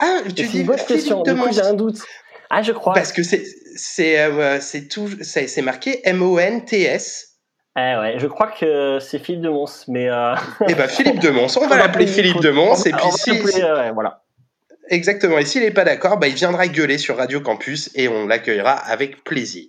Ah, 0.00 0.18
tu 0.26 0.32
dis 0.32 0.60
une 0.60 0.66
bonne 0.66 0.76
Philippe 0.76 0.86
question. 0.86 1.22
Demons. 1.22 1.50
J'ai 1.50 1.62
un 1.62 1.72
doute. 1.72 2.02
Ah, 2.50 2.60
je 2.60 2.72
crois. 2.72 2.92
Parce 2.92 3.10
que 3.10 3.22
c'est 3.22 3.42
c'est 3.76 4.20
euh, 4.20 4.60
c'est 4.60 4.88
tout 4.88 5.08
c'est 5.22 5.62
marqué 5.62 6.00
M 6.04 6.22
O 6.22 6.38
N 6.38 6.64
T 6.64 6.82
S. 6.82 7.30
Eh 7.76 7.96
ouais, 7.96 8.14
je 8.18 8.26
crois 8.28 8.52
que 8.52 8.98
c'est 9.00 9.18
Philippe 9.18 9.42
de 9.42 9.48
Mons, 9.48 9.84
mais. 9.88 10.08
Euh... 10.08 10.34
Eh 10.68 10.74
ben 10.74 10.86
Philippe 10.86 11.18
de 11.18 11.30
Mons, 11.30 11.56
on 11.60 11.66
va 11.66 11.76
l'appeler 11.76 12.06
Philippe 12.06 12.40
de 12.40 12.50
Mons, 12.50 12.86
et 12.86 12.92
puis 12.92 13.10
si, 13.16 13.32
ouais, 13.32 13.90
voilà. 13.92 14.22
Exactement. 14.90 15.38
Et 15.38 15.44
s'il 15.44 15.62
n'est 15.62 15.70
pas 15.70 15.84
d'accord, 15.84 16.18
bah, 16.18 16.28
il 16.28 16.34
viendra 16.34 16.68
gueuler 16.68 16.98
sur 16.98 17.16
Radio 17.16 17.40
Campus 17.40 17.90
et 17.94 18.06
on 18.06 18.26
l'accueillera 18.26 18.72
avec 18.72 19.24
plaisir. 19.24 19.66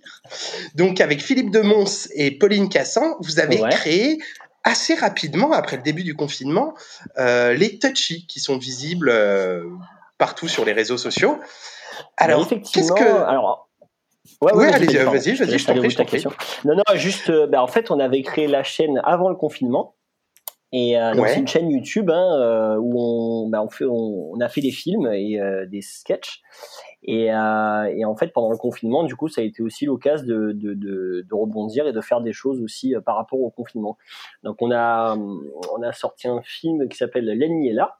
Donc, 0.74 1.00
avec 1.00 1.22
Philippe 1.22 1.50
de 1.50 1.60
Mons 1.60 2.08
et 2.14 2.30
Pauline 2.32 2.68
Cassan, 2.68 3.14
vous 3.20 3.40
avez 3.40 3.60
Ouais. 3.60 3.70
créé 3.70 4.18
assez 4.62 4.94
rapidement, 4.94 5.52
après 5.52 5.76
le 5.76 5.82
début 5.82 6.02
du 6.04 6.14
confinement, 6.14 6.74
euh, 7.18 7.54
les 7.54 7.78
Touchy 7.78 8.26
qui 8.26 8.40
sont 8.40 8.58
visibles 8.58 9.08
euh, 9.08 9.64
partout 10.18 10.48
sur 10.48 10.64
les 10.64 10.72
réseaux 10.72 10.98
sociaux. 10.98 11.38
Alors, 12.18 12.46
qu'est-ce 12.48 12.92
que. 12.92 13.04
alors. 13.26 13.65
Ouais, 14.40 14.66
allez-y, 14.72 14.96
pardon, 14.96 15.10
vas-y, 15.12 15.34
je 15.36 15.44
te 15.44 15.48
vas-y, 15.48 15.58
je 15.58 15.66
t'en 15.66 15.74
prie, 15.76 15.90
je 15.90 15.96
t'en 15.96 16.04
prie. 16.04 16.12
question. 16.12 16.30
Non, 16.64 16.74
non, 16.76 16.82
juste, 16.94 17.30
bah, 17.48 17.62
en 17.62 17.66
fait, 17.66 17.90
on 17.90 17.98
avait 18.00 18.22
créé 18.22 18.46
la 18.46 18.62
chaîne 18.62 19.00
avant 19.04 19.28
le 19.30 19.36
confinement. 19.36 19.94
Et 20.72 20.98
euh, 20.98 21.14
Ouais. 21.14 21.28
c'est 21.28 21.38
une 21.38 21.46
chaîne 21.46 21.70
YouTube 21.70 22.10
hein, 22.10 22.38
euh, 22.40 22.76
où 22.76 23.00
on, 23.00 23.48
bah, 23.48 23.62
on, 23.62 23.70
fait, 23.70 23.84
on, 23.84 24.32
on 24.32 24.40
a 24.40 24.48
fait 24.48 24.60
des 24.60 24.72
films 24.72 25.06
et 25.12 25.40
euh, 25.40 25.64
des 25.64 25.80
sketchs. 25.80 26.42
Et, 27.04 27.32
euh, 27.32 27.84
et 27.96 28.04
en 28.04 28.16
fait, 28.16 28.32
pendant 28.32 28.50
le 28.50 28.56
confinement, 28.58 29.04
du 29.04 29.14
coup, 29.14 29.28
ça 29.28 29.40
a 29.40 29.44
été 29.44 29.62
aussi 29.62 29.86
l'occasion 29.86 30.26
de, 30.26 30.52
de, 30.52 30.74
de, 30.74 31.24
de 31.26 31.34
rebondir 31.34 31.86
et 31.86 31.92
de 31.92 32.00
faire 32.00 32.20
des 32.20 32.32
choses 32.32 32.60
aussi 32.60 32.94
euh, 32.96 33.00
par 33.00 33.16
rapport 33.16 33.40
au 33.40 33.48
confinement. 33.50 33.96
Donc 34.42 34.56
on 34.60 34.72
a, 34.72 35.16
on 35.16 35.82
a 35.82 35.92
sorti 35.92 36.26
un 36.26 36.42
film 36.42 36.88
qui 36.88 36.96
s'appelle 36.98 37.24
L'ennemi 37.26 37.68
est 37.68 37.72
là, 37.72 37.98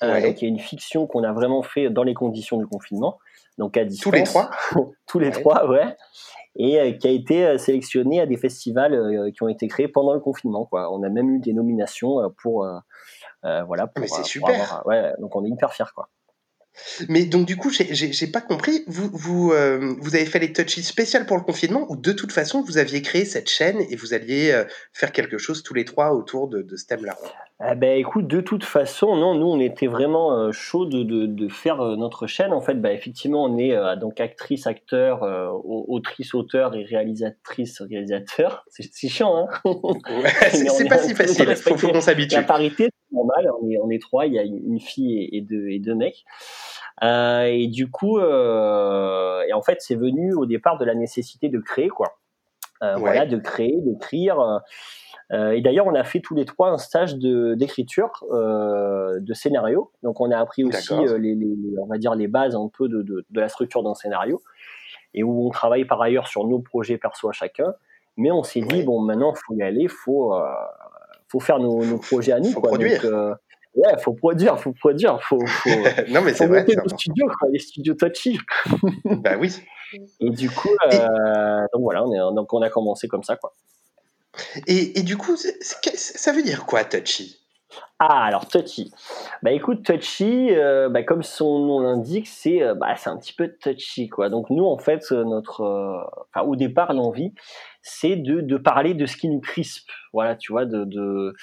Ouais. 0.00 0.32
y 0.40 0.44
a 0.44 0.48
une 0.48 0.58
fiction 0.60 1.06
qu'on 1.06 1.22
a 1.24 1.32
vraiment 1.32 1.62
fait 1.62 1.88
dans 1.90 2.02
les 2.04 2.14
conditions 2.14 2.58
du 2.58 2.66
confinement, 2.66 3.18
donc 3.58 3.76
à 3.76 3.84
distance. 3.84 4.04
Tous 4.04 4.16
les 4.16 4.22
trois 4.24 4.50
Tous 5.06 5.18
les 5.18 5.26
Ouais. 5.28 5.32
trois, 5.32 5.68
ouais. 5.68 5.96
Et 6.56 6.78
euh, 6.80 6.92
qui 6.92 7.08
a 7.08 7.10
été 7.10 7.46
euh, 7.46 7.56
sélectionné 7.58 8.20
à 8.20 8.26
des 8.26 8.36
festivals 8.36 8.92
euh, 8.94 9.30
qui 9.30 9.42
ont 9.42 9.48
été 9.48 9.68
créés 9.68 9.88
pendant 9.88 10.12
le 10.12 10.20
confinement. 10.20 10.66
Quoi. 10.66 10.92
On 10.92 11.02
a 11.02 11.08
même 11.08 11.30
eu 11.30 11.38
des 11.38 11.52
nominations 11.54 12.18
pour, 12.42 12.66
voilà. 13.42 13.86
Pour, 13.86 14.00
Mais 14.02 14.06
c'est 14.08 14.22
super. 14.24 14.50
avoir- 14.62 14.86
ouais, 14.86 15.12
donc 15.18 15.34
on 15.34 15.44
est 15.44 15.48
hyper 15.48 15.72
fiers, 15.72 15.86
quoi. 15.94 16.08
Mais 17.08 17.24
donc, 17.24 17.46
du 17.46 17.56
coup, 17.56 17.70
j'ai- 17.70 18.26
pas 18.28 18.40
compris. 18.40 18.82
Vous, 18.86 19.10
vous, 19.12 19.52
euh, 19.52 19.94
vous 20.00 20.14
avez 20.16 20.24
fait 20.24 20.38
les 20.38 20.52
touchies 20.52 20.82
spéciales 20.82 21.26
pour 21.26 21.36
le 21.36 21.42
confinement 21.42 21.86
ou 21.90 21.96
de 21.96 22.12
toute 22.12 22.32
façon, 22.32 22.62
vous 22.62 22.78
aviez 22.78 23.02
créé 23.02 23.24
cette 23.24 23.50
chaîne 23.50 23.80
et 23.90 23.96
vous 23.96 24.14
alliez 24.14 24.50
euh, 24.52 24.64
faire 24.92 25.12
quelque 25.12 25.36
chose 25.38 25.62
tous 25.62 25.74
les 25.74 25.84
trois 25.84 26.12
autour 26.12 26.48
de, 26.48 26.62
de 26.62 26.76
ce 26.76 26.86
thème-là? 26.86 27.16
Eh 27.70 27.74
ben, 27.76 27.96
écoute, 27.98 28.26
de 28.26 28.40
toute 28.40 28.64
façon, 28.64 29.14
non, 29.16 29.34
nous, 29.34 29.46
on 29.46 29.60
était 29.60 29.86
vraiment 29.86 30.36
euh, 30.36 30.52
chaud 30.52 30.86
de, 30.86 31.02
de, 31.02 31.26
de 31.26 31.48
faire 31.48 31.80
euh, 31.80 31.96
notre 31.96 32.26
chaîne. 32.26 32.52
En 32.52 32.60
fait, 32.60 32.74
bah, 32.74 32.92
effectivement, 32.92 33.44
on 33.44 33.58
est 33.58 33.76
donc 34.00 34.18
actrice, 34.20 34.66
acteur, 34.66 35.22
au- 35.64 35.84
autrice, 35.88 36.34
auteur 36.34 36.74
et 36.74 36.84
réalisatrice, 36.84 37.80
réalisateur. 37.82 38.64
C'est 38.68 39.08
chiant, 39.08 39.46
hein? 39.46 39.60
Ouais, 39.64 40.30
c'est 40.50 40.88
pas 40.88 40.98
si 40.98 41.14
facile. 41.14 41.44
Faut, 41.44 41.50
respecter 41.50 41.78
faut 41.78 41.92
qu'on 41.92 42.00
s'habitue. 42.00 42.34
La 42.36 42.42
parité, 42.42 42.84
c'est 43.10 43.14
normal. 43.14 43.46
On 43.62 43.68
est, 43.70 43.78
on 43.78 43.90
est 43.90 44.00
trois. 44.00 44.26
Il 44.26 44.32
y 44.34 44.38
a 44.38 44.42
une 44.42 44.60
une 44.72 44.80
fille 44.80 45.18
et, 45.18 45.36
et 45.36 45.40
deux, 45.42 45.68
et 45.68 45.78
deux 45.78 45.94
mecs. 45.94 46.24
Euh, 47.02 47.44
et 47.44 47.68
du 47.68 47.90
coup, 47.90 48.18
euh, 48.18 49.42
et 49.48 49.52
en 49.52 49.62
fait, 49.62 49.78
c'est 49.80 49.94
venu 49.94 50.34
au 50.34 50.46
départ 50.46 50.78
de 50.78 50.84
la 50.84 50.94
nécessité 50.94 51.48
de 51.48 51.58
créer, 51.58 51.88
quoi. 51.88 52.18
Euh, 52.82 52.94
Ouais. 52.94 53.00
Voilà, 53.00 53.26
de 53.26 53.36
créer, 53.38 53.76
d'écrire. 53.80 54.40
euh, 55.32 55.52
et 55.52 55.60
d'ailleurs, 55.62 55.86
on 55.86 55.94
a 55.94 56.04
fait 56.04 56.20
tous 56.20 56.34
les 56.34 56.44
trois 56.44 56.68
un 56.70 56.78
stage 56.78 57.16
de 57.16 57.54
d'écriture 57.54 58.10
de 58.30 59.34
scénario. 59.34 59.92
Donc, 60.02 60.20
on 60.20 60.30
a 60.30 60.38
appris 60.38 60.64
aussi 60.64 60.92
les, 61.18 61.34
les, 61.34 61.56
on 61.78 61.86
va 61.86 61.98
dire 61.98 62.14
les 62.14 62.26
bases 62.28 62.54
un 62.56 62.68
peu 62.76 62.88
de, 62.88 63.02
de, 63.02 63.24
de 63.28 63.40
la 63.40 63.48
structure 63.48 63.82
d'un 63.82 63.94
scénario 63.94 64.42
et 65.14 65.22
où 65.22 65.46
on 65.46 65.50
travaille 65.50 65.84
par 65.84 66.00
ailleurs 66.02 66.26
sur 66.26 66.44
nos 66.46 66.58
projets 66.58 66.98
perso 66.98 67.28
à 67.28 67.32
chacun. 67.32 67.72
Mais 68.16 68.30
on 68.30 68.42
s'est 68.42 68.60
dit 68.60 68.82
bon, 68.82 69.00
maintenant, 69.00 69.32
faut 69.34 69.54
y 69.54 69.62
aller, 69.62 69.88
faut 69.88 70.34
faut 71.28 71.40
faire 71.40 71.60
nos, 71.60 71.82
nos 71.84 71.98
projets 71.98 72.32
à 72.32 72.40
nous. 72.40 72.50
Faut 72.50 72.60
quoi. 72.60 72.70
produire. 72.70 73.00
Donc, 73.02 73.36
Ouais, 73.74 73.98
faut 74.02 74.12
produire, 74.12 74.60
faut 74.60 74.72
produire, 74.72 75.22
faut, 75.22 75.44
faut, 75.46 75.70
non, 76.10 76.20
mais 76.22 76.34
c'est 76.34 76.46
vrai, 76.46 76.64
les 76.66 76.76
studios, 76.88 77.26
quoi, 77.38 77.48
les 77.50 77.58
studios 77.58 77.94
touchy. 77.94 78.38
bah 79.04 79.36
oui. 79.38 79.56
Et 80.20 80.30
du 80.30 80.50
coup, 80.50 80.74
euh, 80.92 81.60
donc 81.72 81.82
voilà, 81.82 82.04
on, 82.04 82.12
est, 82.12 82.34
donc 82.34 82.52
on 82.52 82.62
a 82.62 82.70
commencé 82.70 83.08
comme 83.08 83.22
ça, 83.22 83.36
quoi. 83.36 83.52
Et, 84.66 84.98
et 84.98 85.02
du 85.02 85.16
coup, 85.16 85.36
ça 85.36 86.32
veut 86.32 86.42
dire 86.42 86.64
quoi, 86.66 86.84
touchy? 86.84 87.41
Ah, 87.98 88.24
alors 88.24 88.48
touchy. 88.48 88.92
Bah 89.42 89.52
écoute, 89.52 89.84
touchy, 89.84 90.48
euh, 90.50 90.88
bah, 90.88 91.02
comme 91.02 91.22
son 91.22 91.60
nom 91.60 91.80
l'indique, 91.80 92.26
c'est 92.26 92.62
euh, 92.62 92.74
bah, 92.74 92.94
c'est 92.96 93.10
un 93.10 93.16
petit 93.16 93.32
peu 93.32 93.54
touchy 93.60 94.08
quoi. 94.08 94.28
Donc 94.28 94.50
nous 94.50 94.64
en 94.64 94.78
fait 94.78 95.10
notre, 95.12 95.62
enfin 96.34 96.46
au 96.46 96.56
départ 96.56 96.92
l'envie, 96.92 97.32
c'est 97.82 98.16
de, 98.16 98.40
de, 98.40 98.56
parler 98.56 98.94
de 98.94 99.06
ce 99.06 99.16
qui 99.16 99.28
nous 99.28 99.40
crispe. 99.40 99.88
Voilà, 100.12 100.36
tu 100.36 100.52
vois, 100.52 100.66
de, 100.66 100.84
de, 100.84 101.34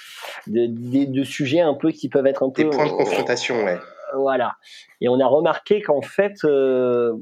de, 0.46 1.04
de 1.10 1.24
sujets 1.24 1.60
un 1.60 1.74
peu 1.74 1.90
qui 1.90 2.08
peuvent 2.08 2.26
être 2.26 2.42
un 2.42 2.50
peu. 2.50 2.64
Des 2.64 2.70
points 2.70 2.86
de 2.86 2.92
confrontation, 2.92 3.64
ouais. 3.64 3.78
Voilà. 4.14 4.56
Et 5.00 5.08
on 5.08 5.20
a 5.20 5.26
remarqué 5.26 5.82
qu'en 5.82 6.02
fait, 6.02 6.44
euh, 6.44 7.14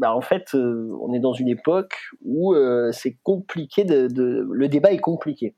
bah 0.00 0.14
en 0.14 0.22
fait, 0.22 0.54
euh, 0.54 0.96
on 1.02 1.12
est 1.12 1.20
dans 1.20 1.34
une 1.34 1.48
époque 1.48 1.94
où 2.24 2.54
euh, 2.54 2.90
c'est 2.90 3.18
compliqué 3.22 3.84
de, 3.84 4.08
de, 4.08 4.48
le 4.50 4.66
débat 4.66 4.92
est 4.92 4.98
compliqué. 4.98 5.54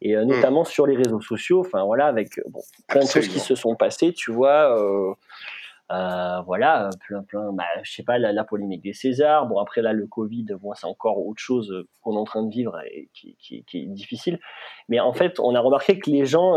Et 0.00 0.16
euh, 0.16 0.24
hmm. 0.24 0.28
notamment 0.28 0.62
mmh. 0.62 0.66
sur 0.66 0.86
les 0.86 0.96
réseaux 0.96 1.20
sociaux, 1.20 1.60
enfin 1.60 1.84
voilà, 1.84 2.06
avec 2.06 2.40
bon, 2.48 2.60
plein 2.88 3.02
de 3.04 3.08
choses 3.08 3.28
qui 3.28 3.40
se 3.40 3.54
sont 3.54 3.76
passées, 3.76 4.14
tu 4.14 4.32
vois. 4.32 4.74
Voilà, 5.90 6.88
plein, 7.06 7.22
plein, 7.22 7.52
bah, 7.52 7.64
je 7.82 7.92
sais 7.92 8.02
pas, 8.02 8.16
la, 8.16 8.32
la, 8.32 8.42
polémique 8.42 8.82
des 8.82 8.94
Césars. 8.94 9.46
Bon, 9.46 9.58
après 9.58 9.82
là, 9.82 9.92
le 9.92 10.06
Covid, 10.06 10.46
bon, 10.62 10.72
c'est 10.72 10.86
encore 10.86 11.18
autre 11.18 11.42
chose 11.42 11.84
qu'on 12.00 12.14
est 12.14 12.18
en 12.18 12.24
train 12.24 12.42
de 12.42 12.50
vivre 12.50 12.80
et 12.90 13.10
qui, 13.12 13.36
qui, 13.38 13.64
qui, 13.64 13.82
est 13.82 13.86
difficile. 13.86 14.40
Mais 14.88 14.98
en 14.98 15.12
fait, 15.12 15.38
on 15.40 15.54
a 15.54 15.60
remarqué 15.60 15.98
que 15.98 16.08
les 16.10 16.24
gens 16.24 16.54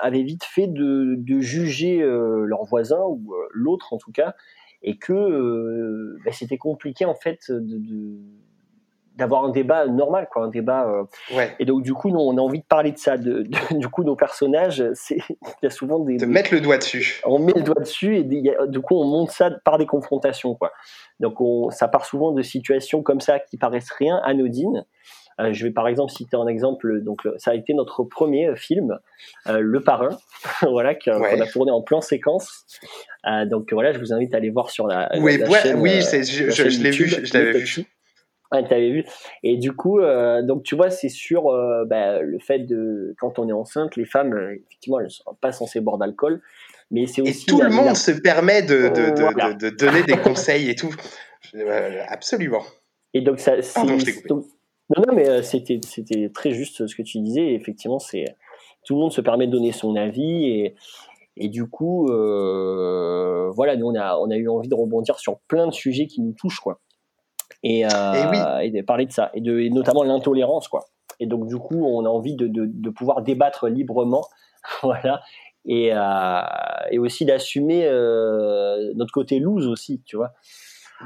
avaient 0.00 0.22
vite 0.22 0.44
fait 0.44 0.68
de, 0.68 1.16
de 1.18 1.40
juger 1.40 1.98
leurs 1.98 2.64
voisins 2.64 3.02
ou 3.04 3.34
l'autre 3.50 3.92
en 3.92 3.98
tout 3.98 4.12
cas, 4.12 4.36
et 4.82 4.96
que 4.96 5.12
euh, 5.12 6.18
bah, 6.24 6.32
c'était 6.32 6.58
compliqué 6.58 7.04
en 7.04 7.14
fait 7.14 7.50
de, 7.50 7.78
de 7.78 8.18
d'avoir 9.16 9.44
un 9.44 9.50
débat 9.50 9.86
normal, 9.86 10.28
quoi, 10.32 10.44
un 10.44 10.48
débat. 10.48 10.88
Euh... 10.88 11.04
Ouais. 11.36 11.54
Et 11.58 11.64
donc 11.64 11.82
du 11.82 11.92
coup, 11.92 12.10
nous, 12.10 12.18
on 12.18 12.36
a 12.38 12.40
envie 12.40 12.60
de 12.60 12.64
parler 12.64 12.92
de 12.92 12.98
ça. 12.98 13.18
De, 13.18 13.42
de, 13.42 13.78
du 13.78 13.88
coup, 13.88 14.02
nos 14.02 14.16
personnages, 14.16 14.82
c'est 14.94 15.18
il 15.28 15.36
y 15.62 15.66
a 15.66 15.70
souvent 15.70 16.00
des. 16.00 16.16
De 16.16 16.26
mettre 16.26 16.54
le 16.54 16.60
doigt 16.60 16.78
dessus. 16.78 17.20
On 17.24 17.38
met 17.38 17.52
le 17.54 17.62
doigt 17.62 17.80
dessus 17.80 18.16
et 18.16 18.24
des, 18.24 18.54
a, 18.58 18.66
du 18.66 18.80
coup, 18.80 18.96
on 18.96 19.04
monte 19.04 19.30
ça 19.30 19.50
par 19.64 19.78
des 19.78 19.86
confrontations, 19.86 20.54
quoi. 20.54 20.72
Donc 21.20 21.40
on, 21.40 21.70
ça 21.70 21.86
part 21.86 22.06
souvent 22.06 22.32
de 22.32 22.42
situations 22.42 23.02
comme 23.02 23.20
ça 23.20 23.38
qui 23.38 23.58
paraissent 23.58 23.92
rien 23.92 24.20
anodines. 24.24 24.86
Euh, 25.40 25.52
je 25.52 25.64
vais 25.64 25.72
par 25.72 25.88
exemple 25.88 26.12
citer 26.12 26.36
un 26.36 26.46
exemple. 26.46 27.02
Donc 27.02 27.22
ça 27.38 27.52
a 27.52 27.54
été 27.54 27.74
notre 27.74 28.04
premier 28.04 28.54
film, 28.56 28.98
euh, 29.48 29.60
Le 29.60 29.80
Parrain, 29.80 30.18
voilà, 30.62 30.94
qu'on 30.94 31.20
ouais. 31.20 31.40
a 31.40 31.46
tourné 31.46 31.72
en 31.72 31.82
plan 31.82 32.00
séquence. 32.00 32.66
Euh, 33.26 33.46
donc 33.46 33.72
voilà, 33.72 33.92
je 33.92 33.98
vous 33.98 34.12
invite 34.12 34.34
à 34.34 34.36
aller 34.38 34.50
voir 34.50 34.70
sur 34.70 34.86
la. 34.86 35.10
Oui, 35.18 35.38
la, 35.38 35.48
ouais, 35.48 35.60
chaîne, 35.60 35.80
oui, 35.80 36.00
je, 36.00 36.50
je, 36.50 36.68
je 36.68 36.82
l'ai 36.82 36.90
vu, 36.90 37.08
je 37.08 37.32
l'avais 37.32 37.58
vu. 37.58 37.86
T'avais 38.50 38.90
vu. 38.90 39.04
Et 39.44 39.56
du 39.56 39.72
coup, 39.72 40.00
euh, 40.00 40.42
donc 40.42 40.64
tu 40.64 40.74
vois, 40.74 40.90
c'est 40.90 41.08
sur 41.08 41.48
euh, 41.48 41.84
bah, 41.84 42.20
le 42.20 42.38
fait 42.40 42.58
de 42.58 43.14
quand 43.20 43.38
on 43.38 43.48
est 43.48 43.52
enceinte, 43.52 43.94
les 43.94 44.04
femmes, 44.04 44.32
euh, 44.32 44.56
effectivement, 44.66 44.98
elles 44.98 45.06
ne 45.06 45.10
sont 45.10 45.36
pas 45.40 45.52
censées 45.52 45.80
boire 45.80 45.98
d'alcool, 45.98 46.42
mais 46.90 47.06
c'est 47.06 47.22
aussi. 47.22 47.44
Et 47.44 47.46
tout 47.46 47.60
le 47.60 47.70
monde 47.70 47.96
se 47.96 48.10
permet 48.10 48.62
de, 48.62 48.88
de, 48.88 49.14
de, 49.14 49.20
voilà. 49.20 49.54
de, 49.54 49.70
donner 49.70 50.02
des 50.02 50.16
conseils 50.16 50.68
et 50.68 50.74
tout. 50.74 50.92
Absolument. 52.08 52.62
Et 53.14 53.20
donc 53.20 53.38
ça, 53.38 53.62
c'est. 53.62 53.80
Non, 54.96 55.04
non, 55.06 55.14
mais 55.14 55.42
c'était 55.42 55.80
c'était 55.84 56.30
très 56.30 56.52
juste 56.52 56.86
ce 56.86 56.94
que 56.94 57.02
tu 57.02 57.20
disais. 57.20 57.52
Et 57.52 57.54
effectivement, 57.54 57.98
c'est 57.98 58.24
tout 58.84 58.94
le 58.94 59.00
monde 59.00 59.12
se 59.12 59.20
permet 59.20 59.46
de 59.46 59.52
donner 59.52 59.72
son 59.72 59.96
avis 59.96 60.46
et. 60.46 60.74
Et 61.36 61.48
du 61.48 61.66
coup, 61.70 62.06
voilà, 62.06 63.76
nous 63.76 63.86
on 63.86 63.94
a 63.94 64.18
on 64.18 64.30
a 64.30 64.36
eu 64.36 64.48
envie 64.48 64.68
de 64.68 64.74
rebondir 64.74 65.18
sur 65.18 65.38
plein 65.48 65.68
de 65.68 65.72
sujets 65.72 66.06
qui 66.06 66.20
nous 66.20 66.32
touchent, 66.32 66.60
quoi 66.60 66.80
et, 67.62 67.84
euh, 67.84 67.88
et, 68.14 68.26
oui. 68.26 68.66
et, 68.66 68.70
de 68.70 68.82
parler 68.82 69.06
de 69.06 69.12
ça 69.12 69.30
et, 69.34 69.40
de, 69.40 69.58
et 69.60 69.70
notamment 69.70 70.02
l'intolérance 70.02 70.68
quoi 70.68 70.86
et 71.18 71.26
donc 71.26 71.46
du 71.46 71.56
coup 71.56 71.84
on 71.84 72.04
a 72.04 72.08
envie 72.08 72.34
de, 72.34 72.46
de, 72.46 72.66
de 72.66 72.90
pouvoir 72.90 73.22
débattre 73.22 73.68
librement 73.68 74.24
voilà 74.82 75.20
et, 75.66 75.90
euh, 75.92 76.40
et 76.90 76.98
aussi 76.98 77.26
d'assumer 77.26 77.86
euh, 77.86 78.92
notre 78.94 79.12
côté 79.12 79.38
loose 79.38 79.66
aussi 79.66 80.02
tu 80.06 80.16
vois 80.16 80.32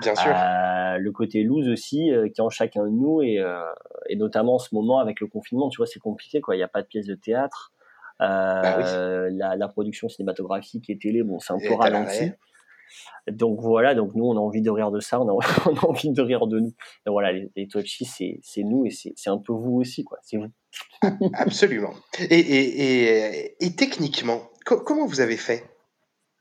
bien 0.01 0.15
sûr 0.15 0.33
euh, 0.35 0.99
le 0.99 1.13
côté 1.13 1.43
loose 1.43 1.69
aussi 1.69 2.11
euh, 2.13 2.29
qui 2.29 2.41
est 2.41 2.45
en 2.45 2.51
chacun 2.51 2.85
de 2.85 2.91
nous 2.91 3.23
et, 3.23 3.39
euh, 3.39 3.63
et 4.09 4.17
notamment 4.17 4.57
en 4.57 4.59
ce 4.59 4.75
moment 4.75 4.99
avec 4.99 5.21
le 5.21 5.27
confinement 5.27 5.69
tu 5.69 5.77
vois 5.79 5.87
c'est 5.87 6.01
compliqué 6.01 6.41
quoi 6.41 6.55
il 6.55 6.59
n'y 6.59 6.65
a 6.65 6.69
pas 6.69 6.83
de 6.83 6.87
pièce 6.87 7.07
de 7.07 7.15
théâtre 7.15 7.73
bah 8.21 8.77
oui. 8.79 9.37
la, 9.37 9.57
la, 9.57 9.69
production 9.69 10.09
cinématographique 10.09 10.89
et 10.89 10.97
télé 10.97 11.23
bon 11.23 11.41
c'est 11.41 11.53
un 11.53 11.59
peu 11.59 11.75
ralenti 11.75 12.33
donc 13.31 13.61
voilà, 13.61 13.95
donc 13.95 14.15
nous 14.15 14.25
on 14.25 14.37
a 14.37 14.41
envie 14.41 14.61
de 14.61 14.71
rire 14.71 14.91
de 14.91 15.01
ça, 15.01 15.21
on 15.21 15.29
a, 15.29 15.33
on 15.67 15.75
a 15.75 15.87
envie 15.87 16.11
de 16.11 16.23
rire 16.23 16.47
de 16.47 16.61
nous. 16.61 16.73
Donc 17.07 17.13
voilà, 17.13 17.33
les, 17.33 17.51
les 17.57 17.69
c'est 17.73 18.63
nous 18.63 18.85
et 18.85 18.91
c'est 18.91 19.31
un 19.31 19.39
peu 19.39 19.53
vous 19.53 19.77
aussi, 19.77 20.05
quoi. 20.05 20.19
C'est 20.23 20.37
vous. 20.37 20.53
Absolument. 21.35 21.95
Et, 22.19 22.39
et, 22.39 22.83
et, 22.83 23.65
et 23.65 23.77
techniquement, 23.77 24.43
co 24.67 24.81
comment 24.81 25.07
vous 25.07 25.21
avez 25.21 25.37
fait? 25.37 25.65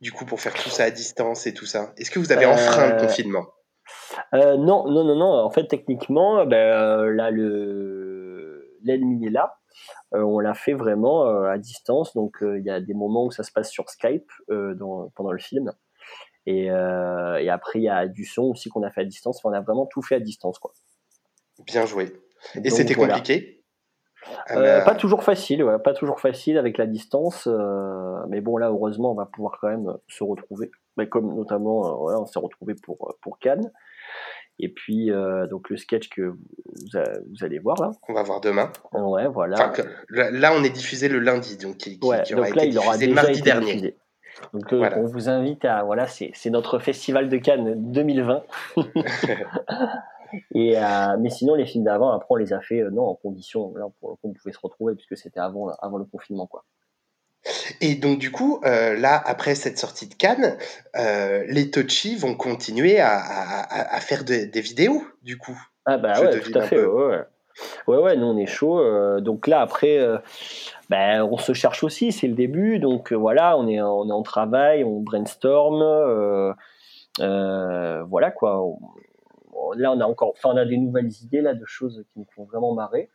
Du 0.04 0.12
coup 0.12 0.26
pour 0.26 0.40
faire 0.42 0.54
tout 0.54 0.70
ça 0.70 0.84
à 0.84 0.92
distance 0.92 1.48
et 1.48 1.54
tout 1.54 1.66
ça 1.66 1.94
Est-ce 1.98 2.12
que 2.12 2.20
vous 2.20 2.32
avez 2.32 2.46
enfreint 2.46 2.90
euh... 2.90 2.96
le 2.96 3.00
confinement? 3.00 3.46
euh, 4.36 4.58
Non, 4.58 4.86
non, 4.88 5.04
non, 5.06 5.16
non. 5.16 5.32
En 5.46 5.50
fait, 5.50 5.66
techniquement, 5.66 6.46
ben, 6.46 6.56
euh, 6.56 7.14
là, 7.14 7.32
le 7.32 8.78
l'ennemi 8.84 9.26
est 9.26 9.30
là. 9.30 9.58
Euh, 10.14 10.22
on 10.24 10.40
l'a 10.40 10.54
fait 10.54 10.74
vraiment 10.74 11.26
euh, 11.26 11.46
à 11.46 11.58
distance. 11.58 12.14
Donc, 12.14 12.38
il 12.42 12.64
y 12.64 12.70
a 12.70 12.82
des 12.82 12.94
moments 12.94 13.26
où 13.26 13.32
ça 13.32 13.44
se 13.44 13.52
passe 13.52 13.72
sur 13.72 13.90
Skype 13.90 14.30
dans, 14.50 15.10
pendant 15.16 15.32
le 15.32 15.40
film. 15.40 15.72
Et, 16.46 16.66
et, 16.66 17.50
après, 17.50 17.80
il 17.80 17.84
y 17.84 17.90
a 17.90 18.06
du 18.08 18.26
son 18.26 18.44
aussi 18.44 18.70
qu'on 18.70 18.84
a 18.84 18.92
fait 18.92 19.02
à 19.02 19.06
distance. 19.06 19.38
Enfin, 19.38 19.56
on 19.56 19.58
a 19.58 19.62
vraiment 19.62 19.86
tout 19.86 20.02
fait 20.02 20.16
à 20.16 20.20
distance. 20.20 20.60
Quoi. 20.60 20.74
Bien 21.66 21.86
joué. 21.86 22.12
Et 22.62 22.70
c'était 22.70 22.94
voilà. 22.94 23.14
compliqué? 23.16 23.53
Euh, 24.52 24.82
Pas 24.84 24.96
toujours 24.96 25.24
facile, 25.24 25.64
ouais, 25.64 25.80
pas 25.80 25.94
toujours 25.94 26.20
facile 26.20 26.58
avec 26.58 26.78
la 26.78 26.86
distance. 26.86 27.48
Euh, 27.48 28.16
mais 28.30 28.42
bon, 28.42 28.58
là, 28.58 28.70
heureusement, 28.70 29.12
on 29.12 29.16
va 29.16 29.26
pouvoir 29.26 29.58
quand 29.60 29.70
même 29.70 29.94
se 30.08 30.24
retrouver. 30.24 30.72
Mais 30.98 31.08
comme 31.08 31.36
notamment, 31.36 32.10
euh, 32.10 32.18
on 32.20 32.26
s'est 32.26 32.40
retrouvé 32.40 32.76
pour, 32.76 33.16
pour 33.22 33.40
Cannes. 33.40 33.72
Et 34.60 34.70
puis, 34.70 35.12
euh, 35.12 35.48
donc 35.48 35.70
le 35.70 35.78
sketch 35.78 36.10
que 36.10 36.22
vous, 36.22 36.98
a, 36.98 37.04
vous, 37.30 37.44
allez 37.44 37.60
voir 37.60 37.82
là. 37.82 37.92
On 38.08 38.14
va 38.14 38.24
voir 38.24 38.40
demain. 38.40 38.72
Ouais, 38.94 39.28
voilà. 39.28 39.56
Enfin, 39.70 39.84
là, 40.10 40.54
on 40.56 40.64
est 40.64 40.70
diffusé 40.70 41.10
le 41.10 41.20
lundi, 41.20 41.58
donc 41.58 41.78
qui, 41.78 42.00
qui, 42.00 42.08
ouais, 42.08 42.22
qui 42.24 42.36
aura 42.36 42.48
donc 42.48 42.56
là, 42.56 42.64
été 42.64 42.72
il 42.72 42.78
aura 42.78 42.98
diffusé 42.98 43.08
déjà 43.08 43.22
mardi 43.22 43.40
été 43.40 43.50
dernier. 43.50 43.66
Diffusé. 43.66 43.98
Donc 44.54 44.74
euh, 44.74 44.78
voilà. 44.78 44.98
on 44.98 45.06
vous 45.06 45.30
invite 45.30 45.64
à 45.64 45.84
voilà 45.84 46.08
c'est 46.08 46.50
notre 46.50 46.80
festival 46.80 47.30
de 47.30 47.38
Cannes 47.38 47.92
2020. 47.92 48.44
Et 50.56 50.78
euh, 50.78 51.18
mais 51.20 51.30
sinon 51.30 51.56
les 51.56 51.66
films 51.66 51.84
d'avant 51.84 52.12
après 52.12 52.28
on 52.30 52.36
les 52.36 52.54
a 52.54 52.62
fait 52.62 52.82
euh, 52.82 52.90
non 52.90 53.04
en 53.04 53.16
condition 53.16 53.74
là 53.76 53.86
pour 54.00 54.18
on 54.24 54.34
pouvait 54.34 54.54
se 54.54 54.60
retrouver 54.62 54.96
puisque 54.96 55.18
c'était 55.18 55.40
avant 55.40 55.70
avant 55.82 55.98
le 55.98 56.06
confinement 56.06 56.48
quoi. 56.48 56.64
Et 57.82 57.96
donc 57.96 58.20
du 58.20 58.32
coup 58.32 58.62
euh, 58.66 58.98
là 58.98 59.22
après 59.26 59.56
cette 59.56 59.78
sortie 59.78 60.08
de 60.08 60.14
Cannes 60.14 60.58
euh, 60.96 61.44
les 61.48 61.70
Touchy 61.72 62.16
vont 62.16 62.36
continuer 62.36 63.00
à, 63.00 63.18
à, 63.18 63.96
à 63.96 64.00
faire 64.00 64.24
de, 64.24 64.46
des 64.46 64.62
vidéos 64.62 65.04
du 65.22 65.38
coup. 65.38 65.60
Ah 65.86 65.98
bah 65.98 66.20
ouais 66.22 66.40
tout 66.40 66.58
à 66.58 66.62
fait 66.62 66.84
ouais, 66.84 67.06
ouais. 67.06 67.22
Ouais, 67.88 67.98
ouais, 67.98 68.18
nous 68.18 68.26
on 68.26 68.38
est 68.38 68.48
chaud. 68.48 68.80
Euh, 68.80 69.20
donc 69.20 69.46
là, 69.46 69.62
après, 69.62 70.00
ben, 70.90 71.22
on 71.22 71.38
se 71.38 71.54
cherche 71.54 71.84
aussi, 71.84 72.12
c'est 72.12 72.28
le 72.28 72.34
début. 72.34 72.80
Donc 72.80 73.14
voilà, 73.14 73.56
on 73.60 73.68
est, 73.68 73.80
on 73.80 74.10
est 74.10 74.12
en 74.12 74.24
travail, 74.24 74.84
on 74.84 75.02
brainstorm. 75.02 76.56
voilà 77.20 78.32
quoi. 78.32 78.60
On, 78.64 78.80
là, 79.76 79.92
on 79.92 80.00
a 80.00 80.06
encore, 80.06 80.32
enfin, 80.32 80.50
on 80.54 80.58
a 80.58 80.66
des 80.66 80.78
nouvelles 80.78 81.12
idées 81.24 81.42
là 81.42 81.54
de 81.54 81.66
choses 81.66 82.06
qui 82.12 82.20
nous 82.20 82.28
font 82.36 82.46
vraiment 82.46 82.74
marrer. 82.74 83.10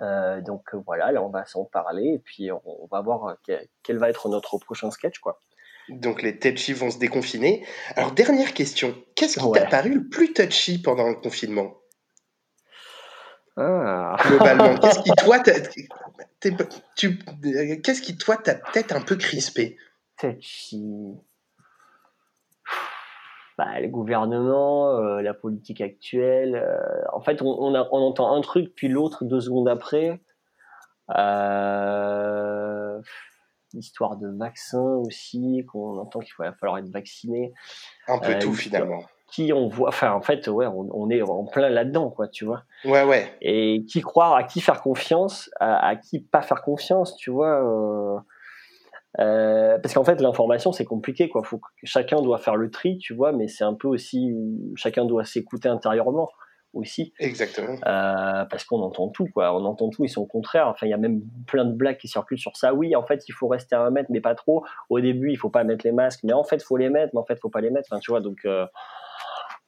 donc 0.00 0.74
voilà, 0.86 1.12
là, 1.12 1.22
on 1.22 1.30
va 1.30 1.44
s'en 1.44 1.64
parler 1.64 2.14
et 2.14 2.18
puis 2.18 2.50
on, 2.50 2.62
on 2.64 2.86
va 2.86 3.00
voir 3.00 3.36
quel, 3.44 3.68
quel, 3.82 3.98
va 3.98 4.10
être 4.10 4.28
notre 4.28 4.58
prochain 4.58 4.90
sketch 4.90 5.18
quoi. 5.18 5.40
Donc 5.88 6.22
les 6.22 6.38
touchy 6.38 6.72
vont 6.72 6.90
se 6.90 6.98
déconfiner. 6.98 7.64
Alors 7.96 8.12
dernière 8.12 8.54
question, 8.54 8.94
qu'est-ce 9.14 9.38
qui 9.38 9.44
ouais. 9.44 9.60
t'a 9.60 9.66
paru 9.66 9.94
le 9.94 10.08
plus 10.08 10.32
touchy 10.32 10.80
pendant 10.80 11.08
le 11.08 11.16
confinement? 11.16 11.74
Ah. 13.56 14.16
Globalement, 14.26 14.76
qu'est-ce 14.78 15.00
qui 15.00 15.12
toi, 15.12 15.38
qu'est-ce 16.40 18.02
qui 18.02 18.16
toi 18.16 18.36
t'a 18.36 18.54
peut-être 18.54 18.96
un 18.96 19.00
peu 19.00 19.16
crispé? 19.16 19.76
Touchy. 20.16 21.14
Bah, 23.56 23.78
le 23.80 23.86
gouvernement, 23.86 24.96
euh, 24.96 25.22
la 25.22 25.32
politique 25.32 25.80
actuelle. 25.80 26.56
Euh, 26.56 27.04
en 27.12 27.20
fait, 27.20 27.40
on, 27.40 27.46
on, 27.46 27.74
a, 27.74 27.88
on, 27.92 27.98
entend 27.98 28.34
un 28.34 28.40
truc 28.40 28.74
puis 28.74 28.88
l'autre 28.88 29.24
deux 29.24 29.40
secondes 29.40 29.68
après. 29.68 30.20
Euh, 31.16 33.00
L'histoire 33.72 34.16
de 34.16 34.28
vaccin 34.28 34.82
aussi, 34.82 35.64
qu'on 35.70 35.98
entend 35.98 36.20
qu'il 36.20 36.34
va 36.38 36.52
falloir 36.52 36.78
être 36.78 36.90
vacciné. 36.90 37.52
Un 38.08 38.18
peu 38.18 38.32
Euh, 38.32 38.38
tout 38.40 38.54
finalement. 38.54 39.04
Qui 39.28 39.52
on 39.52 39.68
voit, 39.68 39.88
enfin 39.88 40.12
en 40.12 40.20
fait, 40.20 40.46
ouais, 40.48 40.66
on, 40.66 40.88
on 40.92 41.10
est 41.10 41.22
en 41.22 41.44
plein 41.44 41.68
là-dedans, 41.68 42.10
quoi, 42.10 42.28
tu 42.28 42.44
vois. 42.44 42.64
Ouais, 42.84 43.04
ouais. 43.04 43.32
Et 43.40 43.84
qui 43.88 44.00
croire, 44.00 44.34
à 44.34 44.44
qui 44.44 44.60
faire 44.60 44.80
confiance, 44.80 45.50
à, 45.60 45.86
à 45.86 45.96
qui 45.96 46.20
pas 46.20 46.42
faire 46.42 46.62
confiance, 46.62 47.16
tu 47.16 47.30
vois. 47.30 48.24
Euh, 49.20 49.78
parce 49.78 49.94
qu'en 49.94 50.04
fait, 50.04 50.20
l'information, 50.20 50.72
c'est 50.72 50.84
compliqué, 50.84 51.28
quoi. 51.28 51.42
Faut 51.44 51.58
que 51.58 51.66
chacun 51.84 52.20
doit 52.20 52.38
faire 52.38 52.56
le 52.56 52.70
tri, 52.70 52.98
tu 52.98 53.14
vois, 53.14 53.32
mais 53.32 53.48
c'est 53.48 53.64
un 53.64 53.74
peu 53.74 53.88
aussi, 53.88 54.34
chacun 54.76 55.04
doit 55.04 55.24
s'écouter 55.24 55.68
intérieurement 55.68 56.30
aussi. 56.72 57.12
Exactement. 57.20 57.74
Euh, 57.86 58.44
parce 58.44 58.64
qu'on 58.64 58.80
entend 58.80 59.08
tout, 59.08 59.28
quoi. 59.32 59.54
On 59.54 59.64
entend 59.64 59.90
tout 59.90 60.04
et 60.04 60.08
son 60.08 60.26
contraire. 60.26 60.68
Enfin, 60.68 60.86
il 60.86 60.90
y 60.90 60.94
a 60.94 60.98
même 60.98 61.22
plein 61.46 61.64
de 61.64 61.72
blagues 61.72 61.98
qui 61.98 62.08
circulent 62.08 62.38
sur 62.38 62.56
ça. 62.56 62.74
Oui, 62.74 62.96
en 62.96 63.04
fait, 63.04 63.22
il 63.28 63.32
faut 63.32 63.48
rester 63.48 63.76
à 63.76 63.82
un 63.82 63.90
mètre, 63.90 64.10
mais 64.10 64.20
pas 64.20 64.34
trop. 64.34 64.64
Au 64.90 65.00
début, 65.00 65.30
il 65.30 65.36
faut 65.36 65.50
pas 65.50 65.64
mettre 65.64 65.84
les 65.86 65.92
masques, 65.92 66.20
mais 66.24 66.32
en 66.32 66.44
fait, 66.44 66.56
il 66.56 66.64
faut 66.64 66.76
les 66.76 66.90
mettre, 66.90 67.12
mais 67.14 67.20
en 67.20 67.24
fait, 67.24 67.34
il 67.34 67.40
faut 67.40 67.50
pas 67.50 67.60
les 67.60 67.70
mettre. 67.70 67.88
Enfin, 67.92 68.00
tu 68.00 68.10
vois, 68.10 68.20
donc. 68.20 68.38
euh, 68.44 68.66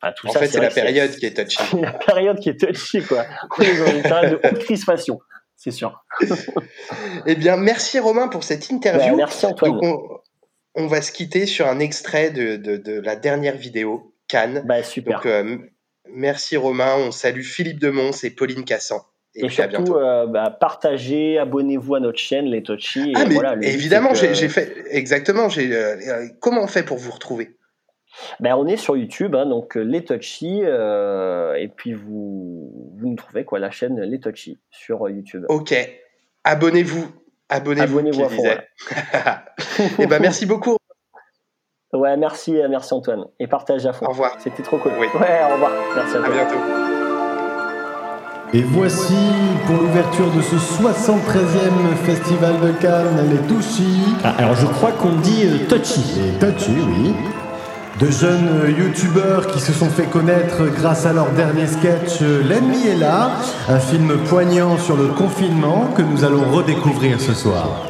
enfin, 0.02 0.12
tout 0.16 0.26
En 0.26 0.32
ça, 0.32 0.40
fait, 0.40 0.48
c'est 0.48 0.60
la 0.60 0.70
période 0.70 1.10
qui 1.10 1.26
est 1.26 1.34
touchy. 1.34 1.58
La 1.80 1.92
période 1.92 2.38
qui 2.40 2.48
est 2.48 2.60
touchy, 2.60 3.02
quoi. 3.02 3.22
On 3.58 3.62
est 3.62 3.78
dans 3.78 3.96
une 3.96 4.02
période 4.02 4.40
de 4.42 4.48
haute 4.48 4.58
crispation, 4.64 5.20
c'est 5.56 5.70
sûr. 5.70 6.04
Eh 7.26 7.34
bien, 7.34 7.56
merci 7.56 7.98
Romain 7.98 8.28
pour 8.28 8.44
cette 8.44 8.70
interview. 8.70 9.10
Ouais, 9.12 9.16
merci, 9.16 9.46
Antoine. 9.46 9.72
Donc, 9.72 9.82
on, 9.82 10.82
on 10.84 10.86
va 10.86 11.02
se 11.02 11.10
quitter 11.12 11.46
sur 11.46 11.66
un 11.66 11.78
extrait 11.80 12.30
de, 12.30 12.56
de, 12.56 12.76
de 12.76 13.00
la 13.00 13.16
dernière 13.16 13.56
vidéo, 13.56 14.14
Cannes. 14.28 14.62
Bah, 14.66 14.82
super. 14.82 15.16
Donc, 15.18 15.26
euh, 15.26 15.58
merci 16.12 16.56
Romain. 16.56 16.94
On 16.98 17.10
salue 17.10 17.42
Philippe 17.42 17.80
Demons 17.80 18.12
et 18.22 18.30
Pauline 18.30 18.64
Cassan. 18.64 19.00
Et, 19.34 19.44
Et 19.44 19.48
puis 19.48 19.60
à 19.60 19.68
surtout, 19.70 19.96
euh, 19.96 20.26
bah, 20.26 20.50
partagez, 20.50 21.38
abonnez-vous 21.38 21.96
à 21.96 22.00
notre 22.00 22.18
chaîne, 22.18 22.46
les 22.46 22.62
Touchy. 22.62 23.12
Ah, 23.14 23.22
et 23.22 23.26
mais 23.26 23.34
voilà, 23.34 23.54
le 23.54 23.60
but, 23.60 23.66
évidemment, 23.66 24.12
que- 24.12 24.32
j'ai 24.34 24.48
fait. 24.48 24.84
Exactement. 24.90 25.48
j'ai 25.48 25.72
euh, 25.74 25.96
euh, 25.96 26.28
comment 26.40 26.62
on 26.62 26.66
fait 26.68 26.84
pour 26.84 26.96
vous 26.98 27.10
retrouver? 27.10 27.55
Ben, 28.40 28.54
on 28.56 28.66
est 28.66 28.76
sur 28.76 28.96
YouTube, 28.96 29.34
hein, 29.34 29.46
donc 29.46 29.76
euh, 29.76 29.80
les 29.80 30.04
Touchy, 30.04 30.60
euh, 30.64 31.54
et 31.54 31.68
puis 31.68 31.92
vous, 31.92 32.70
vous 32.96 33.08
nous 33.08 33.16
trouvez 33.16 33.44
quoi, 33.44 33.58
la 33.58 33.70
chaîne 33.70 34.00
Les 34.00 34.20
Touchy 34.20 34.58
sur 34.70 35.06
euh, 35.06 35.10
YouTube. 35.10 35.44
Ok. 35.48 35.74
Abonnez-vous. 36.44 37.06
Abonnez-vous. 37.48 37.98
Abonnez-vous 37.98 38.24
à 38.24 38.28
fond, 38.28 38.36
disait. 38.36 38.58
Eh 39.98 40.06
ben, 40.06 40.20
merci 40.20 40.46
beaucoup. 40.46 40.76
Ouais, 41.92 42.16
merci, 42.16 42.58
merci 42.68 42.92
Antoine. 42.92 43.24
Et 43.38 43.46
partagez 43.46 43.88
à 43.88 43.92
fond. 43.92 44.06
Au 44.06 44.10
revoir. 44.10 44.36
C'était 44.40 44.62
trop 44.62 44.78
cool. 44.78 44.92
Oui. 44.98 45.06
Ouais, 45.14 45.40
au 45.48 45.54
revoir. 45.54 45.72
Merci 45.94 46.16
à 46.16 46.20
À 46.20 46.22
toi. 46.24 46.34
bientôt. 46.34 46.86
Et 48.52 48.62
voici 48.62 49.14
pour 49.66 49.76
l'ouverture 49.76 50.30
de 50.32 50.40
ce 50.40 50.54
73e 50.56 51.94
festival 52.04 52.60
de 52.60 52.72
Cannes, 52.80 53.28
les 53.30 53.46
Touchy. 53.48 54.02
Ah, 54.24 54.34
alors 54.38 54.54
je 54.54 54.66
crois 54.66 54.92
qu'on 54.92 55.12
dit 55.16 55.44
euh, 55.46 55.68
touchy. 55.68 56.00
Les 56.20 56.38
Touchy, 56.38 56.70
oui. 56.70 57.12
De 57.98 58.10
jeunes 58.10 58.74
youtubeurs 58.76 59.46
qui 59.46 59.58
se 59.58 59.72
sont 59.72 59.88
fait 59.88 60.04
connaître 60.04 60.66
grâce 60.66 61.06
à 61.06 61.14
leur 61.14 61.30
dernier 61.30 61.66
sketch 61.66 62.20
euh, 62.20 62.42
L'ennemi 62.46 62.86
est 62.88 62.98
là, 62.98 63.30
un 63.70 63.78
film 63.78 64.12
poignant 64.28 64.76
sur 64.76 64.98
le 64.98 65.06
confinement 65.06 65.88
que 65.96 66.02
nous 66.02 66.22
allons 66.22 66.44
redécouvrir 66.52 67.18
ce 67.18 67.32
soir. 67.32 67.86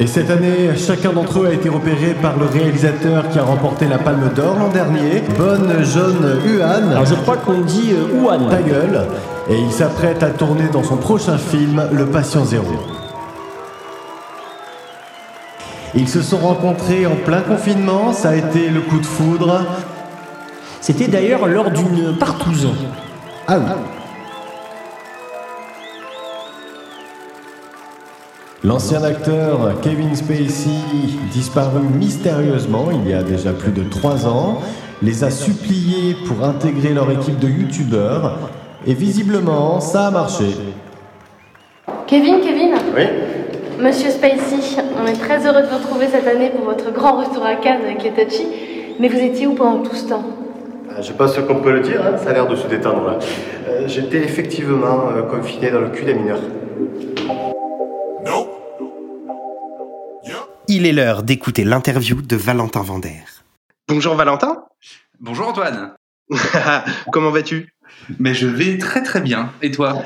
Et 0.00 0.06
cette 0.06 0.30
année, 0.30 0.70
chacun 0.74 1.12
d'entre 1.12 1.40
eux 1.40 1.48
a 1.48 1.52
été 1.52 1.68
repéré 1.68 2.14
par 2.14 2.38
le 2.38 2.46
réalisateur 2.46 3.28
qui 3.28 3.38
a 3.38 3.42
remporté 3.42 3.86
la 3.86 3.98
Palme 3.98 4.30
d'Or 4.34 4.56
l'an 4.58 4.68
dernier, 4.68 5.22
Bonne 5.36 5.84
Jaune 5.84 6.40
Huan. 6.46 6.90
Alors 6.90 7.04
je 7.04 7.14
crois 7.14 7.36
qu'on 7.36 7.60
dit 7.60 7.92
euh, 7.92 8.20
Wuhan. 8.22 8.48
Ta 8.48 8.62
gueule. 8.62 9.06
Et 9.50 9.58
il 9.58 9.70
s'apprête 9.70 10.22
à 10.22 10.30
tourner 10.30 10.68
dans 10.72 10.82
son 10.82 10.96
prochain 10.96 11.36
film, 11.36 11.82
Le 11.92 12.06
Patient 12.06 12.46
Zéro. 12.46 13.01
Ils 15.94 16.08
se 16.08 16.22
sont 16.22 16.38
rencontrés 16.38 17.06
en 17.06 17.16
plein 17.16 17.42
confinement, 17.42 18.14
ça 18.14 18.30
a 18.30 18.34
été 18.34 18.70
le 18.70 18.80
coup 18.80 18.98
de 18.98 19.04
foudre. 19.04 19.60
C'était 20.80 21.06
d'ailleurs 21.06 21.46
lors 21.46 21.70
d'une 21.70 22.16
partouze. 22.16 22.68
Ah 23.46 23.58
oui. 23.58 23.64
L'ancien 28.64 29.02
acteur 29.02 29.80
Kevin 29.82 30.14
Spacey, 30.14 30.70
disparu 31.32 31.80
mystérieusement 31.82 32.86
il 32.92 33.10
y 33.10 33.12
a 33.12 33.22
déjà 33.22 33.52
plus 33.52 33.72
de 33.72 33.82
trois 33.82 34.26
ans, 34.26 34.62
les 35.02 35.24
a 35.24 35.30
suppliés 35.30 36.16
pour 36.26 36.44
intégrer 36.44 36.94
leur 36.94 37.10
équipe 37.10 37.38
de 37.38 37.48
youtubeurs 37.48 38.38
et 38.86 38.94
visiblement 38.94 39.80
ça 39.80 40.06
a 40.06 40.10
marché. 40.10 40.56
Kevin, 42.06 42.40
Kevin? 42.40 42.74
Oui 42.96 43.02
Monsieur 43.82 44.10
Spacey, 44.10 44.80
on 44.96 45.06
est 45.08 45.18
très 45.18 45.44
heureux 45.44 45.62
de 45.62 45.66
vous 45.66 45.76
retrouver 45.76 46.06
cette 46.06 46.28
année 46.28 46.50
pour 46.50 46.64
votre 46.66 46.92
grand 46.92 47.16
retour 47.16 47.44
à 47.44 47.56
Cannes 47.56 47.80
avec 47.84 48.04
les 48.04 48.12
Touchy. 48.12 48.46
Mais 49.00 49.08
vous 49.08 49.18
étiez 49.18 49.48
où 49.48 49.54
pendant 49.56 49.82
tout 49.82 49.96
ce 49.96 50.08
temps 50.08 50.24
Je 50.98 51.02
sais 51.02 51.14
pas 51.14 51.26
ce 51.26 51.40
qu'on 51.40 51.56
peut 51.60 51.72
le 51.72 51.80
dire, 51.80 52.00
hein, 52.00 52.16
ça 52.16 52.30
a 52.30 52.32
l'air 52.32 52.46
de 52.46 52.54
se 52.54 52.68
détendre 52.68 53.04
là. 53.04 53.18
Euh, 53.66 53.88
J'étais 53.88 54.18
effectivement 54.18 55.08
euh, 55.08 55.22
confiné 55.22 55.72
dans 55.72 55.80
le 55.80 55.90
cul 55.90 56.04
des 56.04 56.14
mineurs. 56.14 56.38
Il 60.68 60.86
est 60.86 60.92
l'heure 60.92 61.24
d'écouter 61.24 61.64
l'interview 61.64 62.22
de 62.22 62.36
Valentin 62.36 62.82
Vander. 62.82 63.24
Bonjour 63.88 64.14
Valentin. 64.14 64.62
Bonjour 65.18 65.48
Antoine. 65.48 65.96
Comment 67.12 67.30
vas-tu? 67.30 67.74
Mais 68.20 68.32
je 68.32 68.46
vais 68.46 68.78
très 68.78 69.02
très 69.02 69.20
bien. 69.20 69.50
Et 69.60 69.72
toi? 69.72 69.96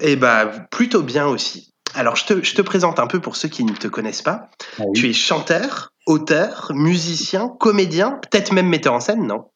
Eh 0.00 0.16
ben, 0.16 0.50
plutôt 0.72 1.02
bien 1.02 1.28
aussi. 1.28 1.71
Alors, 1.94 2.16
je 2.16 2.24
te, 2.26 2.42
je 2.42 2.54
te 2.54 2.62
présente 2.62 2.98
un 2.98 3.06
peu 3.06 3.20
pour 3.20 3.36
ceux 3.36 3.48
qui 3.48 3.64
ne 3.64 3.72
te 3.72 3.88
connaissent 3.88 4.22
pas. 4.22 4.48
Tu 4.94 5.08
es 5.10 5.12
chanteur, 5.12 5.92
auteur, 6.06 6.70
musicien, 6.74 7.48
comédien, 7.60 8.12
peut-être 8.22 8.52
même 8.52 8.68
metteur 8.68 8.94
en 8.94 9.00
scène, 9.00 9.26
non? 9.26 9.46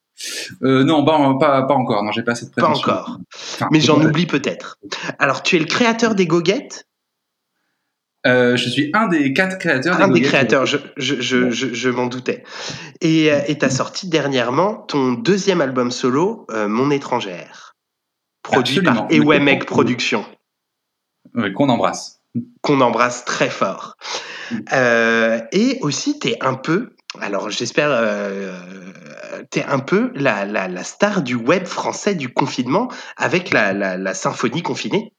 Euh, 0.63 0.85
Non, 0.85 1.05
pas, 1.05 1.19
pas, 1.39 1.63
pas 1.63 1.75
encore. 1.75 2.03
Non, 2.03 2.13
j'ai 2.13 2.23
pas 2.23 2.35
cette 2.35 2.55
Pas 2.55 2.63
prétention. 2.63 2.91
encore. 2.93 3.19
Enfin, 3.35 3.69
Mais 3.71 3.81
j'en 3.81 4.03
oublie 4.03 4.27
peut-être. 4.27 4.79
Alors, 5.19 5.43
tu 5.43 5.57
es 5.57 5.59
le 5.59 5.65
créateur 5.67 6.15
des 6.15 6.27
goguettes? 6.27 6.87
Euh, 8.27 8.57
je 8.57 8.69
suis 8.69 8.91
un 8.93 9.07
des 9.07 9.33
quatre 9.33 9.57
créateurs. 9.59 9.97
Un 10.01 10.09
des 10.09 10.15
Goguettes. 10.15 10.25
créateurs, 10.29 10.67
je, 10.67 10.79
je, 10.97 11.21
je, 11.21 11.51
je, 11.51 11.73
je 11.73 11.89
m'en 11.91 12.07
doutais. 12.07 12.43
Et 13.01 13.31
euh, 13.33 13.39
tu 13.47 13.65
as 13.65 13.71
sorti 13.71 14.09
dernièrement 14.09 14.75
ton 14.75 15.13
deuxième 15.13 15.61
album 15.61 15.93
solo, 15.93 16.45
euh, 16.51 16.67
Mon 16.67 16.91
étrangère, 16.91 17.75
produit 18.43 18.79
Absolument. 18.79 19.07
par 19.07 19.13
Ewemec 19.13 19.67
Productions. 19.67 20.25
Qu'on 21.55 21.69
embrasse. 21.69 22.16
Qu'on 22.63 22.81
embrasse 22.81 23.25
très 23.25 23.51
fort. 23.51 23.97
Euh, 24.73 25.41
et 25.53 25.79
aussi, 25.83 26.19
tu 26.19 26.29
es 26.29 26.39
un 26.43 26.55
peu, 26.55 26.91
alors 27.21 27.51
j'espère, 27.51 27.89
euh, 27.91 28.59
tu 29.51 29.59
es 29.59 29.65
un 29.65 29.79
peu 29.79 30.13
la, 30.15 30.45
la, 30.45 30.69
la 30.69 30.85
star 30.85 31.23
du 31.23 31.35
web 31.35 31.65
français 31.67 32.15
du 32.15 32.29
confinement 32.29 32.89
avec 33.17 33.51
la, 33.51 34.15
symphonie 34.15 34.63
confinée. 34.63 35.13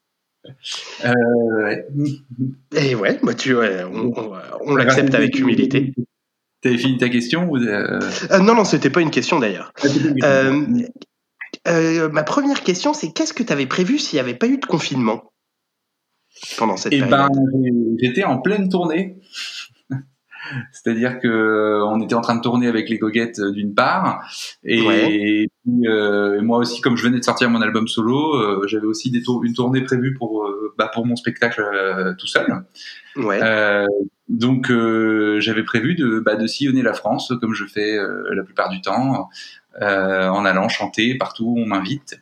Euh, 1.03 1.11
ouais. 1.63 1.87
Et 2.75 2.95
ouais, 2.95 3.19
bah 3.21 3.33
tu, 3.33 3.53
on, 3.55 4.13
on, 4.15 4.33
on 4.61 4.75
l'accepte 4.75 5.13
avec 5.13 5.37
humilité. 5.37 5.93
T'avais 6.61 6.77
fini 6.77 6.97
ta 6.97 7.09
question 7.09 7.49
ou 7.49 7.57
euh, 7.57 7.99
non, 8.41 8.55
non, 8.55 8.63
c'était 8.63 8.89
pas 8.89 9.01
une 9.01 9.11
question 9.11 9.39
d'ailleurs. 9.39 9.73
Euh, 11.67 12.09
ma 12.09 12.23
première 12.23 12.63
question, 12.63 12.93
c'est 12.93 13.11
qu'est-ce 13.11 13.33
que 13.33 13.43
tu 13.43 13.51
avais 13.53 13.65
prévu 13.67 13.99
s'il 13.99 14.17
n'y 14.17 14.21
avait 14.21 14.33
pas 14.33 14.47
eu 14.47 14.57
de 14.57 14.65
confinement? 14.65 15.31
Pendant 16.57 16.77
cette 16.77 16.93
Eh 16.93 16.99
période 16.99 17.29
ben, 17.31 17.97
j'étais 18.01 18.23
en 18.23 18.39
pleine 18.39 18.69
tournée. 18.69 19.17
C'est-à-dire 20.71 21.19
que 21.19 21.27
euh, 21.27 21.85
on 21.85 21.99
était 21.99 22.15
en 22.15 22.21
train 22.21 22.35
de 22.35 22.41
tourner 22.41 22.67
avec 22.67 22.89
les 22.89 22.97
goguettes 22.97 23.39
euh, 23.39 23.51
d'une 23.51 23.73
part, 23.73 24.21
et, 24.63 24.81
Ouais. 24.81 25.47
puis, 25.65 25.87
euh, 25.87 26.41
moi 26.41 26.59
aussi, 26.59 26.79
comme 26.79 26.95
je 26.95 27.03
venais 27.03 27.19
de 27.19 27.23
sortir 27.23 27.49
mon 27.49 27.61
album 27.61 27.87
solo, 27.89 28.35
euh, 28.35 28.65
j'avais 28.67 28.85
aussi 28.85 29.11
des 29.11 29.21
tour- 29.21 29.43
une 29.43 29.53
tournée 29.53 29.81
prévue 29.81 30.13
pour 30.13 30.45
euh, 30.45 30.73
bah, 30.77 30.89
pour 30.93 31.05
mon 31.05 31.15
spectacle 31.17 31.61
tout 32.17 32.27
seul. 32.27 32.47
Ouais. 33.17 33.39
Donc 34.29 34.71
j'avais 35.39 35.63
prévu 35.63 35.95
de, 35.95 36.19
bah, 36.19 36.35
de 36.35 36.47
sillonner 36.47 36.81
la 36.83 36.93
France 36.93 37.33
comme 37.41 37.53
je 37.53 37.65
fais 37.65 37.97
la 38.31 38.43
plupart 38.43 38.69
du 38.69 38.79
temps, 38.81 39.29
en 39.81 40.45
allant 40.45 40.69
chanter 40.69 41.15
partout 41.17 41.45
où 41.45 41.59
on 41.59 41.65
m'invite. 41.65 42.21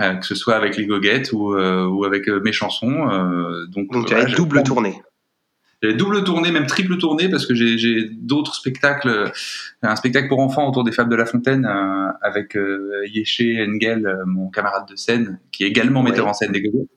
Euh, 0.00 0.14
que 0.14 0.26
ce 0.26 0.34
soit 0.34 0.56
avec 0.56 0.76
les 0.76 0.86
goguettes 0.86 1.32
ou, 1.32 1.54
euh, 1.54 1.86
ou 1.86 2.04
avec 2.04 2.28
euh, 2.28 2.40
mes 2.44 2.52
chansons. 2.52 3.08
euh, 3.10 3.66
donc, 3.66 3.90
Donc 3.90 4.06
tu 4.06 4.14
avais 4.14 4.22
j'avais 4.22 4.34
double 4.34 4.62
tournée. 4.62 5.00
J'avais 5.82 5.94
double 5.94 6.24
tournée, 6.24 6.50
même 6.50 6.66
triple 6.66 6.96
tournée, 6.96 7.28
parce 7.28 7.44
que 7.44 7.54
j'ai 7.54 8.08
d'autres 8.10 8.54
spectacles, 8.54 9.30
un 9.82 9.96
spectacle 9.96 10.28
pour 10.28 10.40
enfants 10.40 10.66
autour 10.68 10.84
des 10.84 10.92
Fables 10.92 11.10
de 11.10 11.16
la 11.16 11.26
Fontaine 11.26 11.66
euh, 11.66 12.12
avec 12.22 12.56
euh, 12.56 13.04
Yéché 13.12 13.62
Engel, 13.62 14.06
euh, 14.06 14.24
mon 14.26 14.48
camarade 14.48 14.88
de 14.88 14.96
scène, 14.96 15.38
qui 15.52 15.64
est 15.64 15.68
également 15.68 16.02
metteur 16.02 16.26
en 16.26 16.32
scène 16.32 16.52
des 16.52 16.62
gogottes. 16.62 16.88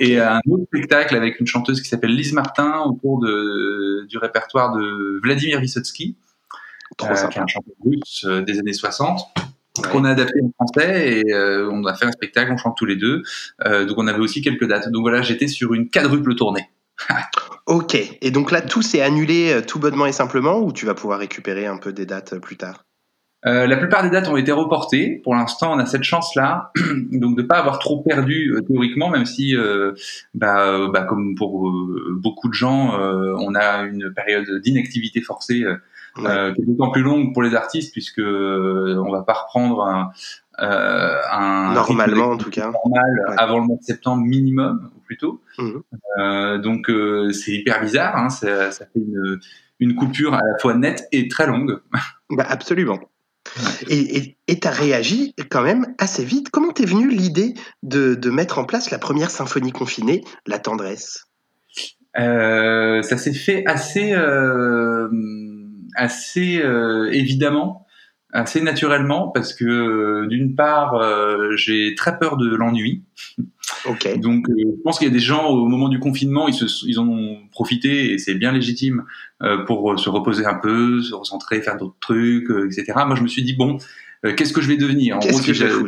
Et 0.00 0.20
un 0.20 0.40
autre 0.48 0.64
spectacle 0.66 1.16
avec 1.16 1.40
une 1.40 1.46
chanteuse 1.46 1.80
qui 1.80 1.88
s'appelle 1.88 2.14
Lise 2.14 2.32
Martin 2.32 2.80
autour 2.80 3.20
de, 3.20 4.06
du 4.06 4.18
répertoire 4.18 4.72
de 4.72 5.20
Vladimir 5.22 5.60
Vysotsky, 5.60 6.16
qui 6.96 7.04
est 7.06 7.08
un 7.08 7.46
chanteur 7.46 7.74
russe 7.84 8.24
des 8.46 8.58
années 8.58 8.72
60 8.72 9.20
qu'on 9.92 10.04
a 10.04 10.10
adapté 10.10 10.40
en 10.42 10.50
français 10.52 11.20
et 11.20 11.32
euh, 11.32 11.70
on 11.70 11.84
a 11.84 11.94
fait 11.94 12.06
un 12.06 12.12
spectacle, 12.12 12.52
on 12.52 12.56
chante 12.56 12.76
tous 12.76 12.86
les 12.86 12.96
deux. 12.96 13.22
Euh, 13.64 13.86
donc 13.86 13.98
on 13.98 14.06
avait 14.06 14.20
aussi 14.20 14.42
quelques 14.42 14.66
dates. 14.66 14.90
Donc 14.90 15.02
voilà, 15.02 15.22
j'étais 15.22 15.48
sur 15.48 15.74
une 15.74 15.88
quadruple 15.90 16.34
tournée. 16.34 16.68
ok. 17.66 17.96
Et 18.20 18.30
donc 18.30 18.50
là, 18.50 18.60
tout 18.60 18.82
s'est 18.82 19.02
annulé 19.02 19.52
euh, 19.52 19.62
tout 19.62 19.78
bonnement 19.78 20.06
et 20.06 20.12
simplement, 20.12 20.60
ou 20.60 20.72
tu 20.72 20.86
vas 20.86 20.94
pouvoir 20.94 21.18
récupérer 21.18 21.66
un 21.66 21.78
peu 21.78 21.92
des 21.92 22.06
dates 22.06 22.38
plus 22.38 22.56
tard? 22.56 22.84
Euh, 23.46 23.66
la 23.66 23.78
plupart 23.78 24.02
des 24.02 24.10
dates 24.10 24.28
ont 24.28 24.36
été 24.36 24.52
reportées. 24.52 25.20
Pour 25.24 25.34
l'instant, 25.34 25.72
on 25.74 25.78
a 25.78 25.86
cette 25.86 26.02
chance-là, 26.02 26.72
donc 27.12 27.36
de 27.36 27.42
pas 27.42 27.58
avoir 27.58 27.78
trop 27.78 28.02
perdu 28.02 28.52
euh, 28.52 28.60
théoriquement, 28.60 29.08
même 29.08 29.24
si, 29.24 29.56
euh, 29.56 29.92
bah, 30.34 30.88
bah, 30.92 31.04
comme 31.04 31.34
pour 31.34 31.72
beaucoup 32.12 32.48
de 32.48 32.54
gens, 32.54 32.98
on 32.98 33.54
a 33.54 33.82
une 33.84 34.12
période 34.12 34.60
d'inactivité 34.62 35.22
forcée 35.22 35.64
qui 36.16 36.22
est 36.26 36.66
d'autant 36.66 36.90
plus 36.90 37.02
longue 37.02 37.32
pour 37.32 37.42
les 37.42 37.54
artistes, 37.54 37.92
puisque 37.92 38.20
on 38.20 39.10
va 39.10 39.22
pas 39.22 39.34
reprendre 39.34 39.82
un, 39.84 40.10
un 40.58 41.72
normalement 41.72 42.32
en 42.32 42.36
tout 42.36 42.50
cas 42.50 42.70
normal 42.70 43.34
avant 43.38 43.58
le 43.58 43.64
mois 43.64 43.76
de 43.76 43.84
septembre 43.84 44.22
minimum 44.24 44.90
ou 44.96 45.00
plus 45.00 45.16
tôt. 45.16 45.40
Mmh. 45.58 46.60
donc 46.62 46.90
c'est 47.32 47.52
hyper 47.52 47.80
bizarre. 47.80 48.16
Hein, 48.16 48.28
ça, 48.28 48.70
ça, 48.70 48.84
fait 48.86 49.00
une, 49.00 49.38
une 49.80 49.94
coupure 49.94 50.34
à 50.34 50.40
la 50.42 50.58
fois 50.60 50.74
nette 50.74 51.08
et 51.12 51.28
très 51.28 51.46
longue. 51.46 51.80
Bah, 52.32 52.46
absolument. 52.48 53.00
Et 53.88 54.36
tu 54.46 54.68
as 54.68 54.70
réagi 54.70 55.34
quand 55.50 55.62
même 55.62 55.94
assez 55.98 56.24
vite. 56.24 56.50
Comment 56.50 56.72
t'es 56.72 56.84
venue 56.84 57.10
l'idée 57.10 57.54
de, 57.82 58.14
de, 58.14 58.30
mettre 58.30 58.58
en 58.58 58.64
place 58.64 58.90
la 58.90 58.98
première 58.98 59.30
symphonie 59.30 59.72
confinée, 59.72 60.22
La 60.46 60.58
Tendresse? 60.58 61.26
Euh, 62.18 63.02
Ça 63.02 63.16
s'est 63.16 63.32
fait 63.32 63.64
assez, 63.66 64.12
euh, 64.12 65.08
assez 65.94 66.60
euh, 66.62 67.10
évidemment, 67.12 67.86
assez 68.32 68.60
naturellement, 68.60 69.28
parce 69.28 69.54
que 69.54 69.64
euh, 69.64 70.26
d'une 70.28 70.54
part, 70.54 70.94
euh, 70.94 71.56
j'ai 71.56 71.94
très 71.94 72.18
peur 72.18 72.36
de 72.36 72.54
l'ennui. 72.54 73.02
Okay. 73.86 74.18
Donc, 74.18 74.48
euh, 74.48 74.54
je 74.58 74.82
pense 74.82 74.98
qu'il 74.98 75.08
y 75.08 75.10
a 75.10 75.14
des 75.14 75.20
gens 75.20 75.48
au 75.48 75.66
moment 75.66 75.88
du 75.88 75.98
confinement, 75.98 76.48
ils, 76.48 76.54
se, 76.54 76.66
ils 76.86 76.98
en 76.98 77.08
ont 77.08 77.38
profité 77.50 78.12
et 78.12 78.18
c'est 78.18 78.34
bien 78.34 78.52
légitime 78.52 79.04
euh, 79.42 79.64
pour 79.64 79.98
se 79.98 80.08
reposer 80.08 80.46
un 80.46 80.54
peu, 80.54 81.00
se 81.02 81.14
recentrer, 81.14 81.60
faire 81.62 81.76
d'autres 81.76 81.96
trucs, 82.00 82.50
euh, 82.50 82.66
etc. 82.66 82.92
Moi, 83.06 83.16
je 83.16 83.22
me 83.22 83.28
suis 83.28 83.42
dit 83.42 83.54
bon, 83.54 83.78
qu'est-ce 84.22 84.52
que 84.52 84.60
je 84.60 84.68
vais 84.68 84.76
devenir? 84.76 85.16
En 85.16 85.20
gros, 85.20 85.40
je 85.40 85.86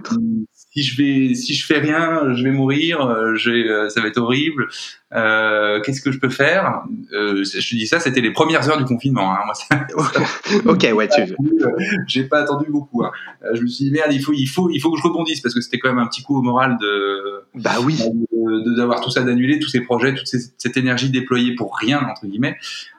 si 0.74 0.82
je 0.82 0.96
vais 0.96 1.34
si 1.34 1.54
je 1.54 1.66
fais 1.66 1.78
rien, 1.78 2.34
je 2.34 2.42
vais 2.42 2.50
mourir, 2.50 3.00
euh, 3.02 3.36
euh, 3.46 3.88
ça 3.90 4.00
va 4.00 4.08
être 4.08 4.18
horrible. 4.18 4.68
Euh, 5.14 5.80
Qu'est-ce 5.82 6.00
que 6.00 6.10
je 6.10 6.18
peux 6.18 6.30
faire? 6.30 6.82
Euh, 7.12 7.44
Je 7.44 7.70
te 7.70 7.74
dis 7.74 7.86
ça, 7.86 8.00
c'était 8.00 8.22
les 8.22 8.32
premières 8.32 8.68
heures 8.70 8.78
du 8.78 8.84
confinement. 8.84 9.34
Hein, 9.34 9.40
moi, 9.44 9.54
ça, 9.54 9.86
ok, 10.64 10.88
ouais, 10.94 11.08
tu. 11.08 11.20
Euh, 11.20 11.68
j'ai 12.06 12.24
pas 12.24 12.38
attendu 12.38 12.70
beaucoup. 12.70 13.04
Hein. 13.04 13.10
Je 13.52 13.60
me 13.60 13.66
suis 13.66 13.84
dit 13.84 13.90
merde, 13.90 14.12
il 14.12 14.22
faut 14.22 14.32
il 14.32 14.46
faut 14.46 14.70
il 14.70 14.80
faut 14.80 14.90
que 14.90 14.98
je 14.98 15.02
rebondisse 15.02 15.40
parce 15.40 15.54
que 15.54 15.60
c'était 15.60 15.78
quand 15.78 15.90
même 15.90 15.98
un 15.98 16.06
petit 16.06 16.22
coup 16.22 16.38
au 16.38 16.42
moral 16.42 16.78
de. 16.80 17.42
Bah 17.54 17.76
oui. 17.84 17.98
D'avoir 18.76 19.00
tout 19.02 19.10
ça 19.10 19.22
d'annuler, 19.22 19.58
tous 19.58 19.68
ces 19.68 19.80
projets, 19.82 20.14
toute 20.14 20.26
cette 20.26 20.76
énergie 20.76 21.10
déployée 21.10 21.54
pour 21.54 21.76
rien 21.76 22.00
entre 22.00 22.26
guillemets. 22.26 22.56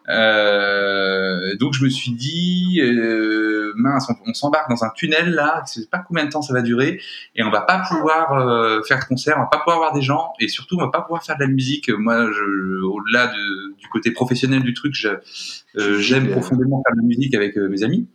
Euh, 0.09 1.55
donc 1.57 1.73
je 1.73 1.83
me 1.83 1.89
suis 1.89 2.11
dit, 2.11 2.81
euh, 2.83 3.71
mince, 3.75 4.09
on, 4.09 4.29
on 4.29 4.33
s'embarque 4.33 4.69
dans 4.69 4.83
un 4.83 4.89
tunnel 4.89 5.31
là, 5.31 5.63
je 5.67 5.81
sais 5.81 5.87
pas 5.87 5.99
combien 5.99 6.25
de 6.25 6.29
temps 6.29 6.41
ça 6.41 6.53
va 6.53 6.61
durer, 6.61 6.99
et 7.35 7.43
on 7.43 7.49
va 7.49 7.61
pas 7.61 7.83
pouvoir 7.87 8.33
euh, 8.33 8.81
faire 8.83 8.99
de 8.99 9.05
concert, 9.05 9.35
on 9.37 9.41
va 9.41 9.47
pas 9.47 9.59
pouvoir 9.59 9.77
voir 9.77 9.93
des 9.93 10.01
gens, 10.01 10.33
et 10.39 10.47
surtout 10.47 10.75
on 10.75 10.81
va 10.81 10.91
pas 10.91 11.01
pouvoir 11.01 11.23
faire 11.23 11.37
de 11.37 11.41
la 11.43 11.47
musique. 11.47 11.89
Moi, 11.89 12.31
je, 12.31 12.81
au-delà 12.83 13.27
de, 13.27 13.75
du 13.79 13.87
côté 13.87 14.11
professionnel 14.11 14.63
du 14.63 14.73
truc, 14.73 14.93
j'aime 14.95 16.29
profondément 16.31 16.81
faire 16.85 16.95
de 16.95 17.01
la 17.01 17.07
musique 17.07 17.33
avec 17.35 17.55
mes 17.55 17.83
amis 17.83 18.07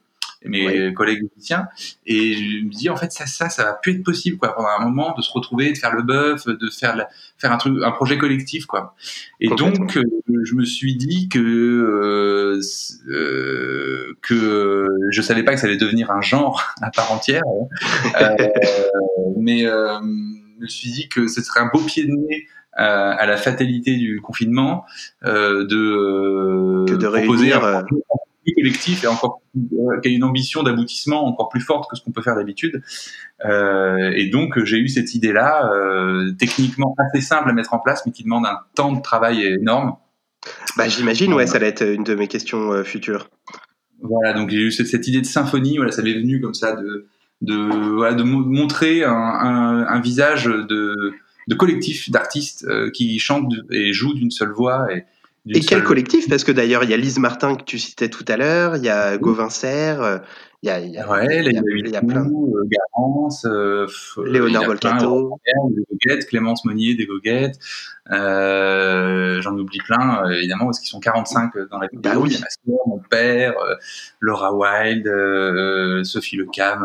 mes 0.45 0.93
collègues 0.95 1.22
musiciens 1.34 1.68
et 2.07 2.34
je 2.34 2.64
me 2.64 2.70
dis 2.70 2.89
en 2.89 2.97
fait 2.97 3.12
ça 3.12 3.26
ça 3.26 3.49
ça 3.49 3.64
va 3.64 3.72
plus 3.72 3.93
être 3.93 4.05
possible 4.05 4.39
quoi 4.39 4.55
pendant 4.55 4.68
un 4.68 4.84
moment 4.84 5.14
de 5.16 5.22
se 5.22 5.32
retrouver 5.32 5.72
de 5.72 5.78
faire 5.78 5.95
le 5.95 6.03
bœuf 6.03 6.47
de 6.47 6.70
faire 6.70 6.97
la, 6.97 7.09
faire 7.39 7.53
un 7.53 7.57
truc 7.57 7.82
un 7.82 7.91
projet 7.91 8.18
collectif 8.18 8.66
quoi. 8.66 8.95
Et 9.41 9.49
donc 9.49 9.97
euh, 9.97 10.03
je 10.45 10.55
me 10.55 10.64
suis 10.64 10.97
dit 10.97 11.28
que 11.28 11.39
euh, 11.39 12.61
euh, 13.09 14.16
que 14.22 14.86
je 15.11 15.22
savais 15.22 15.43
pas 15.43 15.53
que 15.53 15.61
ça 15.61 15.66
allait 15.66 15.76
devenir 15.76 16.11
un 16.11 16.20
genre 16.20 16.62
à 16.82 16.91
part 16.91 17.12
entière 17.12 17.43
hein. 17.47 18.18
euh, 18.20 18.49
mais 19.36 19.66
euh, 19.66 19.99
je 20.01 20.62
me 20.62 20.66
suis 20.66 20.91
dit 20.91 21.09
que 21.09 21.28
ce 21.28 21.43
serait 21.43 21.61
un 21.61 21.70
beau 21.72 21.80
pied 21.80 22.05
de 22.05 22.12
nez 22.12 22.47
à 22.74 23.26
la 23.26 23.36
fatalité 23.36 23.97
du 23.97 24.20
confinement 24.20 24.84
de, 25.24 26.84
que 26.86 26.95
de 26.95 27.09
proposer 27.09 27.53
réunir, 27.53 27.64
un 27.64 27.84
collectif 28.55 29.05
et 29.05 29.07
encore 29.07 29.42
euh, 29.57 30.01
qui 30.01 30.09
a 30.09 30.11
une 30.12 30.24
ambition 30.24 30.62
d'aboutissement 30.62 31.26
encore 31.26 31.49
plus 31.49 31.61
forte 31.61 31.90
que 31.90 31.96
ce 31.96 32.03
qu'on 32.03 32.12
peut 32.12 32.22
faire 32.22 32.36
d'habitude. 32.36 32.82
Euh, 33.44 34.12
et 34.14 34.28
donc 34.28 34.62
j'ai 34.64 34.78
eu 34.78 34.88
cette 34.88 35.14
idée-là, 35.14 35.70
euh, 35.72 36.32
techniquement 36.38 36.94
assez 36.99 37.20
simple 37.20 37.49
à 37.49 37.53
mettre 37.53 37.74
en 37.74 37.78
place, 37.78 38.03
mais 38.07 38.12
qui 38.12 38.24
demande 38.24 38.46
un 38.46 38.59
temps 38.74 38.92
de 38.92 39.03
travail 39.03 39.44
énorme. 39.44 39.96
Bah, 40.76 40.88
j'imagine, 40.88 41.34
ouais, 41.34 41.46
ça 41.46 41.59
va 41.59 41.66
être 41.66 41.82
une 41.82 42.05
de 42.05 42.14
mes 42.14 42.28
questions 42.28 42.72
euh, 42.72 42.84
futures. 42.84 43.28
Voilà, 44.01 44.32
donc 44.32 44.51
j'ai 44.51 44.59
eu 44.59 44.70
cette, 44.70 44.86
cette, 44.86 45.09
idée 45.09 45.20
de 45.20 45.26
symphonie, 45.26 45.76
voilà, 45.76 45.90
ça 45.90 46.03
m'est 46.03 46.14
venu 46.14 46.40
comme 46.40 46.55
ça 46.55 46.76
de 46.76 47.07
de, 47.40 47.94
voilà, 47.94 48.14
de 48.14 48.24
montrer 48.24 49.05
un, 49.05 49.12
un, 49.12 49.86
un 49.86 50.01
visage 50.01 50.46
de, 50.46 51.14
de 51.46 51.55
collectif 51.55 52.11
d'artistes 52.11 52.64
euh, 52.68 52.90
qui 52.90 53.18
chantent 53.18 53.53
et 53.70 53.92
jouent 53.92 54.14
d'une 54.14 54.30
seule 54.30 54.53
voix 54.53 54.86
et, 54.92 55.05
et 55.55 55.61
quel 55.61 55.82
collectif? 55.82 56.28
Parce 56.28 56.44
que 56.44 56.53
d'ailleurs, 56.53 56.84
il 56.84 56.90
y 56.90 56.94
a 56.94 56.96
Lise 56.96 57.18
Martin 57.18 57.57
que 57.57 57.64
tu 57.64 57.78
citais 57.78 58.09
tout 58.09 58.24
à 58.28 58.36
l'heure, 58.36 58.76
il 58.76 58.84
y 58.84 58.88
a 58.88 59.16
Gauvin 59.18 59.51
Serre, 59.51 60.22
il 60.62 60.68
y 60.68 60.70
a, 60.70 60.80
il 60.80 60.90
y 60.90 60.99
a, 60.99 61.09
ouais, 61.09 61.24
il 61.44 61.53
y 61.53 61.57
a, 61.57 61.62
il 61.76 61.88
y 61.88 61.96
a 61.96 62.03
plein. 62.03 62.26
Euh, 62.26 62.68
Garance, 62.68 63.44
euh, 63.44 63.86
Léonard 64.24 64.64
Bolcato, 64.64 65.38
des 65.70 65.82
goguettes, 65.88 66.26
Clémence 66.26 66.64
Monnier, 66.64 66.96
des 66.96 67.07
goguettes. 67.07 67.61
Euh, 68.11 69.40
J'en 69.40 69.57
oublie 69.57 69.78
plein, 69.78 70.28
évidemment, 70.30 70.64
parce 70.64 70.80
qu'ils 70.80 70.88
sont 70.88 70.99
45 70.99 71.53
dans 71.70 71.78
la 71.78 71.86
vidéo. 71.86 72.12
Bah 72.12 72.18
oui. 72.18 72.30
Il 72.30 72.32
y 72.32 72.36
a 72.36 72.40
ma 72.40 72.51
soeur, 72.51 72.88
mon 72.88 72.99
père, 72.99 73.57
euh, 73.59 73.76
Laura 74.18 74.53
Wilde, 74.53 75.07
euh, 75.07 76.03
Sophie 76.03 76.36
Lecam, 76.36 76.84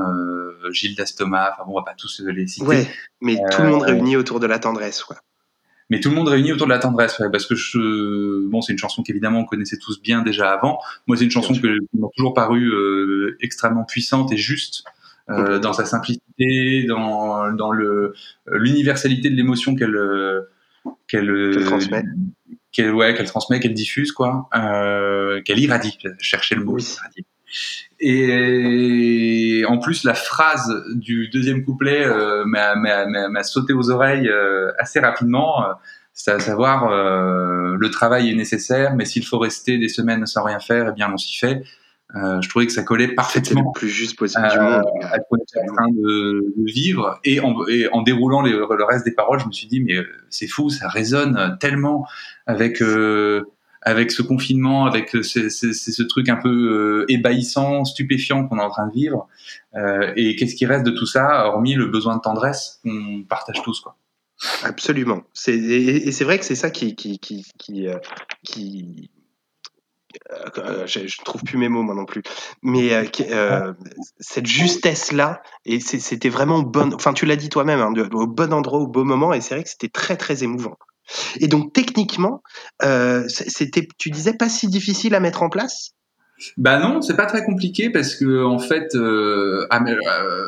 Gilles 0.70 0.96
Dastoma. 0.96 1.54
Enfin 1.54 1.64
bon, 1.66 1.74
on 1.74 1.78
va 1.78 1.84
pas 1.84 1.96
tous 1.98 2.22
les 2.24 2.46
citer. 2.46 2.68
Ouais, 2.68 2.88
mais 3.22 3.38
tout 3.52 3.64
le 3.64 3.70
monde 3.70 3.82
réuni 3.82 4.16
autour 4.16 4.40
de 4.40 4.46
la 4.46 4.60
tendresse, 4.60 5.04
quoi 5.04 5.18
mais 5.90 6.00
tout 6.00 6.10
le 6.10 6.16
monde 6.16 6.28
réuni 6.28 6.52
autour 6.52 6.68
de 6.68 6.72
la 6.72 6.80
tendresse, 6.80 7.20
ouais, 7.20 7.30
parce 7.32 7.46
que 7.46 7.56
je, 7.56 8.48
bon, 8.48 8.62
c'est 8.62 8.74
une 8.74 8.80
chanson 8.80 9.04
qu'évidemment 9.04 9.40
on 9.40 9.46
connaissait 9.46 9.78
tous 9.78 10.02
bien 10.02 10.22
déjà 10.22 10.52
avant. 10.52 10.80
Moi, 11.08 11.18
c'est 11.18 11.26
une 11.26 11.32
chanson 11.32 11.54
que 11.54 11.68
m'a 11.94 12.08
toujours 12.16 12.34
paru 12.34 12.70
euh, 12.70 13.38
extrêmement 13.42 13.84
puissante 13.84 14.32
et 14.32 14.38
juste 14.38 14.84
euh, 15.30 15.60
dans 15.60 15.74
sa 15.74 15.86
simplicité, 15.86 16.86
dans 16.88 17.54
dans 17.54 17.72
le 17.72 18.14
l'universalité 18.48 19.30
de 19.30 19.36
l'émotion 19.36 19.76
qu'elle 19.76 19.98
qu'elle 21.08 21.66
transmet, 21.66 22.04
qu'elle 22.72 22.94
ouais, 22.94 23.14
qu'elle 23.14 23.28
transmet, 23.28 23.60
qu'elle 23.60 23.74
diffuse 23.74 24.12
quoi, 24.12 24.50
euh, 24.56 25.42
qu'elle 25.44 25.60
irradie. 25.60 25.98
Chercher 26.20 26.56
le 26.56 26.64
mot 26.64 26.74
oui. 26.74 26.96
irradie. 26.98 27.26
Et 28.00 29.64
en 29.68 29.78
plus, 29.78 30.04
la 30.04 30.14
phrase 30.14 30.84
du 30.96 31.30
deuxième 31.30 31.64
couplet 31.64 32.06
euh, 32.06 32.44
m'a 32.46 33.44
sauté 33.44 33.74
aux 33.74 33.90
oreilles 33.90 34.28
euh, 34.28 34.72
assez 34.78 35.00
rapidement. 35.00 35.64
C'est 36.14 36.32
à 36.32 36.40
savoir, 36.40 36.92
euh, 36.92 37.76
le 37.80 37.90
travail 37.90 38.30
est 38.30 38.36
nécessaire, 38.36 38.96
mais 38.96 39.06
s'il 39.06 39.26
faut 39.26 39.40
rester 39.40 39.80
des 39.80 39.90
semaines 39.90 40.26
sans 40.28 40.44
rien 40.44 40.60
faire, 40.60 40.90
eh 40.90 40.94
bien, 40.94 41.12
on 41.12 41.18
s'y 41.18 41.38
fait. 41.38 41.64
Euh, 42.16 42.40
je 42.42 42.50
trouvais 42.50 42.68
que 42.68 42.72
ça 42.72 42.84
collait 42.84 43.08
parfaitement 43.08 43.72
le 43.74 43.80
plus 43.80 43.90
juste 43.90 44.20
possible 44.20 44.48
du 44.48 44.60
monde. 44.60 44.84
à 45.02 45.16
ce 45.16 45.22
qu'on 45.28 45.38
est 45.38 45.72
en 45.72 45.74
train 45.74 45.88
de, 45.90 46.54
de 46.56 46.72
vivre 46.72 47.20
et 47.24 47.40
en, 47.40 47.56
et 47.68 47.88
en 47.92 48.04
déroulant 48.04 48.44
les, 48.44 48.52
le 48.52 48.84
reste 48.84 49.04
des 49.04 49.14
paroles, 49.14 49.40
je 49.40 49.48
me 49.48 49.52
suis 49.52 49.66
dit 49.66 49.82
mais 49.82 49.96
c'est 50.30 50.46
fou, 50.46 50.70
ça 50.70 50.88
résonne 50.88 51.58
tellement 51.60 52.06
avec 52.46 52.84
euh, 52.84 53.42
avec 53.84 54.12
ce 54.12 54.22
confinement, 54.22 54.86
avec 54.86 55.10
ce, 55.10 55.50
ce, 55.50 56.04
truc 56.04 56.30
un 56.30 56.38
peu 56.38 56.50
euh, 56.50 57.06
ébahissant, 57.12 57.86
stupéfiant 57.86 58.48
qu'on 58.48 58.58
est 58.58 58.64
en 58.64 58.70
train 58.70 58.88
de 58.88 58.94
vivre. 58.94 59.28
Euh, 59.76 60.12
et 60.16 60.36
qu'est-ce 60.36 60.56
qui 60.56 60.66
reste 60.66 60.86
de 60.86 60.92
tout 60.92 61.06
ça, 61.06 61.48
hormis 61.48 61.76
le 61.76 61.88
besoin 61.88 62.16
de 62.16 62.22
tendresse 62.22 62.80
qu'on 62.84 63.24
partage 63.28 63.62
tous, 63.64 63.80
quoi. 63.82 63.96
Absolument. 64.64 65.22
Et, 65.48 66.12
c'est 66.12 66.24
vrai 66.24 66.40
que 66.40 66.46
c'est 66.46 66.56
ça 66.56 66.70
qui, 66.70 66.96
qui, 66.96 67.20
qui, 67.20 67.46
qui, 67.58 67.88
euh, 67.88 67.96
euh, 70.58 70.86
je, 70.86 71.08
je 71.08 71.18
trouve 71.24 71.44
plus 71.44 71.58
mes 71.58 71.70
mots 71.70 71.82
moi 71.82 71.96
non 71.96 72.06
plus, 72.06 72.22
mais 72.62 72.94
euh, 72.94 73.04
euh, 73.32 73.74
cette 74.20 74.46
justesse 74.46 75.12
là, 75.12 75.42
et 75.66 75.80
c'était 75.80 76.30
vraiment 76.30 76.62
bon. 76.62 76.94
Enfin, 76.94 77.14
tu 77.14 77.26
l'as 77.26 77.36
dit 77.36 77.50
toi-même, 77.50 77.80
hein, 77.80 77.94
au 78.14 78.28
bon 78.28 78.54
endroit, 78.54 78.80
au 78.80 78.88
bon 78.88 79.06
moment, 79.06 79.34
et 79.34 79.42
c'est 79.42 79.56
vrai 79.56 79.64
que 79.64 79.70
c'était 79.70 79.90
très 79.90 80.16
très 80.16 80.44
émouvant. 80.44 80.78
Et 81.40 81.48
donc 81.48 81.74
techniquement, 81.74 82.42
euh, 82.84 83.26
c'était, 83.28 83.88
tu 83.98 84.10
disais, 84.10 84.34
pas 84.34 84.50
si 84.50 84.68
difficile 84.68 85.16
à 85.16 85.20
mettre 85.20 85.44
en 85.44 85.50
place? 85.50 85.92
Bah 86.58 86.80
non, 86.80 87.02
c'est 87.02 87.16
pas 87.16 87.26
très 87.26 87.44
compliqué 87.44 87.90
parce 87.90 88.16
que 88.16 88.44
en 88.44 88.60
fait, 88.60 88.96
euh, 88.96 89.68
euh, 89.72 90.46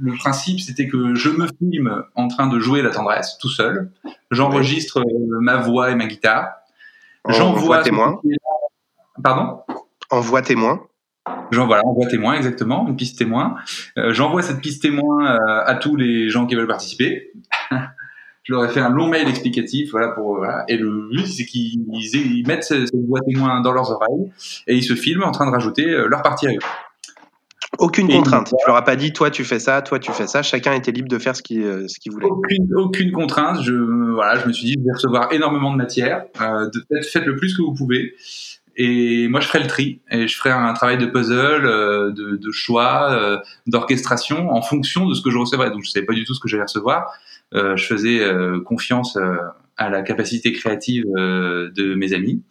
le 0.00 0.12
principe 0.16 0.60
c'était 0.60 0.88
que 0.88 1.14
je 1.14 1.30
me 1.30 1.46
filme 1.58 2.04
en 2.14 2.28
train 2.28 2.46
de 2.46 2.58
jouer 2.58 2.82
la 2.82 2.90
tendresse 2.90 3.38
tout 3.40 3.48
seul, 3.48 3.90
j'enregistre 4.30 5.02
ma 5.40 5.56
voix 5.56 5.90
et 5.90 5.94
ma 5.94 6.06
guitare, 6.06 6.50
j'envoie 7.28 7.82
témoin. 7.82 8.20
Pardon? 9.22 9.60
Envoie 10.10 10.42
témoin. 10.42 10.80
J'en 11.50 11.66
voilà, 11.66 11.82
envoie 11.86 12.06
témoin 12.06 12.34
exactement, 12.34 12.86
une 12.88 12.96
piste 12.96 13.18
témoin. 13.18 13.56
Euh, 13.96 14.12
J'envoie 14.12 14.42
cette 14.42 14.60
piste 14.60 14.82
témoin 14.82 15.38
à 15.46 15.74
tous 15.74 15.96
les 15.96 16.28
gens 16.28 16.46
qui 16.46 16.54
veulent 16.54 16.66
participer. 16.66 17.32
je 18.48 18.54
leur 18.54 18.64
ai 18.64 18.68
fait 18.68 18.80
un 18.80 18.88
long 18.88 19.08
mail 19.08 19.28
explicatif, 19.28 19.90
voilà 19.90 20.08
pour 20.08 20.36
voilà. 20.36 20.64
Et 20.68 20.76
le 20.76 21.08
but 21.10 21.26
c'est 21.26 21.44
qu'ils 21.44 21.84
ils 21.92 22.44
mettent 22.46 22.64
cette 22.64 22.94
voix 23.06 23.20
témoin 23.20 23.60
dans 23.60 23.72
leurs 23.72 23.90
oreilles 23.90 24.30
et 24.66 24.76
ils 24.76 24.84
se 24.84 24.94
filment 24.94 25.24
en 25.24 25.32
train 25.32 25.46
de 25.46 25.52
rajouter 25.52 25.84
leur 25.84 26.22
partie 26.22 26.48
à 26.48 26.52
eux. 26.52 26.58
Aucune 27.78 28.08
contrainte. 28.08 28.48
Tu 28.48 28.54
leur 28.66 28.76
as 28.76 28.84
pas 28.84 28.96
dit, 28.96 29.12
toi 29.12 29.30
tu 29.30 29.44
fais 29.44 29.58
ça, 29.58 29.82
toi 29.82 29.98
tu 29.98 30.10
fais 30.12 30.26
ça. 30.26 30.42
Chacun 30.42 30.72
était 30.72 30.90
libre 30.90 31.08
de 31.08 31.18
faire 31.18 31.36
ce 31.36 31.42
qu'il 31.42 31.62
euh, 31.62 31.86
ce 31.86 32.00
qu'il 32.00 32.12
voulait. 32.12 32.26
Aucune, 32.26 32.74
aucune 32.74 33.12
contrainte. 33.12 33.62
Je 33.62 33.74
voilà, 33.74 34.40
je 34.40 34.46
me 34.46 34.52
suis 34.52 34.66
dit, 34.66 34.74
je 34.78 34.84
vais 34.84 34.92
recevoir 34.94 35.32
énormément 35.32 35.70
de 35.72 35.76
matière. 35.76 36.24
Euh, 36.40 36.68
de, 36.70 36.82
faites 37.02 37.26
le 37.26 37.36
plus 37.36 37.56
que 37.56 37.62
vous 37.62 37.74
pouvez. 37.74 38.14
Et 38.80 39.26
moi, 39.26 39.40
je 39.40 39.48
ferai 39.48 39.58
le 39.58 39.66
tri 39.66 40.00
et 40.08 40.28
je 40.28 40.36
ferai 40.36 40.50
un 40.50 40.72
travail 40.72 40.98
de 40.98 41.06
puzzle, 41.06 41.66
euh, 41.66 42.12
de, 42.12 42.36
de, 42.36 42.52
choix, 42.52 43.12
euh, 43.12 43.38
d'orchestration 43.66 44.52
en 44.52 44.62
fonction 44.62 45.08
de 45.08 45.14
ce 45.14 45.20
que 45.20 45.30
je 45.30 45.36
recevrais. 45.36 45.70
Donc, 45.70 45.82
je 45.82 45.90
savais 45.90 46.06
pas 46.06 46.14
du 46.14 46.24
tout 46.24 46.32
ce 46.32 46.38
que 46.38 46.48
j'allais 46.48 46.62
recevoir. 46.62 47.12
Euh, 47.54 47.76
je 47.76 47.86
faisais 47.86 48.20
confiance 48.64 49.18
à 49.76 49.90
la 49.90 50.02
capacité 50.02 50.52
créative 50.52 51.04
de 51.14 51.94
mes 51.94 52.12
amis 52.12 52.42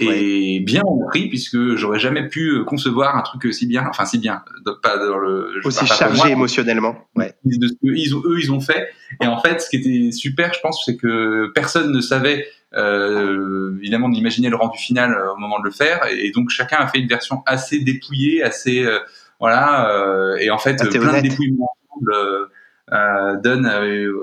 et 0.00 0.60
bien 0.60 0.82
compris 0.82 1.28
puisque 1.28 1.76
j'aurais 1.76 2.00
jamais 2.00 2.28
pu 2.28 2.64
concevoir 2.64 3.16
un 3.16 3.22
truc 3.22 3.52
si 3.54 3.66
bien, 3.66 3.86
enfin 3.88 4.04
si 4.04 4.18
bien, 4.18 4.42
pas 4.82 4.98
dans 4.98 5.18
le 5.18 5.60
aussi 5.64 5.86
chargé 5.86 6.32
émotionnellement. 6.32 6.96
Ouais. 7.14 7.34
De 7.44 7.68
ce 7.68 7.74
que 7.74 7.94
ils 7.94 8.14
ont, 8.16 8.22
eux 8.24 8.40
ils 8.40 8.50
ont 8.52 8.60
fait. 8.60 8.88
Et 9.22 9.26
en 9.26 9.40
fait, 9.40 9.60
ce 9.60 9.70
qui 9.70 9.76
était 9.76 10.10
super, 10.10 10.52
je 10.52 10.60
pense, 10.60 10.82
c'est 10.84 10.96
que 10.96 11.52
personne 11.54 11.92
ne 11.92 12.00
savait 12.00 12.46
euh, 12.74 13.76
évidemment 13.78 14.08
d'imaginer 14.08 14.48
le 14.48 14.56
rendu 14.56 14.78
final 14.78 15.12
euh, 15.12 15.32
au 15.32 15.36
moment 15.36 15.60
de 15.60 15.64
le 15.64 15.70
faire, 15.70 16.06
et 16.10 16.32
donc 16.32 16.50
chacun 16.50 16.76
a 16.78 16.88
fait 16.88 16.98
une 16.98 17.08
version 17.08 17.42
assez 17.46 17.78
dépouillée, 17.78 18.42
assez 18.42 18.84
euh, 18.84 18.98
voilà, 19.38 19.90
euh, 19.90 20.36
et 20.36 20.50
en 20.50 20.58
fait 20.58 20.80
ah, 20.80 20.86
plein 20.86 21.20
de 21.20 21.28
dépouillements 21.28 21.70
ensemble 21.88 22.12
euh, 22.12 22.46
donne 22.90 23.70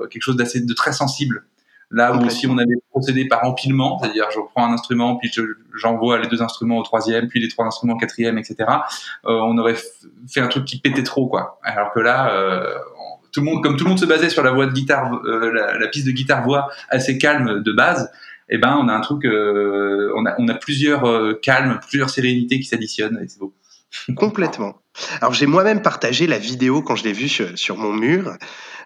quelque 0.09 0.21
chose 0.21 0.37
d'assez 0.37 0.61
de 0.61 0.73
très 0.73 0.93
sensible 0.93 1.43
Là 1.93 2.13
où 2.13 2.25
aussi 2.25 2.47
on 2.47 2.57
avait 2.57 2.77
procédé 2.89 3.27
par 3.27 3.43
empilement, 3.43 3.99
c'est-à-dire 3.99 4.25
je 4.31 4.39
prends 4.53 4.65
un 4.65 4.73
instrument, 4.73 5.17
puis 5.17 5.29
j'envoie 5.75 6.19
les 6.19 6.27
deux 6.27 6.41
instruments 6.41 6.77
au 6.77 6.83
troisième, 6.83 7.27
puis 7.27 7.41
les 7.41 7.49
trois 7.49 7.65
instruments 7.65 7.95
au 7.95 7.97
quatrième, 7.97 8.37
etc. 8.37 8.55
Euh, 9.25 9.33
on 9.33 9.57
aurait 9.57 9.75
fait 10.29 10.39
un 10.39 10.47
truc 10.47 10.63
qui 10.63 10.79
pétait 10.79 11.03
trop, 11.03 11.27
quoi. 11.27 11.59
Alors 11.63 11.91
que 11.91 11.99
là, 11.99 12.33
euh, 12.33 12.77
tout 13.33 13.41
le 13.41 13.45
monde, 13.45 13.61
comme 13.61 13.75
tout 13.75 13.83
le 13.83 13.89
monde 13.89 13.99
se 13.99 14.05
basait 14.05 14.29
sur 14.29 14.41
la 14.41 14.51
voix 14.51 14.67
de 14.67 14.71
guitare, 14.71 15.21
euh, 15.25 15.51
la, 15.79 15.87
piste 15.89 16.07
de 16.07 16.11
guitare 16.11 16.43
voix 16.43 16.69
assez 16.89 17.17
calme 17.17 17.61
de 17.61 17.71
base, 17.73 18.09
eh 18.49 18.57
ben 18.57 18.77
on 18.81 18.87
a 18.87 18.93
un 18.93 19.01
truc, 19.01 19.25
euh, 19.25 20.13
on 20.15 20.25
a 20.25 20.35
on 20.37 20.47
a 20.47 20.53
plusieurs 20.53 21.05
euh, 21.05 21.39
calmes, 21.41 21.79
plusieurs 21.87 22.09
sérénités 22.09 22.59
qui 22.59 22.65
s'additionnent 22.65 23.19
et 23.21 23.27
c'est 23.27 23.39
beau. 23.39 23.53
Complètement. 24.15 24.81
Alors 25.21 25.33
j'ai 25.33 25.45
moi-même 25.45 25.81
partagé 25.81 26.27
la 26.27 26.37
vidéo 26.37 26.81
quand 26.81 26.95
je 26.95 27.03
l'ai 27.03 27.13
vue 27.13 27.29
sur, 27.29 27.57
sur, 27.57 27.77
mon 27.77 27.93
mur. 27.93 28.33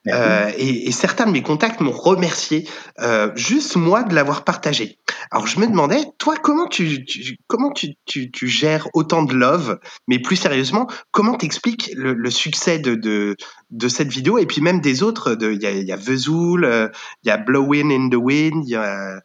Euh, 0.07 0.51
et, 0.57 0.87
et, 0.87 0.91
certains 0.91 1.25
de 1.25 1.31
mes 1.31 1.41
contacts 1.41 1.79
m'ont 1.79 1.91
remercié 1.91 2.67
euh, 2.99 3.31
juste 3.35 3.75
moi 3.75 4.03
de 4.03 4.13
l'avoir 4.13 4.43
partagé. 4.43 4.99
Alors 5.31 5.47
je 5.47 5.59
me 5.59 5.65
demandais, 5.65 6.03
toi, 6.19 6.35
comment 6.35 6.67
tu, 6.67 7.03
tu 7.05 7.37
comment 7.47 7.71
tu, 7.71 7.95
tu, 8.05 8.29
tu, 8.29 8.47
gères 8.47 8.87
autant 8.93 9.23
de 9.23 9.33
love, 9.33 9.79
mais 10.07 10.19
plus 10.19 10.35
sérieusement, 10.35 10.87
comment 11.09 11.35
t'expliques 11.35 11.89
le, 11.95 12.13
le 12.13 12.29
succès 12.29 12.77
de, 12.77 12.93
de, 12.93 13.35
de 13.71 13.87
cette 13.87 14.09
vidéo 14.09 14.37
et 14.37 14.45
puis 14.45 14.61
même 14.61 14.79
des 14.79 15.01
autres. 15.01 15.35
Il 15.41 15.61
y 15.61 15.65
a, 15.65 15.71
y 15.71 15.91
a 15.91 15.97
Vesoul, 15.97 16.65
euh, 16.65 16.87
il 17.23 17.29
y 17.29 17.31
a 17.31 17.37
Blowing 17.37 17.91
in 17.91 18.09
the 18.09 18.21
Wind. 18.21 18.67
Y 18.67 18.75
a... 18.75 19.21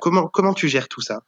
Comment 0.00 0.28
comment 0.28 0.54
tu 0.54 0.68
gères 0.68 0.88
tout 0.88 1.00
ça? 1.00 1.20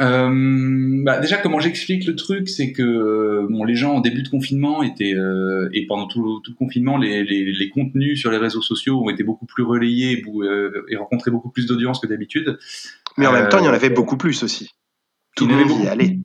Euh, 0.00 1.02
bah 1.02 1.18
déjà, 1.18 1.38
comment 1.38 1.58
j'explique 1.58 2.06
le 2.06 2.14
truc, 2.14 2.48
c'est 2.48 2.72
que 2.72 2.82
euh, 2.82 3.48
bon, 3.50 3.64
les 3.64 3.74
gens 3.74 3.94
en 3.94 4.00
début 4.00 4.22
de 4.22 4.28
confinement 4.28 4.82
étaient 4.82 5.14
euh, 5.14 5.68
et 5.72 5.86
pendant 5.86 6.06
tout, 6.06 6.40
tout, 6.44 6.52
le 6.52 6.56
confinement, 6.56 6.98
les, 6.98 7.24
les, 7.24 7.52
les, 7.52 7.68
contenus 7.68 8.20
sur 8.20 8.30
les 8.30 8.36
réseaux 8.36 8.62
sociaux 8.62 9.02
ont 9.02 9.10
été 9.10 9.24
beaucoup 9.24 9.44
plus 9.44 9.64
relayés 9.64 10.22
euh, 10.42 10.86
et 10.88 10.96
rencontraient 10.96 11.32
beaucoup 11.32 11.50
plus 11.50 11.66
d'audience 11.66 11.98
que 11.98 12.06
d'habitude. 12.06 12.58
Mais 13.16 13.26
en 13.26 13.32
même 13.32 13.48
temps, 13.48 13.58
il 13.58 13.64
y 13.64 13.68
en 13.68 13.72
avait 13.72 13.90
beaucoup 13.90 14.16
plus 14.16 14.44
aussi. 14.44 14.70
Tout 15.34 15.46
le 15.46 15.54
monde 15.56 15.82
y 15.82 15.88
allait. 15.88 16.18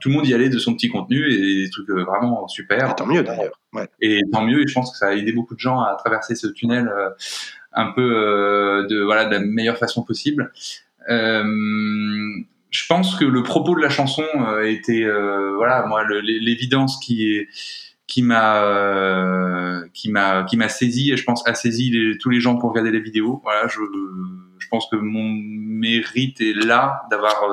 tout 0.00 0.08
le 0.08 0.14
monde 0.14 0.26
y 0.26 0.34
allait 0.34 0.50
de 0.50 0.58
son 0.58 0.74
petit 0.74 0.88
contenu 0.88 1.24
et 1.32 1.64
des 1.64 1.70
trucs 1.70 1.88
vraiment 1.88 2.48
super. 2.48 2.90
Et 2.90 2.94
tant 2.96 3.06
mieux 3.06 3.22
d'ailleurs. 3.22 3.58
Ouais. 3.72 3.88
Et 4.02 4.20
tant 4.30 4.44
mieux. 4.44 4.62
Et 4.62 4.66
je 4.66 4.74
pense 4.74 4.90
que 4.92 4.98
ça 4.98 5.08
a 5.08 5.14
aidé 5.14 5.32
beaucoup 5.32 5.54
de 5.54 5.60
gens 5.60 5.80
à 5.80 5.94
traverser 5.94 6.34
ce 6.34 6.48
tunnel 6.48 6.90
un 7.72 7.92
peu 7.92 8.86
de 8.90 9.02
voilà 9.02 9.24
de 9.24 9.30
la 9.30 9.40
meilleure 9.40 9.78
façon 9.78 10.02
possible. 10.02 10.52
Euh, 11.08 11.44
je 12.70 12.86
pense 12.86 13.16
que 13.16 13.24
le 13.24 13.42
propos 13.42 13.74
de 13.74 13.80
la 13.80 13.90
chanson 13.90 14.24
euh, 14.36 14.62
était, 14.62 15.04
euh, 15.04 15.54
voilà, 15.56 15.84
moi, 15.86 16.04
l'évidence 16.08 16.98
qui 16.98 17.34
est 17.34 17.48
qui 18.06 18.22
m'a 18.22 18.64
euh, 18.64 19.86
qui 19.94 20.10
m'a 20.10 20.42
qui 20.44 20.56
m'a 20.56 20.68
saisi 20.68 21.12
et 21.12 21.16
je 21.16 21.24
pense 21.24 21.46
a 21.46 21.54
saisi 21.54 21.90
les, 21.90 22.18
tous 22.18 22.28
les 22.28 22.40
gens 22.40 22.56
pour 22.56 22.70
regarder 22.70 22.90
les 22.90 23.00
vidéos. 23.00 23.40
Voilà, 23.44 23.68
je 23.68 23.80
je 24.58 24.68
pense 24.68 24.88
que 24.90 24.96
mon 24.96 25.28
mérite 25.30 26.40
est 26.40 26.54
là 26.54 27.02
d'avoir 27.10 27.44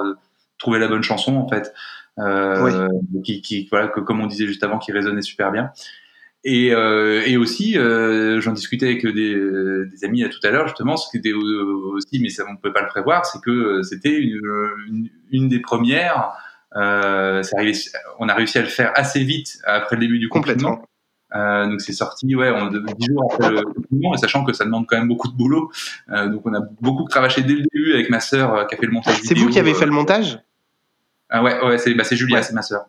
trouvé 0.57 0.80
la 0.80 0.88
bonne 0.88 1.03
chanson 1.03 1.36
en 1.36 1.47
fait. 1.47 1.74
Euh, 2.20 2.88
qui, 3.24 3.43
qui 3.43 3.68
voilà 3.70 3.89
que 3.89 3.99
comme 3.99 4.22
on 4.22 4.26
disait 4.26 4.47
juste 4.47 4.63
avant 4.63 4.80
qui 4.80 4.91
résonnait 4.91 5.22
super 5.22 5.51
bien 5.51 5.72
et, 6.50 6.74
euh, 6.74 7.24
et 7.26 7.36
aussi, 7.36 7.78
euh, 7.78 8.39
j'en 8.39 8.54
discutais 8.54 8.86
avec 8.86 9.06
des, 9.06 9.36
des 9.36 10.06
amis 10.06 10.24
tout 10.30 10.48
à 10.48 10.50
l'heure, 10.50 10.66
justement, 10.70 10.95
ce 10.95 11.12
qui 11.12 11.18
était 11.18 11.34
aussi, 11.34 12.22
mais 12.22 12.30
ça, 12.30 12.45
on 12.48 12.54
ne 12.54 12.58
pouvait 12.58 12.72
pas 12.72 12.84
le 12.84 12.88
prévoir, 12.88 13.26
c'est 13.26 13.41
que 13.41 13.84
c'était 13.84 14.18
une, 14.18 14.39
une, 14.88 15.10
une, 15.32 15.50
des 15.50 15.60
premières. 15.60 16.32
Euh, 16.78 17.43
arrivé, 17.54 17.78
on 18.20 18.30
a 18.30 18.34
réussi 18.34 18.60
à 18.60 18.62
le 18.62 18.70
faire 18.70 18.93
assez 18.95 19.26
vite 19.26 19.60
après 19.66 19.98
le 19.98 20.00
début 20.00 20.20
du 20.20 20.30
confinement. 20.30 20.82
Euh, 21.36 21.68
donc 21.68 21.82
c'est 21.82 21.91
sorti 21.91 22.34
ouais 22.38 22.50
on, 22.50 22.68
dix 22.68 23.08
jours 23.08 23.30
après 23.34 23.52
le 23.52 23.62
confinement 23.64 24.14
et 24.14 24.18
sachant 24.18 24.45
que 24.45 24.54
ça 24.54 24.64
demande 24.64 24.86
quand 24.88 24.98
même 24.98 25.10
beaucoup 25.10 25.28
de 25.28 25.36
boulot. 25.36 25.70
Euh, 26.10 26.30
donc 26.30 26.45
on 26.45 26.54
a 26.54 26.62
beaucoup 26.80 27.04
cravaché 27.04 27.41
dès 27.41 27.56
le 27.56 27.64
début 27.74 27.93
avec 27.93 28.10
ma 28.10 28.22
sœur 28.22 28.54
euh, 28.54 28.64
qui 28.64 28.76
a 28.76 28.78
fait 28.78 28.86
le 28.86 28.93
montage 28.93 29.20
c'est 29.22 29.38
vous 29.38 29.50
qui 29.50 29.60
avez 29.60 29.74
fait 29.74 29.86
le 29.86 29.91
montage? 29.91 30.39
Ah 31.30 31.43
ouais 31.43 31.62
ouais 31.66 31.78
c'est 31.78 31.93
bah, 31.95 32.06
Julia 32.10 32.41
c'est 32.41 32.54
ma 32.54 32.62
sœur. 32.62 32.86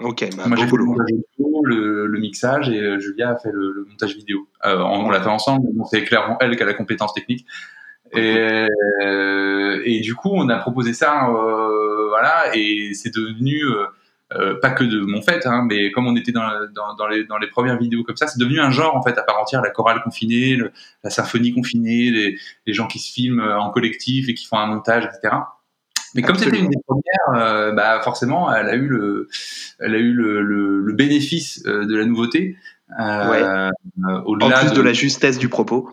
Ok, 0.00 0.28
bah, 0.36 0.44
Moi, 0.46 0.56
j'ai 0.58 0.66
fait 0.66 0.76
le 0.76 0.84
montage 0.84 1.06
vidéo, 1.08 1.49
mixage 2.20 2.68
et 2.68 2.80
euh, 2.80 2.98
Julia 2.98 3.30
a 3.30 3.36
fait 3.36 3.50
le, 3.52 3.86
montage 3.88 4.14
vidéo. 4.14 4.48
Euh, 4.64 4.78
on, 4.78 5.06
on 5.06 5.10
l'a 5.10 5.20
fait 5.20 5.28
ensemble, 5.28 5.68
c'est 5.90 6.04
clairement 6.04 6.36
elle 6.40 6.56
qui 6.56 6.62
a 6.62 6.66
la 6.66 6.74
compétence 6.74 7.12
technique. 7.14 7.46
Et, 8.12 8.66
euh, 9.02 10.00
du 10.02 10.14
coup, 10.14 10.30
on 10.32 10.48
a 10.48 10.58
proposé 10.58 10.92
ça, 10.92 11.28
voilà, 12.08 12.54
et 12.54 12.92
c'est 12.94 13.14
devenu 13.14 13.62
pas 14.60 14.70
que 14.70 14.82
de 14.82 15.00
mon 15.00 15.22
fait, 15.22 15.46
hein, 15.46 15.64
mais 15.68 15.92
comme 15.92 16.08
on 16.08 16.16
était 16.16 16.32
dans, 16.32 16.48
dans, 16.96 17.06
les, 17.06 17.24
dans 17.24 17.38
les 17.38 17.46
premières 17.46 17.78
vidéos 17.78 18.02
comme 18.02 18.16
ça, 18.16 18.26
c'est 18.26 18.38
devenu 18.38 18.60
un 18.60 18.70
genre 18.70 18.96
en 18.96 19.02
fait 19.02 19.16
à 19.16 19.22
part 19.22 19.40
entière, 19.40 19.62
la 19.62 19.70
chorale 19.70 20.02
confinée, 20.02 20.58
la 21.04 21.10
symphonie 21.10 21.52
confinée, 21.52 22.10
les, 22.10 22.38
les 22.66 22.72
gens 22.72 22.88
qui 22.88 22.98
se 22.98 23.12
filment 23.12 23.42
en 23.42 23.70
collectif 23.70 24.28
et 24.28 24.34
qui 24.34 24.44
font 24.44 24.58
un 24.58 24.66
montage, 24.66 25.04
etc. 25.04 25.36
Mais 26.14 26.22
comme 26.22 26.36
c'était 26.36 26.58
une 26.58 26.68
des 26.68 26.78
premières, 26.86 27.42
euh, 27.42 27.72
bah 27.72 28.00
forcément, 28.02 28.52
elle 28.52 28.68
a 28.68 28.74
eu 28.74 28.86
le, 28.88 29.28
elle 29.78 29.94
a 29.94 29.98
eu 29.98 30.12
le, 30.12 30.42
le, 30.42 30.80
le 30.80 30.92
bénéfice 30.92 31.62
euh, 31.66 31.86
de 31.86 31.96
la 31.96 32.04
nouveauté. 32.04 32.56
Euh, 32.98 33.30
ouais. 33.30 34.22
Au-delà 34.24 34.58
en 34.58 34.60
plus 34.62 34.70
de... 34.72 34.76
de... 34.76 34.82
la 34.82 34.92
justesse 34.92 35.38
du 35.38 35.48
propos. 35.48 35.90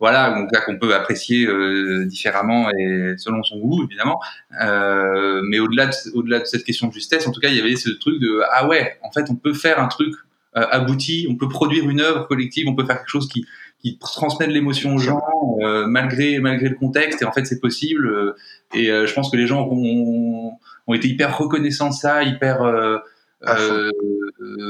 Voilà, 0.00 0.30
donc 0.32 0.50
là 0.52 0.60
qu'on 0.60 0.76
peut 0.76 0.92
apprécier 0.92 1.46
euh, 1.46 2.04
différemment 2.04 2.68
et 2.70 3.14
selon 3.16 3.44
son 3.44 3.58
goût 3.58 3.84
évidemment. 3.84 4.20
Euh, 4.60 5.40
mais 5.44 5.60
au-delà 5.60 5.86
de, 5.86 5.94
au-delà 6.14 6.40
de 6.40 6.44
cette 6.46 6.64
question 6.64 6.88
de 6.88 6.92
justesse, 6.92 7.26
en 7.28 7.30
tout 7.30 7.40
cas, 7.40 7.48
il 7.48 7.56
y 7.56 7.60
avait 7.60 7.76
ce 7.76 7.90
truc 7.90 8.20
de 8.20 8.42
ah 8.52 8.66
ouais, 8.66 8.98
en 9.02 9.12
fait, 9.12 9.26
on 9.30 9.36
peut 9.36 9.54
faire 9.54 9.78
un 9.78 9.86
truc 9.86 10.12
abouti, 10.52 11.26
on 11.28 11.36
peut 11.36 11.48
produire 11.48 11.88
une 11.88 12.00
œuvre 12.00 12.28
collective, 12.28 12.68
on 12.68 12.74
peut 12.74 12.84
faire 12.84 12.98
quelque 12.98 13.10
chose 13.10 13.28
qui 13.28 13.44
qui 13.84 13.98
transmet 13.98 14.46
de 14.46 14.52
l'émotion 14.52 14.94
aux 14.94 14.98
gens 14.98 15.20
euh, 15.60 15.86
malgré 15.86 16.38
malgré 16.38 16.70
le 16.70 16.74
contexte 16.74 17.20
et 17.20 17.26
en 17.26 17.32
fait 17.32 17.44
c'est 17.44 17.60
possible 17.60 18.06
euh, 18.06 18.34
et 18.72 18.90
euh, 18.90 19.06
je 19.06 19.12
pense 19.12 19.30
que 19.30 19.36
les 19.36 19.46
gens 19.46 19.68
ont, 19.70 20.52
ont, 20.86 20.94
été 20.94 21.08
hyper 21.08 21.36
reconnaissants 21.36 21.90
de 21.90 21.94
ça 21.94 22.22
hyper 22.22 22.60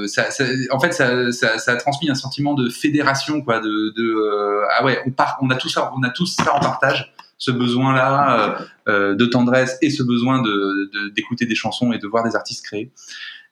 ça, 0.06 0.30
ça, 0.30 0.44
en 0.72 0.80
fait 0.80 0.92
ça, 0.92 1.30
ça, 1.30 1.58
ça, 1.58 1.72
a 1.72 1.76
transmis 1.76 2.10
un 2.10 2.16
sentiment 2.16 2.54
de 2.54 2.68
fédération 2.68 3.40
quoi 3.40 3.60
de, 3.60 3.94
de 3.94 4.64
ah 4.76 4.84
ouais 4.84 5.00
on 5.06 5.10
part 5.12 5.38
on 5.40 5.50
a 5.50 5.54
tout 5.54 5.68
ça 5.68 5.92
on 5.96 6.02
a 6.02 6.10
tous 6.10 6.26
ça 6.26 6.52
en 6.52 6.60
partage 6.60 7.14
ce 7.38 7.52
besoin 7.52 7.94
là 7.94 8.58
de 8.88 9.26
tendresse 9.26 9.78
et 9.80 9.90
ce 9.90 10.02
besoin 10.02 10.42
de 10.42 11.10
d'écouter 11.14 11.46
des 11.46 11.54
chansons 11.54 11.92
et 11.92 11.98
de 11.98 12.08
voir 12.08 12.24
des 12.24 12.34
artistes 12.34 12.66
créer 12.66 12.90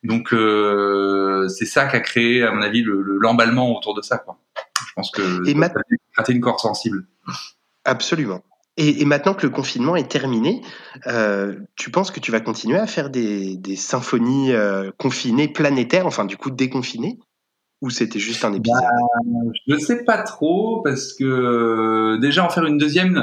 donc 0.05 0.33
euh, 0.33 1.47
c'est 1.49 1.65
ça 1.65 1.87
qui 1.87 1.97
a 1.97 2.01
créé, 2.01 2.43
à 2.43 2.51
mon 2.51 2.63
avis, 2.63 2.85
l'emballement 2.85 3.69
le, 3.69 3.77
autour 3.77 3.95
de 3.95 4.03
ça. 4.03 4.19
Quoi. 4.19 4.37
Je 4.93 4.95
pense 4.97 5.11
que 5.11 5.49
et 5.49 5.55
ça 5.55 6.25
une 6.29 6.41
corde 6.43 6.59
sensible. 6.59 7.07
Absolument. 7.87 8.43
Et, 8.77 9.01
et, 9.01 9.05
maintenant 9.07 9.33
que 9.33 9.47
le 9.47 9.53
confinement 9.53 9.97
est 9.97 10.11
terminé, 10.11 10.61
euh, 11.07 11.57
tu 11.77 11.91
penses 11.91 12.11
que 12.11 12.21
tu 12.21 12.31
vas 12.31 12.41
continuer 12.41 12.79
à 12.79 12.87
faire 12.87 13.09
des, 13.09 13.57
des 13.57 13.77
symphonies 13.77 14.53
euh, 14.53 14.91
confinées, 14.99 15.49
planétaires, 15.49 16.07
enfin 16.07 16.27
du 16.27 16.37
coup 16.37 16.51
déconfinées? 16.51 17.19
Ou 17.81 17.89
c'était 17.89 18.19
juste 18.19 18.45
un 18.45 18.53
épisode? 18.53 18.83
Bah, 18.83 19.53
Je 19.67 19.75
ne 19.75 19.79
sais 19.79 20.05
pas 20.05 20.19
trop, 20.19 20.83
parce 20.83 21.15
que 21.15 21.25
euh, 21.25 22.19
déjà 22.19 22.45
en 22.45 22.51
faire 22.51 22.67
une 22.67 22.79
deuxième, 22.79 23.19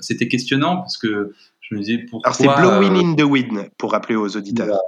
c'était 0.00 0.28
questionnant, 0.28 0.76
parce 0.76 0.96
que 0.96 1.32
je 1.60 1.74
me 1.74 1.80
disais 1.80 1.98
pourquoi... 2.08 2.32
Alors 2.32 2.36
c'est 2.36 2.62
Blowing 2.62 3.04
in 3.04 3.14
the 3.16 3.28
Wind, 3.28 3.68
pour 3.78 3.92
rappeler 3.92 4.14
aux 4.14 4.36
auditeurs 4.36 4.78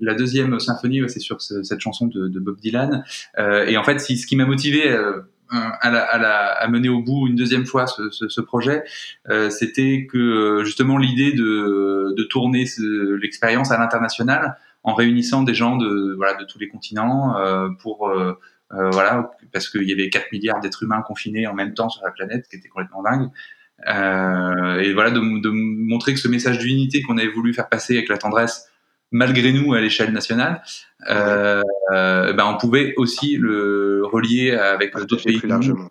la 0.00 0.14
deuxième 0.14 0.58
symphonie, 0.60 1.00
c'est 1.08 1.20
sur 1.20 1.40
cette 1.40 1.80
chanson 1.80 2.06
de, 2.06 2.28
de 2.28 2.40
Bob 2.40 2.58
Dylan. 2.60 3.04
Euh, 3.38 3.66
et 3.66 3.76
en 3.76 3.84
fait, 3.84 3.98
ce 3.98 4.26
qui 4.26 4.36
m'a 4.36 4.46
motivé 4.46 4.90
euh, 4.90 5.20
à, 5.50 5.90
la, 5.90 6.00
à, 6.02 6.18
la, 6.18 6.52
à, 6.52 6.68
mener 6.68 6.88
au 6.88 7.02
bout 7.02 7.26
une 7.26 7.36
deuxième 7.36 7.66
fois 7.66 7.86
ce, 7.86 8.10
ce, 8.10 8.28
ce 8.28 8.40
projet, 8.40 8.84
euh, 9.28 9.50
c'était 9.50 10.06
que 10.10 10.62
justement 10.64 10.96
l'idée 10.98 11.32
de, 11.32 12.14
de 12.16 12.22
tourner 12.24 12.64
l'expérience 13.20 13.70
à 13.70 13.78
l'international 13.78 14.56
en 14.82 14.94
réunissant 14.94 15.42
des 15.42 15.54
gens 15.54 15.76
de, 15.76 16.14
voilà, 16.16 16.34
de 16.34 16.44
tous 16.44 16.58
les 16.58 16.68
continents 16.68 17.36
euh, 17.36 17.68
pour 17.82 18.08
euh, 18.08 18.38
euh 18.72 18.90
voilà 18.90 19.30
parce 19.52 19.68
qu'il 19.68 19.82
y 19.82 19.92
avait 19.92 20.08
4 20.08 20.26
milliards 20.32 20.60
d'êtres 20.60 20.82
humains 20.82 21.02
confinés 21.02 21.46
en 21.46 21.54
même 21.54 21.74
temps 21.74 21.88
sur 21.88 22.04
la 22.04 22.12
planète, 22.12 22.44
ce 22.44 22.50
qui 22.50 22.56
était 22.56 22.68
complètement 22.68 23.02
dingue. 23.02 23.28
Euh, 23.88 24.78
et 24.80 24.92
voilà 24.92 25.10
de, 25.10 25.20
de, 25.40 25.50
montrer 25.50 26.12
que 26.12 26.20
ce 26.20 26.28
message 26.28 26.58
d'unité 26.58 27.02
qu'on 27.02 27.16
avait 27.16 27.28
voulu 27.28 27.54
faire 27.54 27.68
passer 27.68 27.96
avec 27.96 28.08
la 28.08 28.18
tendresse 28.18 28.69
malgré 29.10 29.52
nous 29.52 29.74
à 29.74 29.80
l'échelle 29.80 30.12
nationale, 30.12 30.62
euh, 31.08 31.62
euh, 31.92 32.32
ben 32.32 32.46
on 32.46 32.56
pouvait 32.56 32.94
aussi 32.96 33.36
le 33.36 34.02
relier 34.04 34.52
avec 34.52 34.94
d'autres 34.94 35.24
pays 35.24 35.38
plus 35.38 35.48
largement. 35.48 35.88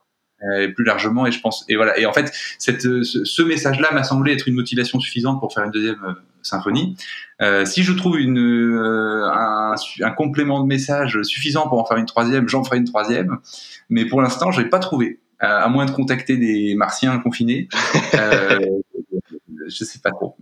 Et 0.57 0.69
plus 0.69 0.85
largement 0.85 1.27
et 1.27 1.33
je 1.33 1.41
pense 1.41 1.65
et 1.67 1.75
voilà 1.75 1.99
et 1.99 2.05
en 2.05 2.13
fait 2.13 2.31
cette 2.59 2.81
ce, 2.81 3.25
ce 3.25 3.41
message-là 3.41 3.91
m'a 3.91 4.05
semblé 4.05 4.31
être 4.31 4.47
une 4.47 4.55
motivation 4.55 4.97
suffisante 5.01 5.41
pour 5.41 5.53
faire 5.53 5.65
une 5.65 5.71
deuxième 5.71 6.01
euh, 6.05 6.13
symphonie. 6.41 6.95
Euh, 7.41 7.65
si 7.65 7.83
je 7.83 7.91
trouve 7.91 8.17
une 8.17 8.39
euh, 8.39 9.29
un, 9.29 9.75
un, 10.01 10.11
complément 10.11 10.61
de 10.61 10.65
message 10.65 11.21
suffisant 11.23 11.67
pour 11.67 11.79
en 11.79 11.85
faire 11.85 11.97
une 11.97 12.05
troisième, 12.05 12.47
j'en 12.47 12.63
ferai 12.63 12.77
une 12.77 12.85
troisième. 12.85 13.39
Mais 13.89 14.05
pour 14.05 14.21
l'instant, 14.21 14.49
je 14.51 14.61
n'ai 14.61 14.69
pas 14.69 14.79
trouvé. 14.79 15.19
à 15.39 15.67
moins 15.67 15.85
de 15.85 15.91
contacter 15.91 16.37
des 16.37 16.73
martiens 16.75 17.19
confinés, 17.19 17.67
je 18.13 19.83
sais 19.83 19.99
pas 19.99 20.11
trop. 20.11 20.37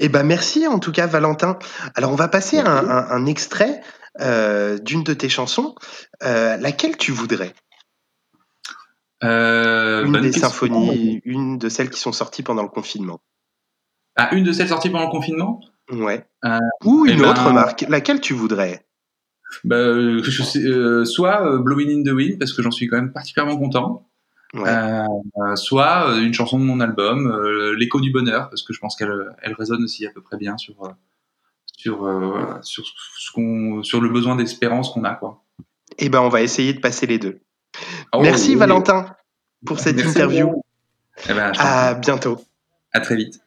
Eh 0.00 0.08
ben 0.08 0.22
merci 0.22 0.66
en 0.66 0.78
tout 0.78 0.92
cas 0.92 1.06
Valentin. 1.06 1.58
Alors 1.94 2.12
on 2.12 2.16
va 2.16 2.28
passer 2.28 2.58
un, 2.58 2.66
un, 2.66 3.10
un, 3.10 3.26
extrait 3.26 3.80
euh, 4.20 4.78
d'une 4.78 5.02
de 5.04 5.14
tes 5.14 5.28
chansons. 5.28 5.74
Euh, 6.22 6.56
laquelle 6.56 6.96
tu 6.96 7.12
voudrais? 7.12 7.54
Euh, 9.24 10.04
Une 10.04 10.20
des 10.20 10.32
symphonies, 10.32 11.20
une 11.24 11.58
de 11.58 11.68
celles 11.68 11.90
qui 11.90 11.98
sont 11.98 12.12
sorties 12.12 12.42
pendant 12.42 12.62
le 12.62 12.68
confinement. 12.68 13.20
Ah, 14.16 14.32
une 14.34 14.44
de 14.44 14.52
celles 14.52 14.68
sorties 14.68 14.90
pendant 14.90 15.06
le 15.06 15.10
confinement? 15.10 15.60
Ouais. 15.90 16.24
Ou 16.84 17.06
une 17.06 17.20
ben, 17.20 17.30
autre 17.30 17.50
marque. 17.50 17.84
Laquelle 17.88 18.20
tu 18.20 18.34
voudrais? 18.34 18.86
Bah, 19.64 19.76
je 19.76 20.42
sais, 20.42 21.04
Soit 21.04 21.58
Blowing 21.58 22.00
in 22.00 22.02
the 22.04 22.14
Wind 22.14 22.38
parce 22.38 22.52
que 22.52 22.62
j'en 22.62 22.70
suis 22.70 22.86
quand 22.86 22.96
même 22.96 23.12
particulièrement 23.12 23.58
content. 23.58 24.08
Ouais. 24.54 24.68
Euh, 24.68 25.56
soit 25.56 26.08
euh, 26.08 26.20
une 26.20 26.32
chanson 26.32 26.58
de 26.58 26.64
mon 26.64 26.80
album, 26.80 27.26
euh, 27.26 27.76
l'écho 27.76 28.00
du 28.00 28.10
bonheur, 28.10 28.48
parce 28.48 28.62
que 28.62 28.72
je 28.72 28.80
pense 28.80 28.96
qu'elle 28.96 29.12
elle 29.42 29.52
résonne 29.52 29.84
aussi 29.84 30.06
à 30.06 30.10
peu 30.10 30.22
près 30.22 30.38
bien 30.38 30.56
sur 30.56 30.74
sur 31.76 32.08
sur 32.62 32.84
ce 32.86 33.32
qu'on 33.32 33.82
sur 33.82 34.00
le 34.00 34.08
besoin 34.08 34.36
d'espérance 34.36 34.90
qu'on 34.90 35.04
a 35.04 35.14
quoi. 35.14 35.42
Eh 35.98 36.08
ben 36.08 36.20
on 36.20 36.28
va 36.28 36.40
essayer 36.40 36.72
de 36.72 36.80
passer 36.80 37.06
les 37.06 37.18
deux. 37.18 37.40
Oh, 38.12 38.22
Merci 38.22 38.50
oui. 38.50 38.56
Valentin 38.56 39.14
pour 39.66 39.80
cette 39.80 39.96
Merci 39.96 40.10
interview. 40.10 40.62
Eh 41.28 41.34
ben, 41.34 41.52
à 41.58 41.94
bientôt. 41.94 42.40
À 42.92 43.00
très 43.00 43.16
vite. 43.16 43.40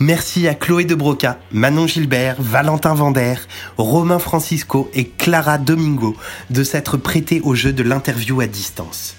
Merci 0.00 0.48
à 0.48 0.54
Chloé 0.54 0.84
de 0.84 0.94
Broca, 0.94 1.38
Manon 1.52 1.86
Gilbert, 1.86 2.36
Valentin 2.40 2.94
Vander, 2.94 3.36
Romain 3.76 4.18
Francisco 4.18 4.90
et 4.92 5.06
Clara 5.06 5.56
Domingo 5.58 6.16
de 6.50 6.64
s'être 6.64 6.96
prêtés 6.96 7.40
au 7.42 7.54
jeu 7.54 7.72
de 7.72 7.82
l'interview 7.82 8.40
à 8.40 8.46
distance. 8.46 9.14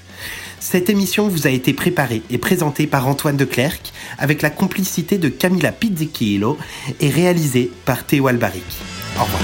Cette 0.60 0.90
émission 0.90 1.30
vous 1.30 1.48
a 1.48 1.50
été 1.50 1.74
préparée 1.74 2.24
et 2.30 2.38
présentée 2.38 2.88
par 2.88 3.08
Antoine 3.08 3.38
de 3.38 3.46
Clercq 3.46 3.94
avec 4.18 4.42
la 4.42 4.50
complicité 4.50 5.18
de 5.18 5.30
Camilla 5.30 5.72
Pizzichillo 5.72 6.58
et 7.00 7.10
réalisée 7.10 7.72
par 7.86 8.04
Théo 8.06 8.28
Albaric. 8.28 8.64
Au 9.18 9.24
revoir. 9.24 9.44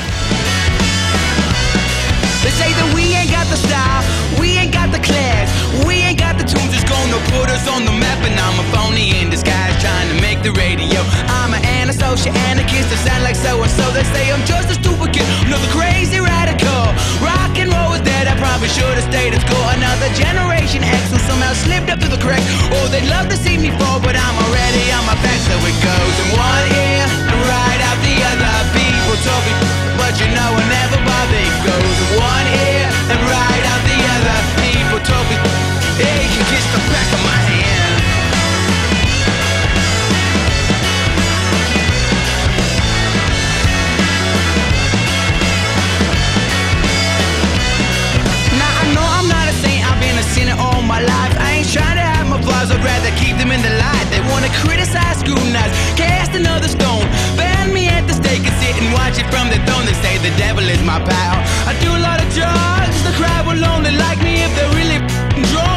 The 10.44 10.50
to 10.50 10.58
radio. 10.58 11.02
I'm 11.38 11.54
an 11.54 11.62
antisocial 11.66 12.34
anarchist 12.50 12.90
that 12.90 13.02
sound 13.06 13.22
like 13.22 13.38
so 13.38 13.62
and 13.62 13.70
so. 13.70 13.86
They 13.94 14.06
say 14.10 14.34
I'm 14.34 14.42
just 14.46 14.74
a 14.74 14.76
stupid 14.78 15.14
kid, 15.14 15.26
another 15.46 15.70
crazy 15.70 16.18
radical. 16.18 16.82
Rock 17.22 17.54
and 17.62 17.70
roll 17.70 17.94
is 17.94 18.02
dead, 18.02 18.26
I 18.26 18.34
probably 18.42 18.70
should 18.70 18.98
have 18.98 19.06
stayed 19.06 19.38
at 19.38 19.42
school. 19.46 19.62
Another 19.78 20.10
generation 20.18 20.82
X 20.82 21.14
who 21.14 21.20
somehow 21.30 21.54
slipped 21.54 21.94
up 21.94 22.02
through 22.02 22.14
the 22.14 22.22
cracks. 22.22 22.46
Oh, 22.74 22.86
they'd 22.90 23.06
love 23.10 23.30
to 23.30 23.38
see 23.38 23.58
me 23.58 23.70
fall, 23.78 24.02
but 24.02 24.18
I'm 24.18 24.38
already 24.50 24.84
on 24.98 25.06
my 25.06 25.18
back, 25.22 25.40
so 25.46 25.56
it 25.62 25.78
goes 25.78 26.16
in 26.26 26.28
one 26.34 26.66
ear 26.74 27.06
and 27.06 27.40
right 27.46 27.82
out 27.86 28.00
the 28.02 28.16
other. 28.34 28.54
People 28.74 29.18
talking, 29.22 29.58
but 30.02 30.18
you 30.18 30.28
know 30.34 30.50
I 30.58 30.64
never 30.74 31.00
bother. 31.06 31.38
It 31.38 31.58
goes 31.62 31.98
in 32.02 32.10
one 32.18 32.48
ear 32.50 32.86
and 33.14 33.20
right 33.30 33.64
out 33.70 33.82
the 33.86 34.00
other. 34.16 34.38
People 34.58 35.00
talking. 35.06 35.42
Hey, 36.02 36.26
you 36.34 36.42
kiss 36.50 36.66
the 36.74 36.82
back 36.90 37.10
of 37.14 37.22
my 37.30 37.40
hand. 37.46 37.81
Flaws, 52.44 52.72
I'd 52.72 52.84
rather 52.84 53.12
keep 53.18 53.38
them 53.38 53.52
in 53.52 53.62
the 53.62 53.74
light. 53.78 54.08
They 54.10 54.22
wanna 54.32 54.52
criticize, 54.64 55.20
scrutinize, 55.22 55.72
cast 55.96 56.34
another 56.36 56.68
stone. 56.68 57.06
Ban 57.38 57.74
me 57.74 57.88
at 57.88 58.08
the 58.08 58.14
stake 58.14 58.44
and 58.46 58.56
sit 58.62 58.76
and 58.82 58.94
watch 58.94 59.18
it 59.22 59.28
from 59.34 59.50
the 59.50 59.60
throne. 59.66 59.86
They 59.86 59.98
say 60.06 60.18
the 60.20 60.36
devil 60.38 60.66
is 60.68 60.82
my 60.84 61.00
pal. 61.00 61.36
I 61.70 61.74
do 61.80 61.90
a 61.90 62.02
lot 62.02 62.20
of 62.24 62.28
drugs, 62.34 62.98
the 63.04 63.14
crowd 63.20 63.46
will 63.48 63.64
only 63.66 63.92
like 63.92 64.20
me 64.24 64.44
if 64.44 64.52
they're 64.56 64.74
really 64.76 65.00
drunk. 65.52 65.71